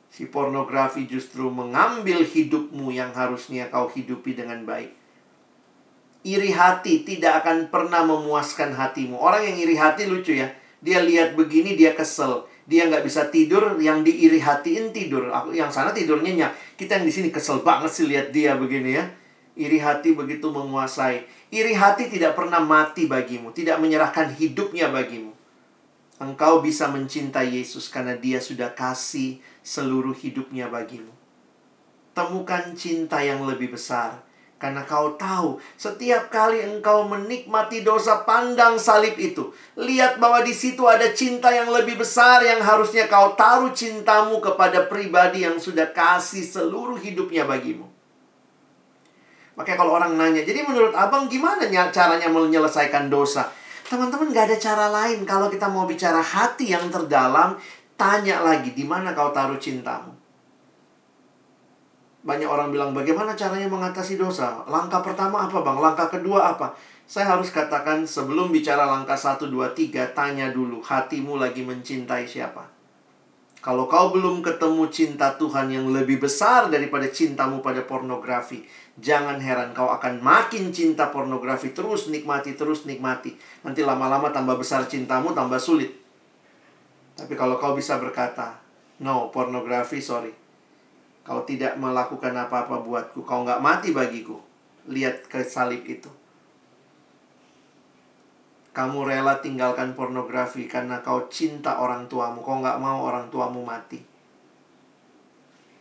Si 0.07 0.25
pornografi 0.25 1.05
justru 1.05 1.51
mengambil 1.51 2.23
hidupmu 2.23 2.89
yang 2.89 3.11
harusnya 3.13 3.67
kau 3.67 3.91
hidupi 3.91 4.33
dengan 4.33 4.63
baik 4.63 4.97
iri 6.27 6.51
hati 6.51 7.07
tidak 7.07 7.43
akan 7.43 7.71
pernah 7.71 8.03
memuaskan 8.03 8.75
hatimu. 8.75 9.15
Orang 9.15 9.47
yang 9.47 9.55
iri 9.55 9.79
hati 9.79 10.03
lucu 10.11 10.35
ya. 10.35 10.51
Dia 10.83 10.99
lihat 10.99 11.39
begini 11.39 11.79
dia 11.79 11.95
kesel. 11.95 12.43
Dia 12.67 12.91
nggak 12.91 13.07
bisa 13.07 13.31
tidur, 13.31 13.79
yang 13.79 14.03
diiri 14.03 14.43
hatiin 14.43 14.91
tidur. 14.91 15.31
Aku 15.31 15.55
yang 15.55 15.71
sana 15.71 15.95
tidurnya 15.95 16.35
nyak. 16.35 16.51
Kita 16.75 16.99
yang 16.99 17.07
di 17.07 17.13
sini 17.15 17.31
kesel 17.31 17.63
banget 17.63 17.95
sih 17.95 18.05
lihat 18.05 18.35
dia 18.35 18.59
begini 18.59 18.99
ya. 18.99 19.07
Iri 19.55 19.79
hati 19.79 20.11
begitu 20.13 20.51
menguasai. 20.51 21.23
Iri 21.49 21.73
hati 21.73 22.11
tidak 22.11 22.35
pernah 22.35 22.59
mati 22.59 23.07
bagimu, 23.07 23.55
tidak 23.55 23.79
menyerahkan 23.79 24.35
hidupnya 24.35 24.91
bagimu. 24.91 25.31
Engkau 26.17 26.65
bisa 26.65 26.89
mencintai 26.89 27.61
Yesus 27.61 27.93
karena 27.93 28.17
dia 28.17 28.41
sudah 28.41 28.73
kasih 28.73 29.37
seluruh 29.61 30.17
hidupnya 30.17 30.65
bagimu. 30.65 31.13
Temukan 32.17 32.73
cinta 32.73 33.21
yang 33.21 33.45
lebih 33.45 33.77
besar 33.77 34.25
karena 34.57 34.81
kau 34.89 35.13
tahu, 35.21 35.61
setiap 35.77 36.33
kali 36.33 36.65
engkau 36.65 37.05
menikmati 37.05 37.85
dosa 37.85 38.25
pandang 38.25 38.81
salib 38.81 39.13
itu, 39.21 39.53
lihat 39.77 40.17
bahwa 40.17 40.41
di 40.41 40.49
situ 40.49 40.81
ada 40.89 41.13
cinta 41.13 41.53
yang 41.53 41.69
lebih 41.69 42.01
besar 42.01 42.41
yang 42.41 42.57
harusnya 42.65 43.05
kau 43.05 43.37
taruh 43.37 43.69
cintamu 43.69 44.41
kepada 44.41 44.89
pribadi 44.89 45.45
yang 45.45 45.61
sudah 45.61 45.93
kasih 45.93 46.41
seluruh 46.41 46.97
hidupnya 46.97 47.45
bagimu. 47.45 47.85
Makanya 49.53 49.77
kalau 49.77 49.93
orang 49.93 50.17
nanya, 50.17 50.41
jadi 50.41 50.65
menurut 50.65 50.97
abang 50.97 51.29
gimana 51.29 51.69
caranya 51.93 52.25
menyelesaikan 52.25 53.13
dosa? 53.13 53.53
Teman-teman 53.87 54.35
gak 54.35 54.51
ada 54.51 54.57
cara 54.59 54.85
lain 54.91 55.23
kalau 55.23 55.47
kita 55.47 55.71
mau 55.71 55.87
bicara 55.87 56.19
hati 56.19 56.75
yang 56.75 56.91
terdalam, 56.91 57.55
tanya 57.95 58.43
lagi 58.43 58.75
di 58.75 58.83
mana 58.83 59.15
kau 59.15 59.31
taruh 59.31 59.55
cintamu. 59.55 60.11
Banyak 62.27 62.43
orang 62.51 62.75
bilang, 62.75 62.91
bagaimana 62.91 63.31
caranya 63.39 63.71
mengatasi 63.71 64.19
dosa? 64.19 64.59
Langkah 64.67 64.99
pertama 64.99 65.47
apa 65.47 65.63
bang? 65.63 65.79
Langkah 65.79 66.11
kedua 66.11 66.51
apa? 66.51 66.75
Saya 67.07 67.31
harus 67.31 67.47
katakan 67.47 68.03
sebelum 68.03 68.51
bicara 68.51 68.83
langkah 68.83 69.15
1, 69.15 69.47
2, 69.47 69.55
3, 69.71 70.11
tanya 70.11 70.51
dulu, 70.51 70.83
hatimu 70.83 71.39
lagi 71.39 71.63
mencintai 71.63 72.27
siapa? 72.27 72.67
Kalau 73.63 73.87
kau 73.87 74.11
belum 74.11 74.43
ketemu 74.43 74.91
cinta 74.91 75.39
Tuhan 75.39 75.71
yang 75.71 75.87
lebih 75.87 76.19
besar 76.19 76.67
daripada 76.67 77.07
cintamu 77.07 77.63
pada 77.63 77.87
pornografi, 77.87 78.67
jangan 78.97 79.37
heran 79.37 79.77
kau 79.77 79.93
akan 79.93 80.17
makin 80.19 80.73
cinta 80.73 81.13
pornografi 81.13 81.71
terus 81.71 82.09
nikmati 82.09 82.57
terus 82.57 82.89
nikmati. 82.89 83.37
Nanti 83.61 83.85
lama-lama 83.85 84.33
tambah 84.33 84.57
besar 84.57 84.89
cintamu 84.89 85.37
tambah 85.37 85.61
sulit. 85.61 85.93
Tapi 87.17 87.33
kalau 87.33 87.57
kau 87.57 87.73
bisa 87.73 87.97
berkata, 87.97 88.61
no, 89.01 89.33
pornografi, 89.33 89.97
sorry. 89.97 90.29
Kau 91.25 91.41
tidak 91.43 91.75
melakukan 91.81 92.33
apa-apa 92.33 92.85
buatku, 92.85 93.25
kau 93.25 93.41
nggak 93.41 93.61
mati 93.61 93.89
bagiku. 93.89 94.37
Lihat 94.87 95.25
ke 95.25 95.41
salib 95.41 95.83
itu. 95.83 96.07
Kamu 98.71 99.09
rela 99.09 99.41
tinggalkan 99.41 99.97
pornografi 99.97 100.69
karena 100.69 101.01
kau 101.01 101.25
cinta 101.33 101.81
orang 101.81 102.05
tuamu, 102.05 102.45
kau 102.45 102.61
nggak 102.61 102.77
mau 102.77 103.01
orang 103.09 103.33
tuamu 103.33 103.65
mati. 103.65 104.16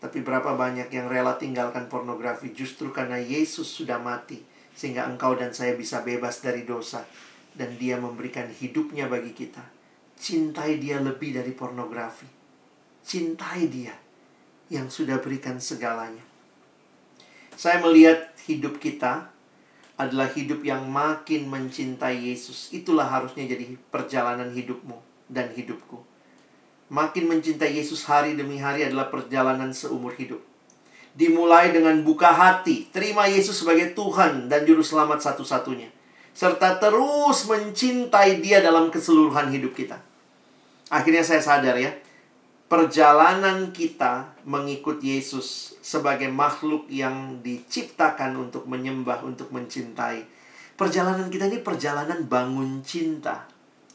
Tapi 0.06 0.22
berapa 0.22 0.54
banyak 0.54 0.86
yang 0.94 1.10
rela 1.10 1.34
tinggalkan 1.34 1.90
pornografi 1.90 2.54
justru 2.54 2.94
karena 2.94 3.18
Yesus 3.18 3.66
sudah 3.66 3.98
mati 3.98 4.38
sehingga 4.70 5.02
engkau 5.02 5.34
dan 5.34 5.50
saya 5.50 5.74
bisa 5.74 6.06
bebas 6.06 6.46
dari 6.46 6.62
dosa 6.62 7.02
dan 7.58 7.74
dia 7.74 7.98
memberikan 7.98 8.46
hidupnya 8.46 9.10
bagi 9.10 9.34
kita. 9.34 9.66
Cintai 10.14 10.78
dia 10.78 11.02
lebih 11.02 11.34
dari 11.34 11.50
pornografi. 11.50 12.30
Cintai 13.02 13.66
dia 13.66 13.98
yang 14.70 14.86
sudah 14.86 15.18
berikan 15.18 15.58
segalanya. 15.58 16.22
Saya 17.58 17.82
melihat 17.82 18.30
hidup 18.46 18.78
kita 18.78 19.26
adalah 19.98 20.30
hidup 20.30 20.62
yang 20.62 20.86
makin 20.86 21.50
mencintai 21.50 22.30
Yesus. 22.30 22.70
Itulah 22.70 23.10
harusnya 23.10 23.42
jadi 23.42 23.74
perjalanan 23.90 24.54
hidupmu 24.54 25.02
dan 25.26 25.50
hidupku. 25.50 25.98
Makin 26.86 27.26
mencintai 27.26 27.74
Yesus 27.74 28.06
hari 28.06 28.38
demi 28.38 28.62
hari 28.62 28.86
adalah 28.86 29.10
perjalanan 29.10 29.74
seumur 29.74 30.14
hidup 30.14 30.38
dimulai 31.16 31.72
dengan 31.72 32.04
buka 32.04 32.28
hati, 32.28 32.92
terima 32.92 33.24
Yesus 33.24 33.56
sebagai 33.56 33.96
Tuhan 33.96 34.52
dan 34.52 34.68
Juru 34.68 34.84
Selamat 34.84 35.24
satu-satunya, 35.24 35.88
serta 36.36 36.76
terus 36.76 37.48
mencintai 37.48 38.44
Dia 38.44 38.60
dalam 38.60 38.92
keseluruhan 38.92 39.48
hidup 39.48 39.72
kita. 39.72 39.96
Akhirnya 40.92 41.24
saya 41.24 41.40
sadar 41.40 41.80
ya, 41.80 41.96
perjalanan 42.68 43.72
kita 43.72 44.36
mengikut 44.44 45.00
Yesus 45.00 45.80
sebagai 45.80 46.28
makhluk 46.28 46.84
yang 46.92 47.40
diciptakan 47.40 48.36
untuk 48.36 48.68
menyembah, 48.68 49.24
untuk 49.24 49.48
mencintai. 49.50 50.28
Perjalanan 50.76 51.32
kita 51.32 51.48
ini 51.48 51.64
perjalanan 51.64 52.28
bangun 52.28 52.84
cinta. 52.84 53.48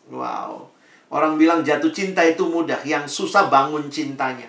Wow. 0.10 0.71
Orang 1.12 1.36
bilang 1.36 1.59
jatuh 1.59 1.91
cinta 1.91 2.24
itu 2.24 2.47
mudah, 2.47 2.80
yang 2.88 3.03
susah 3.03 3.51
bangun 3.51 3.91
cintanya. 3.91 4.47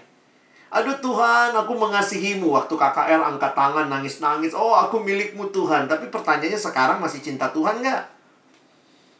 Aduh 0.73 0.97
Tuhan, 1.03 1.53
aku 1.53 1.77
mengasihimu. 1.77 2.49
Waktu 2.49 2.79
KKR 2.79 3.21
angkat 3.21 3.53
tangan, 3.53 3.93
nangis-nangis. 3.93 4.57
Oh, 4.57 4.73
aku 4.73 5.03
milikmu 5.05 5.53
Tuhan. 5.53 5.85
Tapi 5.85 6.09
pertanyaannya 6.09 6.57
sekarang 6.57 6.97
masih 6.97 7.21
cinta 7.21 7.53
Tuhan 7.53 7.85
nggak? 7.85 8.03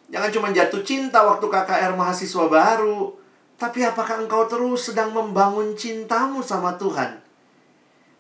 Jangan 0.09 0.31
cuma 0.33 0.49
jatuh 0.49 0.81
cinta 0.81 1.21
waktu 1.21 1.45
KKR 1.45 1.93
mahasiswa 1.93 2.49
baru. 2.49 3.13
Tapi 3.61 3.85
apakah 3.85 4.25
engkau 4.25 4.49
terus 4.49 4.89
sedang 4.89 5.13
membangun 5.13 5.77
cintamu 5.77 6.41
sama 6.41 6.73
Tuhan? 6.81 7.21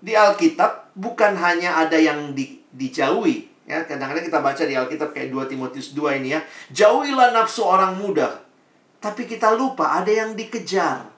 Di 0.02 0.12
Alkitab 0.12 0.92
bukan 0.92 1.32
hanya 1.38 1.80
ada 1.80 1.96
yang 1.96 2.36
di, 2.36 2.60
dijauhi. 2.74 3.48
Ya, 3.64 3.86
kadang-kadang 3.88 4.28
kita 4.28 4.44
baca 4.44 4.62
di 4.66 4.74
Alkitab 4.76 5.14
kayak 5.16 5.32
2 5.32 5.48
Timotius 5.48 5.96
2 5.96 6.20
ini 6.20 6.36
ya. 6.36 6.40
Jauhilah 6.68 7.32
nafsu 7.32 7.64
orang 7.64 7.96
muda. 7.96 8.44
Tapi 9.03 9.26
kita 9.26 9.50
lupa 9.59 9.98
ada 9.98 10.09
yang 10.09 10.38
dikejar. 10.38 11.11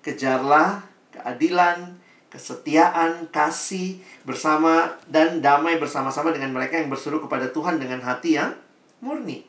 Kejarlah 0.00 0.86
keadilan, 1.16 1.96
kesetiaan, 2.28 3.32
kasih 3.32 3.98
bersama 4.28 5.00
dan 5.08 5.40
damai 5.40 5.80
bersama-sama 5.80 6.30
dengan 6.30 6.52
mereka 6.52 6.76
yang 6.76 6.92
berseru 6.92 7.24
kepada 7.24 7.48
Tuhan 7.48 7.80
dengan 7.80 8.04
hati 8.04 8.36
yang 8.36 8.52
murni. 9.00 9.48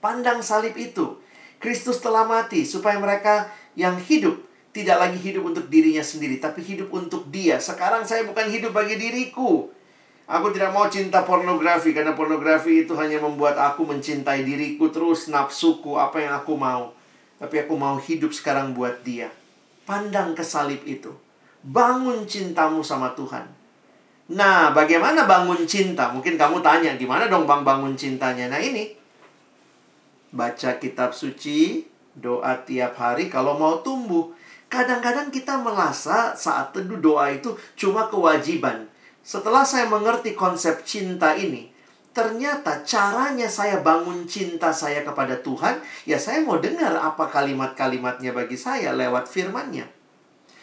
Pandang 0.00 0.40
salib 0.40 0.72
itu. 0.74 1.20
Kristus 1.56 2.00
telah 2.04 2.24
mati 2.28 2.68
supaya 2.68 3.00
mereka 3.00 3.48
yang 3.76 3.96
hidup 3.96 4.44
tidak 4.76 5.00
lagi 5.00 5.16
hidup 5.16 5.48
untuk 5.48 5.72
dirinya 5.72 6.04
sendiri, 6.04 6.36
tapi 6.36 6.60
hidup 6.60 6.92
untuk 6.92 7.32
Dia. 7.32 7.56
Sekarang 7.56 8.04
saya 8.04 8.28
bukan 8.28 8.44
hidup 8.52 8.76
bagi 8.76 9.00
diriku. 9.00 9.72
Aku 10.26 10.50
tidak 10.50 10.74
mau 10.74 10.90
cinta 10.90 11.22
pornografi 11.22 11.94
karena 11.94 12.10
pornografi 12.18 12.82
itu 12.82 12.98
hanya 12.98 13.22
membuat 13.22 13.54
aku 13.54 13.86
mencintai 13.86 14.42
diriku 14.42 14.90
terus 14.90 15.30
nafsuku 15.30 15.94
apa 15.94 16.18
yang 16.18 16.34
aku 16.34 16.58
mau. 16.58 16.90
Tapi 17.38 17.62
aku 17.62 17.78
mau 17.78 17.94
hidup 17.94 18.34
sekarang 18.34 18.74
buat 18.74 19.06
Dia. 19.06 19.30
Pandang 19.86 20.34
ke 20.34 20.42
salib 20.42 20.82
itu. 20.82 21.14
Bangun 21.62 22.26
cintamu 22.26 22.82
sama 22.82 23.14
Tuhan. 23.14 23.46
Nah, 24.34 24.74
bagaimana 24.74 25.30
bangun 25.30 25.62
cinta? 25.62 26.10
Mungkin 26.10 26.34
kamu 26.34 26.58
tanya, 26.58 26.98
gimana 26.98 27.30
dong 27.30 27.46
bang 27.46 27.62
bangun 27.62 27.94
cintanya? 27.94 28.50
Nah 28.50 28.58
ini, 28.58 28.98
baca 30.34 30.82
kitab 30.82 31.14
suci, 31.14 31.86
doa 32.18 32.58
tiap 32.66 32.98
hari 32.98 33.30
kalau 33.30 33.54
mau 33.54 33.78
tumbuh. 33.86 34.34
Kadang-kadang 34.66 35.30
kita 35.30 35.62
merasa 35.62 36.34
saat 36.34 36.74
teduh 36.74 36.98
doa 36.98 37.30
itu 37.30 37.54
cuma 37.78 38.10
kewajiban. 38.10 38.90
Setelah 39.26 39.66
saya 39.66 39.90
mengerti 39.90 40.38
konsep 40.38 40.86
cinta 40.86 41.34
ini, 41.34 41.66
ternyata 42.14 42.86
caranya 42.86 43.50
saya 43.50 43.82
bangun 43.82 44.22
cinta 44.30 44.70
saya 44.70 45.02
kepada 45.02 45.42
Tuhan, 45.42 45.82
ya 46.06 46.14
saya 46.14 46.46
mau 46.46 46.62
dengar 46.62 46.94
apa 46.94 47.26
kalimat-kalimatnya 47.26 48.30
bagi 48.30 48.54
saya 48.54 48.94
lewat 48.94 49.26
firmannya. 49.26 49.90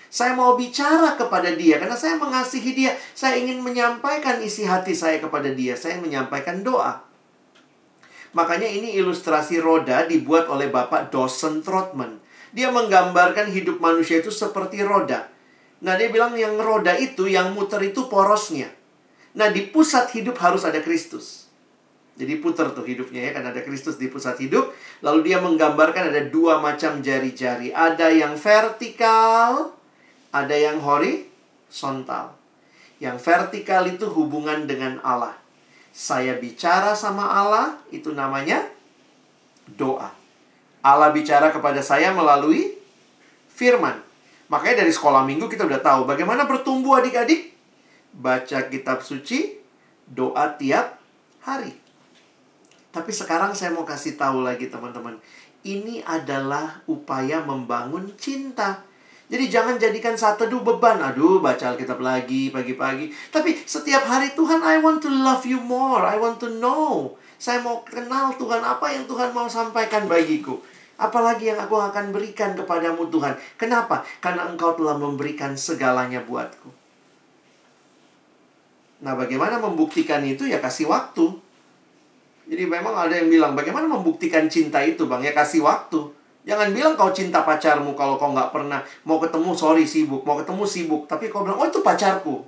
Saya 0.07 0.31
mau 0.31 0.55
bicara 0.55 1.19
kepada 1.19 1.51
dia 1.51 1.75
karena 1.75 1.97
saya 1.99 2.15
mengasihi 2.15 2.71
dia. 2.71 2.95
Saya 3.11 3.35
ingin 3.35 3.59
menyampaikan 3.59 4.39
isi 4.39 4.63
hati 4.63 4.95
saya 4.95 5.19
kepada 5.19 5.51
dia. 5.51 5.73
Saya 5.73 5.99
menyampaikan 5.99 6.63
doa. 6.63 7.01
Makanya 8.31 8.69
ini 8.69 8.93
ilustrasi 8.95 9.57
roda 9.59 10.05
dibuat 10.05 10.47
oleh 10.47 10.69
Bapak 10.69 11.09
Dawson 11.09 11.65
Trotman. 11.65 12.21
Dia 12.53 12.69
menggambarkan 12.69 13.49
hidup 13.49 13.81
manusia 13.81 14.21
itu 14.21 14.29
seperti 14.29 14.85
roda. 14.85 15.32
Nah, 15.83 15.99
dia 15.99 16.07
bilang 16.07 16.31
yang 16.39 16.55
roda 16.55 16.95
itu, 16.95 17.27
yang 17.27 17.51
muter 17.51 17.83
itu 17.83 18.07
porosnya. 18.07 18.71
Nah, 19.35 19.51
di 19.51 19.67
pusat 19.67 20.15
hidup 20.15 20.39
harus 20.39 20.63
ada 20.63 20.79
Kristus. 20.79 21.43
Jadi 22.13 22.37
putar 22.37 22.69
tuh 22.77 22.85
hidupnya 22.85 23.25
ya 23.25 23.31
kan 23.33 23.49
ada 23.49 23.65
Kristus 23.65 23.97
di 23.97 24.05
pusat 24.05 24.37
hidup. 24.37 24.69
Lalu 25.01 25.33
dia 25.33 25.41
menggambarkan 25.41 26.13
ada 26.13 26.21
dua 26.29 26.61
macam 26.61 27.01
jari-jari. 27.01 27.73
Ada 27.73 28.13
yang 28.13 28.37
vertikal, 28.37 29.73
ada 30.29 30.53
yang 30.53 30.77
horizontal. 30.77 32.37
Yang 33.01 33.17
vertikal 33.25 33.89
itu 33.89 34.05
hubungan 34.13 34.69
dengan 34.69 35.01
Allah. 35.01 35.33
Saya 35.89 36.37
bicara 36.37 36.93
sama 36.93 37.25
Allah, 37.33 37.81
itu 37.89 38.13
namanya 38.13 38.61
doa. 39.73 40.13
Allah 40.85 41.09
bicara 41.09 41.49
kepada 41.49 41.81
saya 41.81 42.13
melalui 42.13 42.77
firman. 43.49 44.12
Makanya 44.51 44.83
dari 44.83 44.91
sekolah 44.91 45.23
minggu 45.23 45.47
kita 45.47 45.63
udah 45.63 45.79
tahu 45.79 46.07
bagaimana 46.07 46.43
bertumbuh 46.43 46.99
adik-adik. 46.99 47.55
Baca 48.13 48.69
kitab 48.69 49.01
suci, 49.01 49.57
doa 50.05 50.53
tiap 50.59 50.99
hari. 51.41 51.73
Tapi 52.93 53.09
sekarang 53.09 53.57
saya 53.57 53.73
mau 53.73 53.81
kasih 53.81 54.13
tahu 54.13 54.45
lagi 54.45 54.69
teman-teman. 54.69 55.17
Ini 55.65 56.05
adalah 56.05 56.83
upaya 56.85 57.41
membangun 57.41 58.13
cinta. 58.19 58.85
Jadi 59.33 59.49
jangan 59.49 59.81
jadikan 59.81 60.13
saat 60.13 60.37
teduh 60.37 60.61
beban. 60.61 61.01
Aduh, 61.01 61.41
baca 61.41 61.73
Alkitab 61.73 61.97
lagi 62.03 62.53
pagi-pagi. 62.53 63.09
Tapi 63.33 63.65
setiap 63.65 64.05
hari 64.05 64.29
Tuhan, 64.37 64.61
I 64.61 64.77
want 64.77 65.01
to 65.01 65.09
love 65.09 65.41
you 65.47 65.57
more. 65.57 66.05
I 66.05 66.21
want 66.21 66.37
to 66.43 66.53
know. 66.61 67.17
Saya 67.41 67.63
mau 67.65 67.81
kenal 67.81 68.37
Tuhan 68.37 68.61
apa 68.61 68.93
yang 68.93 69.09
Tuhan 69.09 69.33
mau 69.33 69.49
sampaikan 69.49 70.05
bagiku. 70.05 70.61
Apalagi 70.97 71.49
yang 71.49 71.59
aku 71.59 71.73
akan 71.73 72.13
berikan 72.13 72.53
kepadamu 72.53 73.09
Tuhan. 73.09 73.33
Kenapa? 73.57 74.05
Karena 74.21 74.45
engkau 74.45 74.77
telah 74.77 74.93
memberikan 74.95 75.57
segalanya 75.57 76.21
buatku. 76.21 76.69
Nah, 79.03 79.17
bagaimana 79.19 79.59
membuktikan 79.59 80.23
itu? 80.23 80.47
Ya 80.47 80.63
kasih 80.63 80.87
waktu. 80.87 81.33
Jadi 82.47 82.63
memang 82.69 82.95
ada 82.95 83.15
yang 83.17 83.27
bilang, 83.27 83.51
bagaimana 83.57 83.89
membuktikan 83.89 84.47
cinta 84.47 84.79
itu 84.79 85.09
bang? 85.09 85.23
Ya 85.23 85.33
kasih 85.35 85.65
waktu. 85.65 86.11
Jangan 86.43 86.75
bilang 86.75 86.93
kau 86.99 87.11
cinta 87.15 87.43
pacarmu 87.43 87.95
kalau 87.95 88.19
kau 88.19 88.35
nggak 88.35 88.51
pernah 88.51 88.83
mau 89.07 89.15
ketemu, 89.19 89.55
sorry 89.55 89.87
sibuk, 89.87 90.27
mau 90.27 90.35
ketemu 90.39 90.63
sibuk. 90.67 91.03
Tapi 91.07 91.31
kau 91.31 91.43
bilang, 91.43 91.59
oh 91.59 91.67
itu 91.67 91.79
pacarku. 91.79 92.43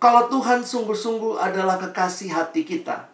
Kalau 0.00 0.32
Tuhan 0.32 0.64
sungguh-sungguh 0.64 1.36
adalah 1.36 1.76
kekasih 1.76 2.32
hati 2.32 2.64
kita, 2.64 3.09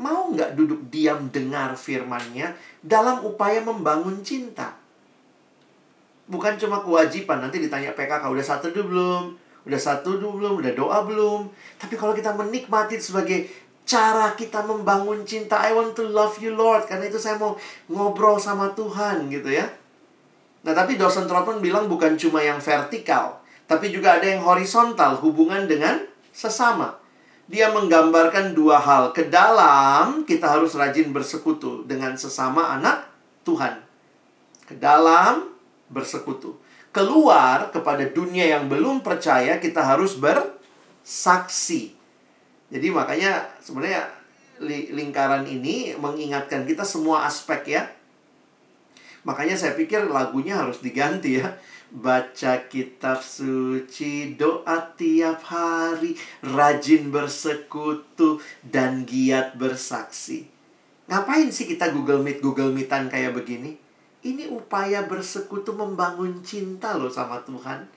mau 0.00 0.32
nggak 0.32 0.56
duduk 0.56 0.88
diam 0.88 1.28
dengar 1.28 1.76
firmannya 1.76 2.56
dalam 2.80 3.20
upaya 3.22 3.60
membangun 3.60 4.24
cinta? 4.24 4.72
Bukan 6.24 6.56
cuma 6.56 6.80
kewajiban, 6.80 7.44
nanti 7.44 7.60
ditanya 7.60 7.92
PKK, 7.92 8.24
udah 8.32 8.46
satu 8.46 8.72
dulu 8.72 8.86
belum? 8.88 9.24
Udah 9.68 9.80
satu 9.80 10.16
dulu 10.16 10.40
belum? 10.40 10.54
Udah 10.64 10.72
doa 10.72 10.98
belum? 11.04 11.52
Tapi 11.76 11.94
kalau 12.00 12.16
kita 12.16 12.32
menikmati 12.32 12.96
sebagai 12.96 13.50
cara 13.90 14.38
kita 14.38 14.62
membangun 14.62 15.26
cinta. 15.26 15.58
I 15.66 15.74
want 15.74 15.98
to 15.98 16.06
love 16.06 16.38
you 16.38 16.54
Lord. 16.54 16.86
Karena 16.86 17.10
itu 17.10 17.18
saya 17.18 17.34
mau 17.34 17.58
ngobrol 17.90 18.38
sama 18.38 18.70
Tuhan 18.78 19.26
gitu 19.26 19.50
ya. 19.50 19.66
Nah 20.62 20.72
tapi 20.72 20.94
Dawson 20.94 21.26
Trotman 21.26 21.58
bilang 21.58 21.90
bukan 21.90 22.14
cuma 22.14 22.38
yang 22.38 22.62
vertikal. 22.62 23.42
Tapi 23.66 23.90
juga 23.90 24.22
ada 24.22 24.26
yang 24.30 24.46
horizontal. 24.46 25.18
Hubungan 25.18 25.66
dengan 25.66 25.98
sesama. 26.30 26.99
Dia 27.50 27.74
menggambarkan 27.74 28.54
dua 28.54 28.78
hal. 28.78 29.10
Ke 29.10 29.26
dalam 29.26 30.22
kita 30.22 30.46
harus 30.46 30.78
rajin 30.78 31.10
bersekutu 31.10 31.82
dengan 31.82 32.14
sesama 32.14 32.70
anak 32.78 33.10
Tuhan. 33.42 33.82
Ke 34.70 34.78
dalam 34.78 35.50
bersekutu. 35.90 36.54
Keluar 36.94 37.74
kepada 37.74 38.06
dunia 38.06 38.46
yang 38.54 38.70
belum 38.70 39.02
percaya 39.02 39.58
kita 39.58 39.82
harus 39.82 40.14
bersaksi. 40.14 41.98
Jadi 42.70 42.86
makanya 42.94 43.50
sebenarnya 43.58 44.06
lingkaran 44.94 45.42
ini 45.50 45.98
mengingatkan 45.98 46.62
kita 46.62 46.86
semua 46.86 47.26
aspek 47.26 47.66
ya. 47.66 47.82
Makanya 49.26 49.58
saya 49.58 49.74
pikir 49.74 50.06
lagunya 50.06 50.54
harus 50.54 50.78
diganti 50.78 51.42
ya. 51.42 51.50
Baca 51.90 52.70
kitab 52.70 53.18
suci, 53.18 54.38
doa 54.38 54.94
tiap 54.94 55.42
hari, 55.42 56.14
rajin 56.46 57.10
bersekutu, 57.10 58.38
dan 58.62 59.02
giat 59.02 59.58
bersaksi. 59.58 60.46
Ngapain 61.10 61.50
sih 61.50 61.66
kita 61.66 61.90
Google 61.90 62.22
Meet, 62.22 62.38
Google 62.38 62.70
Meetan 62.70 63.10
kayak 63.10 63.34
begini? 63.34 63.74
Ini 64.22 64.46
upaya 64.54 65.02
bersekutu 65.02 65.74
membangun 65.74 66.38
cinta 66.46 66.94
loh 66.94 67.10
sama 67.10 67.42
Tuhan. 67.42 67.90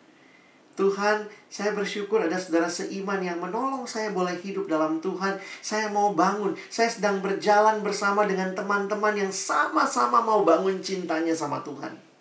Tuhan, 0.74 1.30
saya 1.46 1.78
bersyukur 1.78 2.18
ada 2.18 2.34
saudara 2.34 2.66
seiman 2.66 3.22
yang 3.22 3.38
menolong 3.38 3.86
saya 3.86 4.10
boleh 4.10 4.34
hidup 4.42 4.66
dalam 4.66 4.98
Tuhan. 4.98 5.38
Saya 5.62 5.94
mau 5.94 6.18
bangun. 6.18 6.58
Saya 6.74 6.90
sedang 6.90 7.22
berjalan 7.22 7.86
bersama 7.86 8.26
dengan 8.26 8.58
teman-teman 8.58 9.14
yang 9.14 9.30
sama-sama 9.30 10.26
mau 10.26 10.42
bangun 10.42 10.82
cintanya 10.82 11.38
sama 11.38 11.62
Tuhan. 11.62 12.13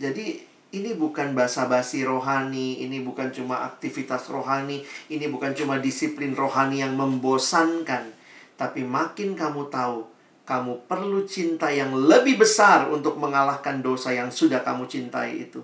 Jadi 0.00 0.40
ini 0.72 0.96
bukan 0.96 1.36
basa-basi 1.36 2.08
rohani, 2.08 2.80
ini 2.80 3.04
bukan 3.04 3.28
cuma 3.28 3.68
aktivitas 3.68 4.32
rohani, 4.32 4.80
ini 5.12 5.28
bukan 5.28 5.52
cuma 5.52 5.76
disiplin 5.76 6.32
rohani 6.32 6.80
yang 6.80 6.96
membosankan. 6.96 8.08
Tapi 8.56 8.80
makin 8.80 9.36
kamu 9.36 9.68
tahu, 9.68 10.08
kamu 10.48 10.88
perlu 10.88 11.28
cinta 11.28 11.68
yang 11.68 11.92
lebih 11.92 12.40
besar 12.40 12.88
untuk 12.88 13.20
mengalahkan 13.20 13.84
dosa 13.84 14.16
yang 14.16 14.32
sudah 14.32 14.64
kamu 14.64 14.88
cintai 14.88 15.44
itu. 15.44 15.60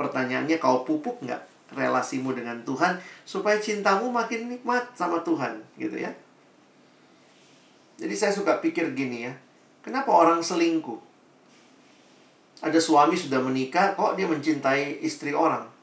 Pertanyaannya 0.00 0.56
kau 0.56 0.88
pupuk 0.88 1.20
nggak 1.20 1.44
relasimu 1.76 2.32
dengan 2.32 2.64
Tuhan 2.64 2.96
supaya 3.28 3.60
cintamu 3.60 4.08
makin 4.08 4.56
nikmat 4.56 4.94
sama 4.96 5.20
Tuhan 5.20 5.60
gitu 5.76 6.00
ya. 6.00 6.10
Jadi 8.00 8.14
saya 8.16 8.32
suka 8.32 8.58
pikir 8.58 8.96
gini 8.96 9.28
ya. 9.28 9.34
Kenapa 9.84 10.10
orang 10.10 10.40
selingkuh? 10.40 11.13
Ada 12.62 12.78
suami 12.78 13.18
sudah 13.18 13.42
menikah 13.42 13.98
kok 13.98 14.14
dia 14.14 14.30
mencintai 14.30 15.02
istri 15.02 15.34
orang? 15.34 15.74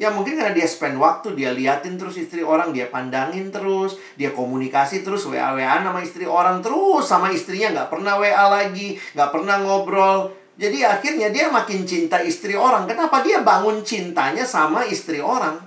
Ya 0.00 0.08
mungkin 0.08 0.40
karena 0.40 0.56
dia 0.56 0.64
spend 0.64 0.96
waktu 0.96 1.36
dia 1.36 1.52
liatin 1.52 2.00
terus 2.00 2.16
istri 2.16 2.40
orang 2.40 2.72
dia 2.72 2.88
pandangin 2.88 3.52
terus 3.52 4.00
dia 4.16 4.32
komunikasi 4.32 5.04
terus 5.04 5.28
wa 5.28 5.54
wa 5.54 5.62
sama 5.78 6.00
istri 6.00 6.24
orang 6.24 6.64
terus 6.64 7.04
sama 7.04 7.28
istrinya 7.28 7.70
nggak 7.70 7.88
pernah 7.92 8.16
wa 8.16 8.44
lagi 8.50 8.96
nggak 9.14 9.30
pernah 9.30 9.56
ngobrol. 9.60 10.32
Jadi 10.56 10.84
akhirnya 10.84 11.32
dia 11.32 11.48
makin 11.48 11.84
cinta 11.88 12.20
istri 12.20 12.52
orang. 12.58 12.84
Kenapa 12.84 13.24
dia 13.24 13.40
bangun 13.40 13.80
cintanya 13.84 14.44
sama 14.44 14.84
istri 14.84 15.20
orang? 15.20 15.60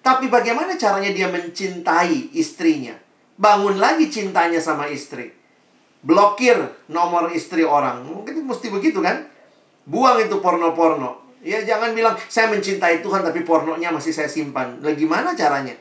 Tapi 0.00 0.32
bagaimana 0.32 0.74
caranya 0.80 1.12
dia 1.12 1.28
mencintai 1.28 2.34
istrinya? 2.34 2.96
Bangun 3.36 3.76
lagi 3.76 4.08
cintanya 4.08 4.58
sama 4.58 4.88
istri. 4.88 5.30
Blokir 6.00 6.56
nomor 6.88 7.28
istri 7.30 7.62
orang. 7.62 8.08
Mungkin 8.08 8.48
mesti 8.48 8.72
begitu 8.72 9.04
kan 9.04 9.28
Buang 9.88 10.20
itu 10.20 10.40
porno-porno. 10.40 11.30
Ya 11.40 11.64
jangan 11.64 11.96
bilang 11.96 12.16
saya 12.28 12.52
mencintai 12.52 13.00
Tuhan 13.00 13.24
tapi 13.24 13.44
pornonya 13.48 13.88
masih 13.88 14.12
saya 14.12 14.28
simpan. 14.28 14.80
Lah 14.84 14.92
gimana 14.92 15.32
caranya? 15.32 15.72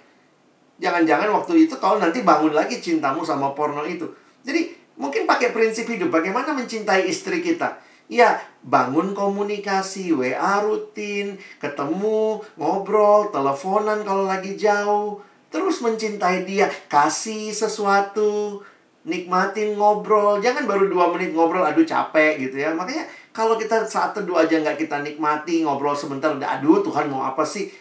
Jangan-jangan 0.80 1.28
waktu 1.36 1.68
itu 1.68 1.76
kau 1.76 2.00
nanti 2.00 2.24
bangun 2.24 2.56
lagi 2.56 2.80
cintamu 2.80 3.28
sama 3.28 3.52
porno 3.52 3.84
itu. 3.84 4.08
Jadi 4.48 4.72
mungkin 4.96 5.28
pakai 5.28 5.52
prinsip 5.52 5.92
hidup 5.92 6.08
bagaimana 6.08 6.56
mencintai 6.56 7.12
istri 7.12 7.44
kita. 7.44 7.84
Ya, 8.10 8.42
bangun 8.66 9.14
komunikasi, 9.14 10.10
WA 10.18 10.66
rutin, 10.66 11.38
ketemu, 11.62 12.42
ngobrol, 12.58 13.30
teleponan 13.30 14.02
kalau 14.02 14.26
lagi 14.26 14.58
jauh. 14.58 15.22
Terus 15.54 15.78
mencintai 15.86 16.42
dia, 16.42 16.74
kasih 16.90 17.54
sesuatu, 17.54 18.66
nikmatin 19.06 19.78
ngobrol. 19.78 20.42
Jangan 20.42 20.66
baru 20.66 20.90
dua 20.90 21.14
menit 21.14 21.38
ngobrol, 21.38 21.62
aduh 21.62 21.86
capek 21.86 22.50
gitu 22.50 22.58
ya. 22.58 22.74
Makanya 22.74 23.06
kalau 23.40 23.56
kita 23.56 23.88
saat 23.88 24.12
teduh 24.12 24.36
aja 24.36 24.60
nggak 24.60 24.76
kita 24.76 25.00
nikmati, 25.00 25.64
ngobrol 25.64 25.96
sebentar, 25.96 26.36
udah 26.36 26.60
aduh 26.60 26.84
Tuhan 26.84 27.08
mau 27.08 27.24
apa 27.24 27.48
sih? 27.48 27.72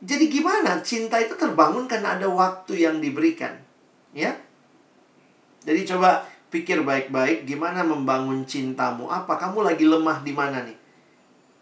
Jadi 0.00 0.32
gimana? 0.32 0.80
Cinta 0.80 1.20
itu 1.20 1.36
terbangun 1.36 1.84
karena 1.84 2.16
ada 2.16 2.24
waktu 2.24 2.80
yang 2.80 2.96
diberikan. 2.96 3.60
Ya? 4.16 4.32
Jadi 5.68 5.84
coba 5.84 6.24
pikir 6.48 6.80
baik-baik 6.80 7.44
gimana 7.44 7.84
membangun 7.84 8.48
cintamu. 8.48 9.12
Apa? 9.12 9.36
Kamu 9.36 9.68
lagi 9.68 9.84
lemah 9.84 10.24
di 10.24 10.32
mana 10.32 10.64
nih? 10.64 10.78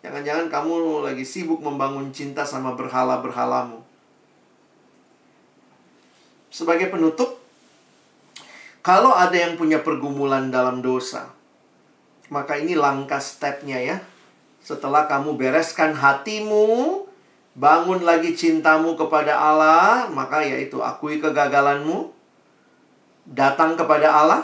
Jangan-jangan 0.07 0.47
kamu 0.47 1.03
lagi 1.03 1.27
sibuk 1.27 1.59
membangun 1.59 2.15
cinta 2.15 2.47
sama 2.47 2.79
berhala-berhalamu. 2.79 3.83
Sebagai 6.55 6.87
penutup, 6.87 7.43
kalau 8.79 9.11
ada 9.11 9.35
yang 9.35 9.59
punya 9.59 9.83
pergumulan 9.83 10.55
dalam 10.55 10.79
dosa, 10.79 11.35
maka 12.35 12.59
ini 12.59 12.75
langkah 12.75 13.23
stepnya 13.23 13.79
ya. 13.79 14.03
Setelah 14.59 15.07
kamu 15.07 15.39
bereskan 15.39 15.95
hatimu, 15.95 17.07
bangun 17.55 18.03
lagi 18.03 18.35
cintamu 18.35 18.99
kepada 18.99 19.39
Allah, 19.39 20.11
maka 20.11 20.43
yaitu 20.43 20.83
akui 20.83 21.23
kegagalanmu, 21.23 22.11
datang 23.31 23.79
kepada 23.79 24.11
Allah, 24.11 24.43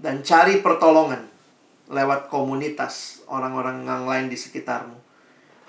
dan 0.00 0.24
cari 0.24 0.64
pertolongan 0.64 1.28
lewat 1.92 2.32
komunitas 2.32 3.20
orang-orang 3.28 3.84
yang 3.84 4.08
lain 4.08 4.26
di 4.32 4.38
sekitarmu. 4.40 4.96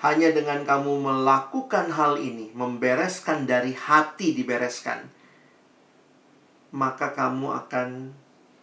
Hanya 0.00 0.32
dengan 0.32 0.64
kamu 0.64 1.04
melakukan 1.04 1.92
hal 1.92 2.16
ini, 2.16 2.52
membereskan 2.56 3.44
dari 3.44 3.76
hati 3.76 4.32
dibereskan, 4.32 5.08
maka 6.72 7.12
kamu 7.12 7.48
akan 7.64 7.88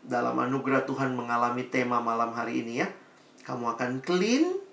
dalam 0.03 0.35
anugerah 0.35 0.83
Tuhan 0.83 1.15
mengalami 1.15 1.67
tema 1.67 2.03
malam 2.03 2.35
hari 2.35 2.63
ini 2.63 2.83
ya. 2.83 2.87
Kamu 3.43 3.75
akan 3.75 3.99
clean 4.03 4.63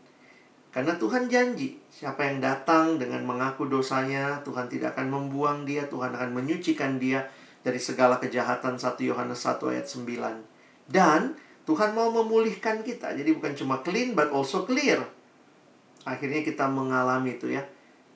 karena 0.71 0.95
Tuhan 0.95 1.27
janji, 1.27 1.83
siapa 1.91 2.31
yang 2.31 2.39
datang 2.39 2.95
dengan 2.95 3.27
mengaku 3.27 3.67
dosanya, 3.67 4.39
Tuhan 4.47 4.71
tidak 4.71 4.95
akan 4.95 5.11
membuang 5.11 5.67
dia, 5.67 5.91
Tuhan 5.91 6.15
akan 6.15 6.31
menyucikan 6.31 6.95
dia 7.03 7.27
dari 7.67 7.83
segala 7.83 8.23
kejahatan 8.23 8.79
1 8.79 8.95
Yohanes 9.03 9.43
1 9.43 9.59
ayat 9.67 9.87
9. 9.91 10.87
Dan 10.87 11.35
Tuhan 11.67 11.91
mau 11.91 12.15
memulihkan 12.15 12.87
kita. 12.87 13.19
Jadi 13.19 13.35
bukan 13.35 13.59
cuma 13.59 13.83
clean 13.83 14.15
but 14.15 14.31
also 14.31 14.63
clear. 14.63 15.03
Akhirnya 16.07 16.47
kita 16.47 16.71
mengalami 16.71 17.35
itu 17.35 17.51
ya. 17.51 17.67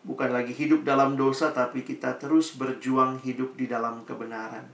Bukan 0.06 0.30
lagi 0.30 0.54
hidup 0.54 0.86
dalam 0.86 1.18
dosa 1.18 1.50
tapi 1.50 1.82
kita 1.82 2.22
terus 2.22 2.54
berjuang 2.54 3.18
hidup 3.26 3.58
di 3.58 3.66
dalam 3.66 4.06
kebenaran. 4.06 4.70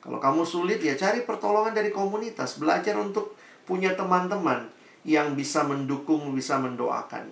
Kalau 0.00 0.16
kamu 0.16 0.42
sulit 0.48 0.80
ya 0.80 0.96
cari 0.96 1.28
pertolongan 1.28 1.76
dari 1.76 1.92
komunitas, 1.92 2.56
belajar 2.56 2.96
untuk 2.96 3.36
punya 3.68 3.92
teman-teman 3.92 4.66
yang 5.04 5.36
bisa 5.36 5.64
mendukung, 5.64 6.32
bisa 6.32 6.56
mendoakan. 6.60 7.28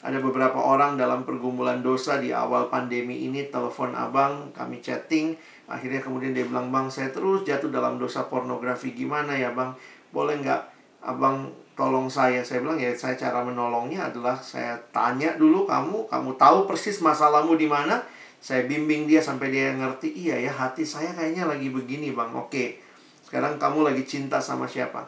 Ada 0.00 0.16
beberapa 0.16 0.56
orang 0.56 0.96
dalam 0.96 1.28
pergumulan 1.28 1.84
dosa 1.84 2.16
di 2.16 2.32
awal 2.32 2.72
pandemi 2.72 3.28
ini 3.28 3.52
telepon 3.52 3.92
abang, 3.92 4.48
kami 4.56 4.80
chatting, 4.80 5.36
akhirnya 5.68 6.00
kemudian 6.00 6.32
dia 6.32 6.48
bilang 6.48 6.72
bang 6.72 6.88
saya 6.88 7.12
terus 7.12 7.44
jatuh 7.44 7.68
dalam 7.68 8.00
dosa 8.00 8.24
pornografi. 8.24 8.96
Gimana 8.96 9.36
ya 9.36 9.52
bang, 9.52 9.76
boleh 10.08 10.40
nggak 10.40 10.62
abang 11.04 11.52
tolong 11.76 12.08
saya? 12.08 12.40
Saya 12.40 12.64
bilang 12.64 12.80
ya 12.80 12.96
saya 12.96 13.12
cara 13.12 13.44
menolongnya 13.44 14.08
adalah 14.08 14.40
saya 14.40 14.80
tanya 14.88 15.36
dulu 15.36 15.68
kamu, 15.68 16.08
kamu 16.08 16.30
tahu 16.40 16.64
persis 16.64 17.04
masalahmu 17.04 17.60
di 17.60 17.68
mana, 17.68 18.00
saya 18.40 18.64
bimbing 18.64 19.04
dia 19.04 19.20
sampai 19.20 19.52
dia 19.52 19.76
ngerti, 19.76 20.16
iya 20.16 20.40
ya 20.40 20.48
hati 20.48 20.82
saya 20.82 21.12
kayaknya 21.12 21.44
lagi 21.44 21.68
begini 21.68 22.16
bang, 22.16 22.32
oke. 22.32 22.80
Sekarang 23.22 23.60
kamu 23.60 23.92
lagi 23.92 24.02
cinta 24.08 24.40
sama 24.40 24.64
siapa? 24.64 25.06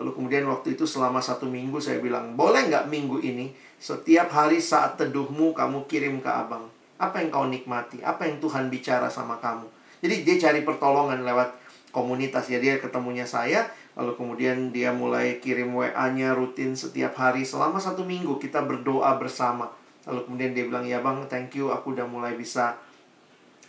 Lalu 0.00 0.16
kemudian 0.16 0.48
waktu 0.48 0.74
itu 0.74 0.88
selama 0.88 1.20
satu 1.20 1.44
minggu 1.44 1.76
saya 1.76 2.00
bilang, 2.00 2.34
boleh 2.34 2.72
nggak 2.72 2.88
minggu 2.88 3.20
ini 3.20 3.52
setiap 3.76 4.32
hari 4.32 4.58
saat 4.58 4.96
teduhmu 4.96 5.52
kamu 5.52 5.84
kirim 5.84 6.24
ke 6.24 6.30
abang. 6.32 6.66
Apa 6.96 7.20
yang 7.20 7.28
kau 7.28 7.44
nikmati? 7.44 8.00
Apa 8.00 8.24
yang 8.24 8.40
Tuhan 8.40 8.72
bicara 8.72 9.12
sama 9.12 9.36
kamu? 9.40 9.68
Jadi 10.00 10.24
dia 10.24 10.36
cari 10.48 10.64
pertolongan 10.64 11.20
lewat 11.20 11.60
komunitas 11.90 12.46
ya 12.48 12.62
dia 12.62 12.78
ketemunya 12.78 13.26
saya 13.26 13.66
lalu 13.98 14.14
kemudian 14.14 14.70
dia 14.70 14.94
mulai 14.94 15.42
kirim 15.42 15.74
WA-nya 15.74 16.32
rutin 16.38 16.78
setiap 16.78 17.18
hari 17.18 17.42
selama 17.42 17.82
satu 17.82 18.06
minggu 18.06 18.38
kita 18.38 18.62
berdoa 18.62 19.18
bersama 19.18 19.68
Lalu 20.10 20.26
kemudian 20.26 20.50
dia 20.52 20.64
bilang, 20.66 20.84
ya 20.84 20.98
bang, 20.98 21.22
thank 21.30 21.54
you, 21.54 21.70
aku 21.70 21.94
udah 21.94 22.04
mulai 22.04 22.34
bisa. 22.34 22.76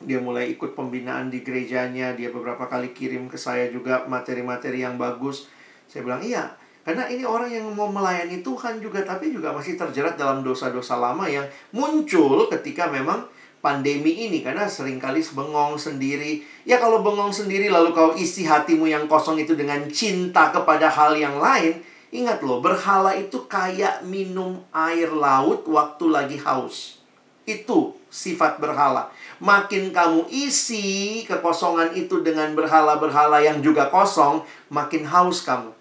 Dia 0.01 0.17
mulai 0.17 0.49
ikut 0.49 0.73
pembinaan 0.73 1.29
di 1.29 1.45
gerejanya. 1.45 2.17
Dia 2.17 2.33
beberapa 2.33 2.65
kali 2.65 2.91
kirim 2.91 3.29
ke 3.29 3.37
saya 3.37 3.69
juga 3.69 4.09
materi-materi 4.09 4.81
yang 4.81 4.97
bagus. 4.97 5.45
Saya 5.85 6.01
bilang 6.01 6.25
iya 6.25 6.57
karena 6.81 7.05
ini 7.05 7.21
orang 7.21 7.53
yang 7.53 7.69
mau 7.77 7.93
melayani 7.93 8.41
Tuhan 8.41 8.81
juga 8.81 9.05
tapi 9.05 9.29
juga 9.29 9.53
masih 9.53 9.77
terjerat 9.77 10.17
dalam 10.17 10.41
dosa-dosa 10.41 10.97
lama 10.97 11.29
yang 11.29 11.45
muncul 11.69 12.49
ketika 12.49 12.89
memang 12.89 13.21
pandemi 13.61 14.25
ini. 14.25 14.41
Karena 14.41 14.65
sering 14.65 14.97
kali 14.97 15.21
bengong 15.21 15.77
sendiri. 15.77 16.41
Ya 16.65 16.81
kalau 16.81 17.05
bengong 17.05 17.29
sendiri 17.29 17.69
lalu 17.69 17.93
kau 17.93 18.17
isi 18.17 18.49
hatimu 18.49 18.89
yang 18.89 19.05
kosong 19.05 19.37
itu 19.37 19.53
dengan 19.53 19.85
cinta 19.93 20.49
kepada 20.49 20.89
hal 20.89 21.13
yang 21.13 21.37
lain, 21.37 21.77
ingat 22.11 22.43
loh, 22.43 22.59
berhala 22.59 23.15
itu 23.15 23.47
kayak 23.47 24.03
minum 24.03 24.59
air 24.69 25.09
laut 25.09 25.63
waktu 25.65 26.05
lagi 26.11 26.37
haus. 26.43 26.99
Itu 27.47 27.97
sifat 28.11 28.59
berhala. 28.59 29.09
Makin 29.41 29.95
kamu 29.95 30.29
isi 30.29 31.23
kekosongan 31.25 31.95
itu 31.97 32.21
dengan 32.21 32.53
berhala-berhala 32.53 33.41
yang 33.41 33.63
juga 33.63 33.89
kosong, 33.89 34.43
makin 34.69 35.07
haus 35.07 35.41
kamu. 35.41 35.71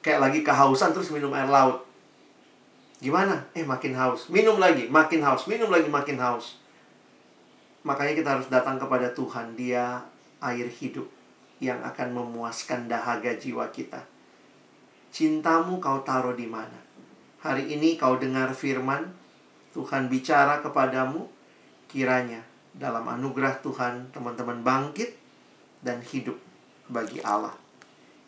Kayak 0.00 0.20
lagi 0.26 0.40
kehausan 0.42 0.96
terus 0.96 1.12
minum 1.12 1.30
air 1.36 1.46
laut. 1.46 1.86
Gimana? 2.98 3.44
Eh 3.52 3.62
makin 3.62 3.92
haus. 3.92 4.32
Minum 4.32 4.56
lagi, 4.56 4.88
makin 4.88 5.20
haus. 5.20 5.44
Minum 5.44 5.68
lagi, 5.68 5.86
makin 5.92 6.16
haus 6.16 6.56
Makanya 7.86 8.18
kita 8.18 8.28
harus 8.34 8.48
datang 8.50 8.82
kepada 8.82 9.14
Tuhan. 9.14 9.54
Dia 9.54 10.02
air 10.42 10.66
hidup 10.66 11.06
yang 11.62 11.78
akan 11.86 12.18
memuaskan 12.18 12.90
dahaga 12.90 13.30
jiwa 13.38 13.70
kita. 13.70 14.02
Cintamu 15.16 15.80
kau 15.80 16.04
taruh 16.04 16.36
di 16.36 16.44
mana? 16.44 16.76
Hari 17.40 17.72
ini 17.72 17.96
kau 17.96 18.20
dengar 18.20 18.52
firman, 18.52 19.16
Tuhan 19.72 20.12
bicara 20.12 20.60
kepadamu, 20.60 21.24
kiranya 21.88 22.44
dalam 22.76 23.08
anugerah 23.08 23.64
Tuhan 23.64 24.12
teman-teman 24.12 24.60
bangkit 24.60 25.16
dan 25.80 26.04
hidup 26.04 26.36
bagi 26.92 27.24
Allah. 27.24 27.56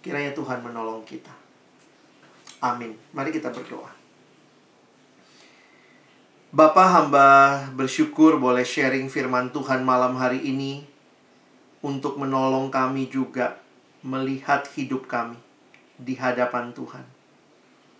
Kiranya 0.00 0.32
Tuhan 0.32 0.64
menolong 0.64 1.04
kita. 1.04 1.28
Amin. 2.64 2.96
Mari 3.12 3.36
kita 3.36 3.52
berdoa. 3.52 3.92
Bapak 6.56 6.88
hamba 6.88 7.28
bersyukur 7.76 8.40
boleh 8.40 8.64
sharing 8.64 9.12
firman 9.12 9.52
Tuhan 9.52 9.84
malam 9.84 10.16
hari 10.16 10.40
ini 10.40 10.88
untuk 11.84 12.16
menolong 12.16 12.72
kami 12.72 13.12
juga 13.12 13.60
melihat 14.00 14.64
hidup 14.72 15.04
kami 15.04 15.36
di 16.00 16.16
hadapan 16.16 16.72
Tuhan. 16.72 17.04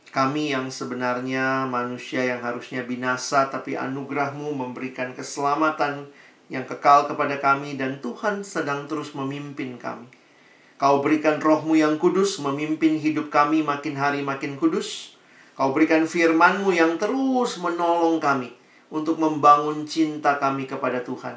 Kami 0.08 0.56
yang 0.56 0.72
sebenarnya 0.72 1.68
manusia 1.68 2.24
yang 2.24 2.40
harusnya 2.40 2.86
binasa 2.86 3.52
tapi 3.52 3.76
anugerahmu 3.76 4.56
memberikan 4.56 5.12
keselamatan 5.12 6.08
yang 6.48 6.64
kekal 6.64 7.04
kepada 7.04 7.36
kami 7.36 7.76
dan 7.76 8.00
Tuhan 8.00 8.40
sedang 8.40 8.88
terus 8.88 9.12
memimpin 9.12 9.76
kami. 9.76 10.08
Kau 10.80 11.04
berikan 11.04 11.36
rohmu 11.42 11.76
yang 11.76 12.00
kudus 12.00 12.40
memimpin 12.40 12.96
hidup 12.96 13.28
kami 13.28 13.60
makin 13.60 13.98
hari 13.98 14.24
makin 14.24 14.56
kudus 14.56 15.18
Kau 15.58 15.74
berikan 15.74 16.06
firman-Mu 16.06 16.70
yang 16.70 17.02
terus 17.02 17.58
menolong 17.58 18.22
kami 18.22 18.54
untuk 18.94 19.18
membangun 19.18 19.82
cinta 19.90 20.38
kami 20.38 20.70
kepada 20.70 21.02
Tuhan. 21.02 21.34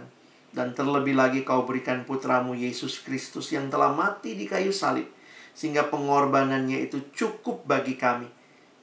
Dan 0.54 0.78
terlebih 0.78 1.18
lagi 1.18 1.42
kau 1.42 1.66
berikan 1.66 2.06
putramu 2.06 2.54
Yesus 2.54 3.02
Kristus 3.02 3.50
yang 3.50 3.74
telah 3.74 3.90
mati 3.90 4.38
di 4.38 4.46
kayu 4.46 4.70
salib. 4.70 5.10
Sehingga 5.52 5.92
pengorbanannya 5.92 6.88
itu 6.88 7.12
cukup 7.12 7.68
bagi 7.68 8.00
kami. 8.00 8.28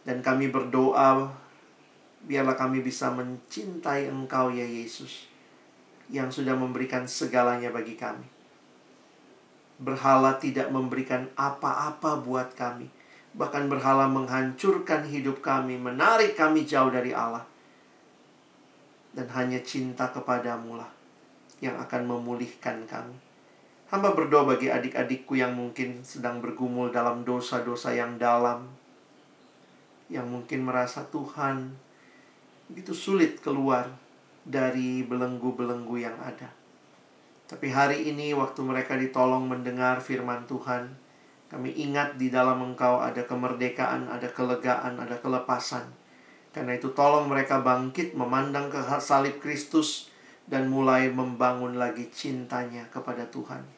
Dan 0.05 0.25
kami 0.25 0.49
berdoa, 0.49 1.29
biarlah 2.25 2.57
kami 2.57 2.81
bisa 2.81 3.12
mencintai 3.12 4.09
Engkau 4.09 4.53
ya 4.53 4.64
Yesus. 4.64 5.29
Yang 6.09 6.43
sudah 6.43 6.57
memberikan 6.57 7.05
segalanya 7.05 7.69
bagi 7.69 7.97
kami. 7.97 8.25
Berhala 9.79 10.41
tidak 10.41 10.73
memberikan 10.73 11.29
apa-apa 11.37 12.19
buat 12.25 12.57
kami 12.57 12.99
bahkan 13.39 13.71
berhala 13.71 14.11
menghancurkan 14.11 15.07
hidup 15.07 15.39
kami, 15.39 15.79
menarik 15.79 16.35
kami 16.35 16.66
jauh 16.66 16.91
dari 16.91 17.14
Allah. 17.14 17.47
Dan 19.14 19.31
hanya 19.35 19.62
cinta 19.62 20.11
kepadamu 20.11 20.79
lah 20.79 20.91
yang 21.62 21.79
akan 21.79 22.03
memulihkan 22.07 22.83
kami. 22.87 23.28
Hamba 23.89 24.12
berdoa 24.12 24.45
bagi 24.45 24.68
adik-adikku 24.68 25.32
yang 25.32 25.57
mungkin 25.57 26.05
sedang 26.05 26.45
bergumul 26.45 26.93
dalam 26.93 27.24
dosa-dosa 27.24 27.97
yang 27.97 28.20
dalam. 28.20 28.68
Yang 30.12 30.28
mungkin 30.28 30.68
merasa 30.68 31.09
Tuhan 31.09 31.72
begitu 32.68 32.93
sulit 32.93 33.41
keluar 33.41 33.89
dari 34.45 35.01
belenggu-belenggu 35.09 36.05
yang 36.05 36.20
ada. 36.20 36.53
Tapi 37.49 37.72
hari 37.72 38.12
ini 38.12 38.36
waktu 38.36 38.61
mereka 38.61 38.93
ditolong 38.93 39.49
mendengar 39.49 40.05
firman 40.05 40.45
Tuhan, 40.45 40.93
kami 41.49 41.72
ingat 41.80 42.20
di 42.20 42.28
dalam 42.28 42.61
Engkau 42.61 43.01
ada 43.01 43.24
kemerdekaan, 43.24 44.12
ada 44.12 44.28
kelegaan, 44.28 45.01
ada 45.01 45.16
kelepasan. 45.16 45.89
Karena 46.53 46.76
itu 46.76 46.93
tolong 46.93 47.24
mereka 47.24 47.64
bangkit 47.64 48.12
memandang 48.12 48.68
ke 48.68 48.84
salib 49.01 49.41
Kristus 49.41 50.12
dan 50.45 50.68
mulai 50.68 51.09
membangun 51.09 51.80
lagi 51.80 52.12
cintanya 52.12 52.84
kepada 52.93 53.24
Tuhan. 53.32 53.78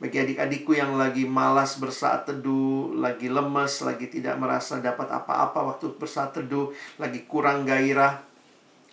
Bagi 0.00 0.16
adik-adikku 0.16 0.72
yang 0.72 0.96
lagi 0.96 1.28
malas 1.28 1.76
bersaat 1.76 2.24
teduh, 2.24 2.96
lagi 2.96 3.28
lemes, 3.28 3.84
lagi 3.84 4.08
tidak 4.08 4.40
merasa 4.40 4.80
dapat 4.80 5.12
apa-apa 5.12 5.76
waktu 5.76 5.92
bersaat 6.00 6.32
teduh, 6.32 6.72
lagi 6.96 7.28
kurang 7.28 7.68
gairah, 7.68 8.24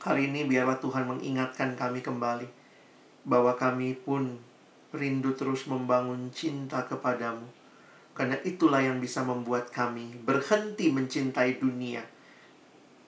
hari 0.04 0.28
ini 0.28 0.44
biarlah 0.44 0.84
Tuhan 0.84 1.08
mengingatkan 1.08 1.80
kami 1.80 2.04
kembali 2.04 2.48
bahwa 3.24 3.56
kami 3.56 3.96
pun 3.96 4.36
rindu 4.92 5.32
terus 5.32 5.64
membangun 5.72 6.28
cinta 6.36 6.84
kepadamu 6.84 7.44
karena 8.12 8.36
itulah 8.44 8.84
yang 8.84 9.00
bisa 9.00 9.22
membuat 9.22 9.70
kami 9.70 10.12
berhenti 10.28 10.90
mencintai 10.90 11.56
dunia 11.62 12.02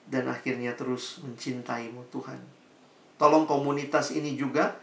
dan 0.06 0.30
akhirnya 0.30 0.72
terus 0.72 1.20
mencintaimu 1.20 2.06
Tuhan. 2.08 2.40
Tolong 3.20 3.44
komunitas 3.44 4.16
ini 4.16 4.40
juga 4.40 4.78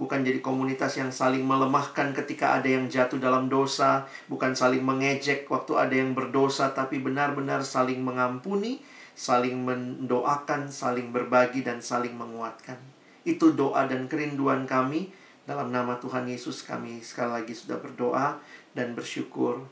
bukan 0.00 0.24
jadi 0.24 0.40
komunitas 0.40 0.96
yang 0.96 1.12
saling 1.12 1.44
melemahkan 1.44 2.16
ketika 2.16 2.56
ada 2.56 2.68
yang 2.68 2.88
jatuh 2.88 3.20
dalam 3.20 3.52
dosa, 3.52 4.08
bukan 4.28 4.56
saling 4.56 4.80
mengejek 4.80 5.44
waktu 5.48 5.72
ada 5.76 5.94
yang 5.94 6.16
berdosa, 6.16 6.72
tapi 6.72 7.00
benar-benar 7.00 7.60
saling 7.60 8.00
mengampuni, 8.00 8.80
saling 9.12 9.60
mendoakan, 9.64 10.72
saling 10.72 11.12
berbagi 11.12 11.60
dan 11.60 11.84
saling 11.84 12.16
menguatkan. 12.16 12.80
Itu 13.22 13.52
doa 13.52 13.86
dan 13.86 14.08
kerinduan 14.08 14.64
kami. 14.64 15.12
Dalam 15.42 15.74
nama 15.74 15.98
Tuhan 15.98 16.30
Yesus 16.30 16.62
kami 16.62 17.02
sekali 17.02 17.42
lagi 17.42 17.50
sudah 17.50 17.82
berdoa 17.82 18.38
dan 18.78 18.94
bersyukur. 18.94 19.66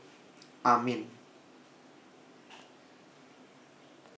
Amin. 0.67 1.20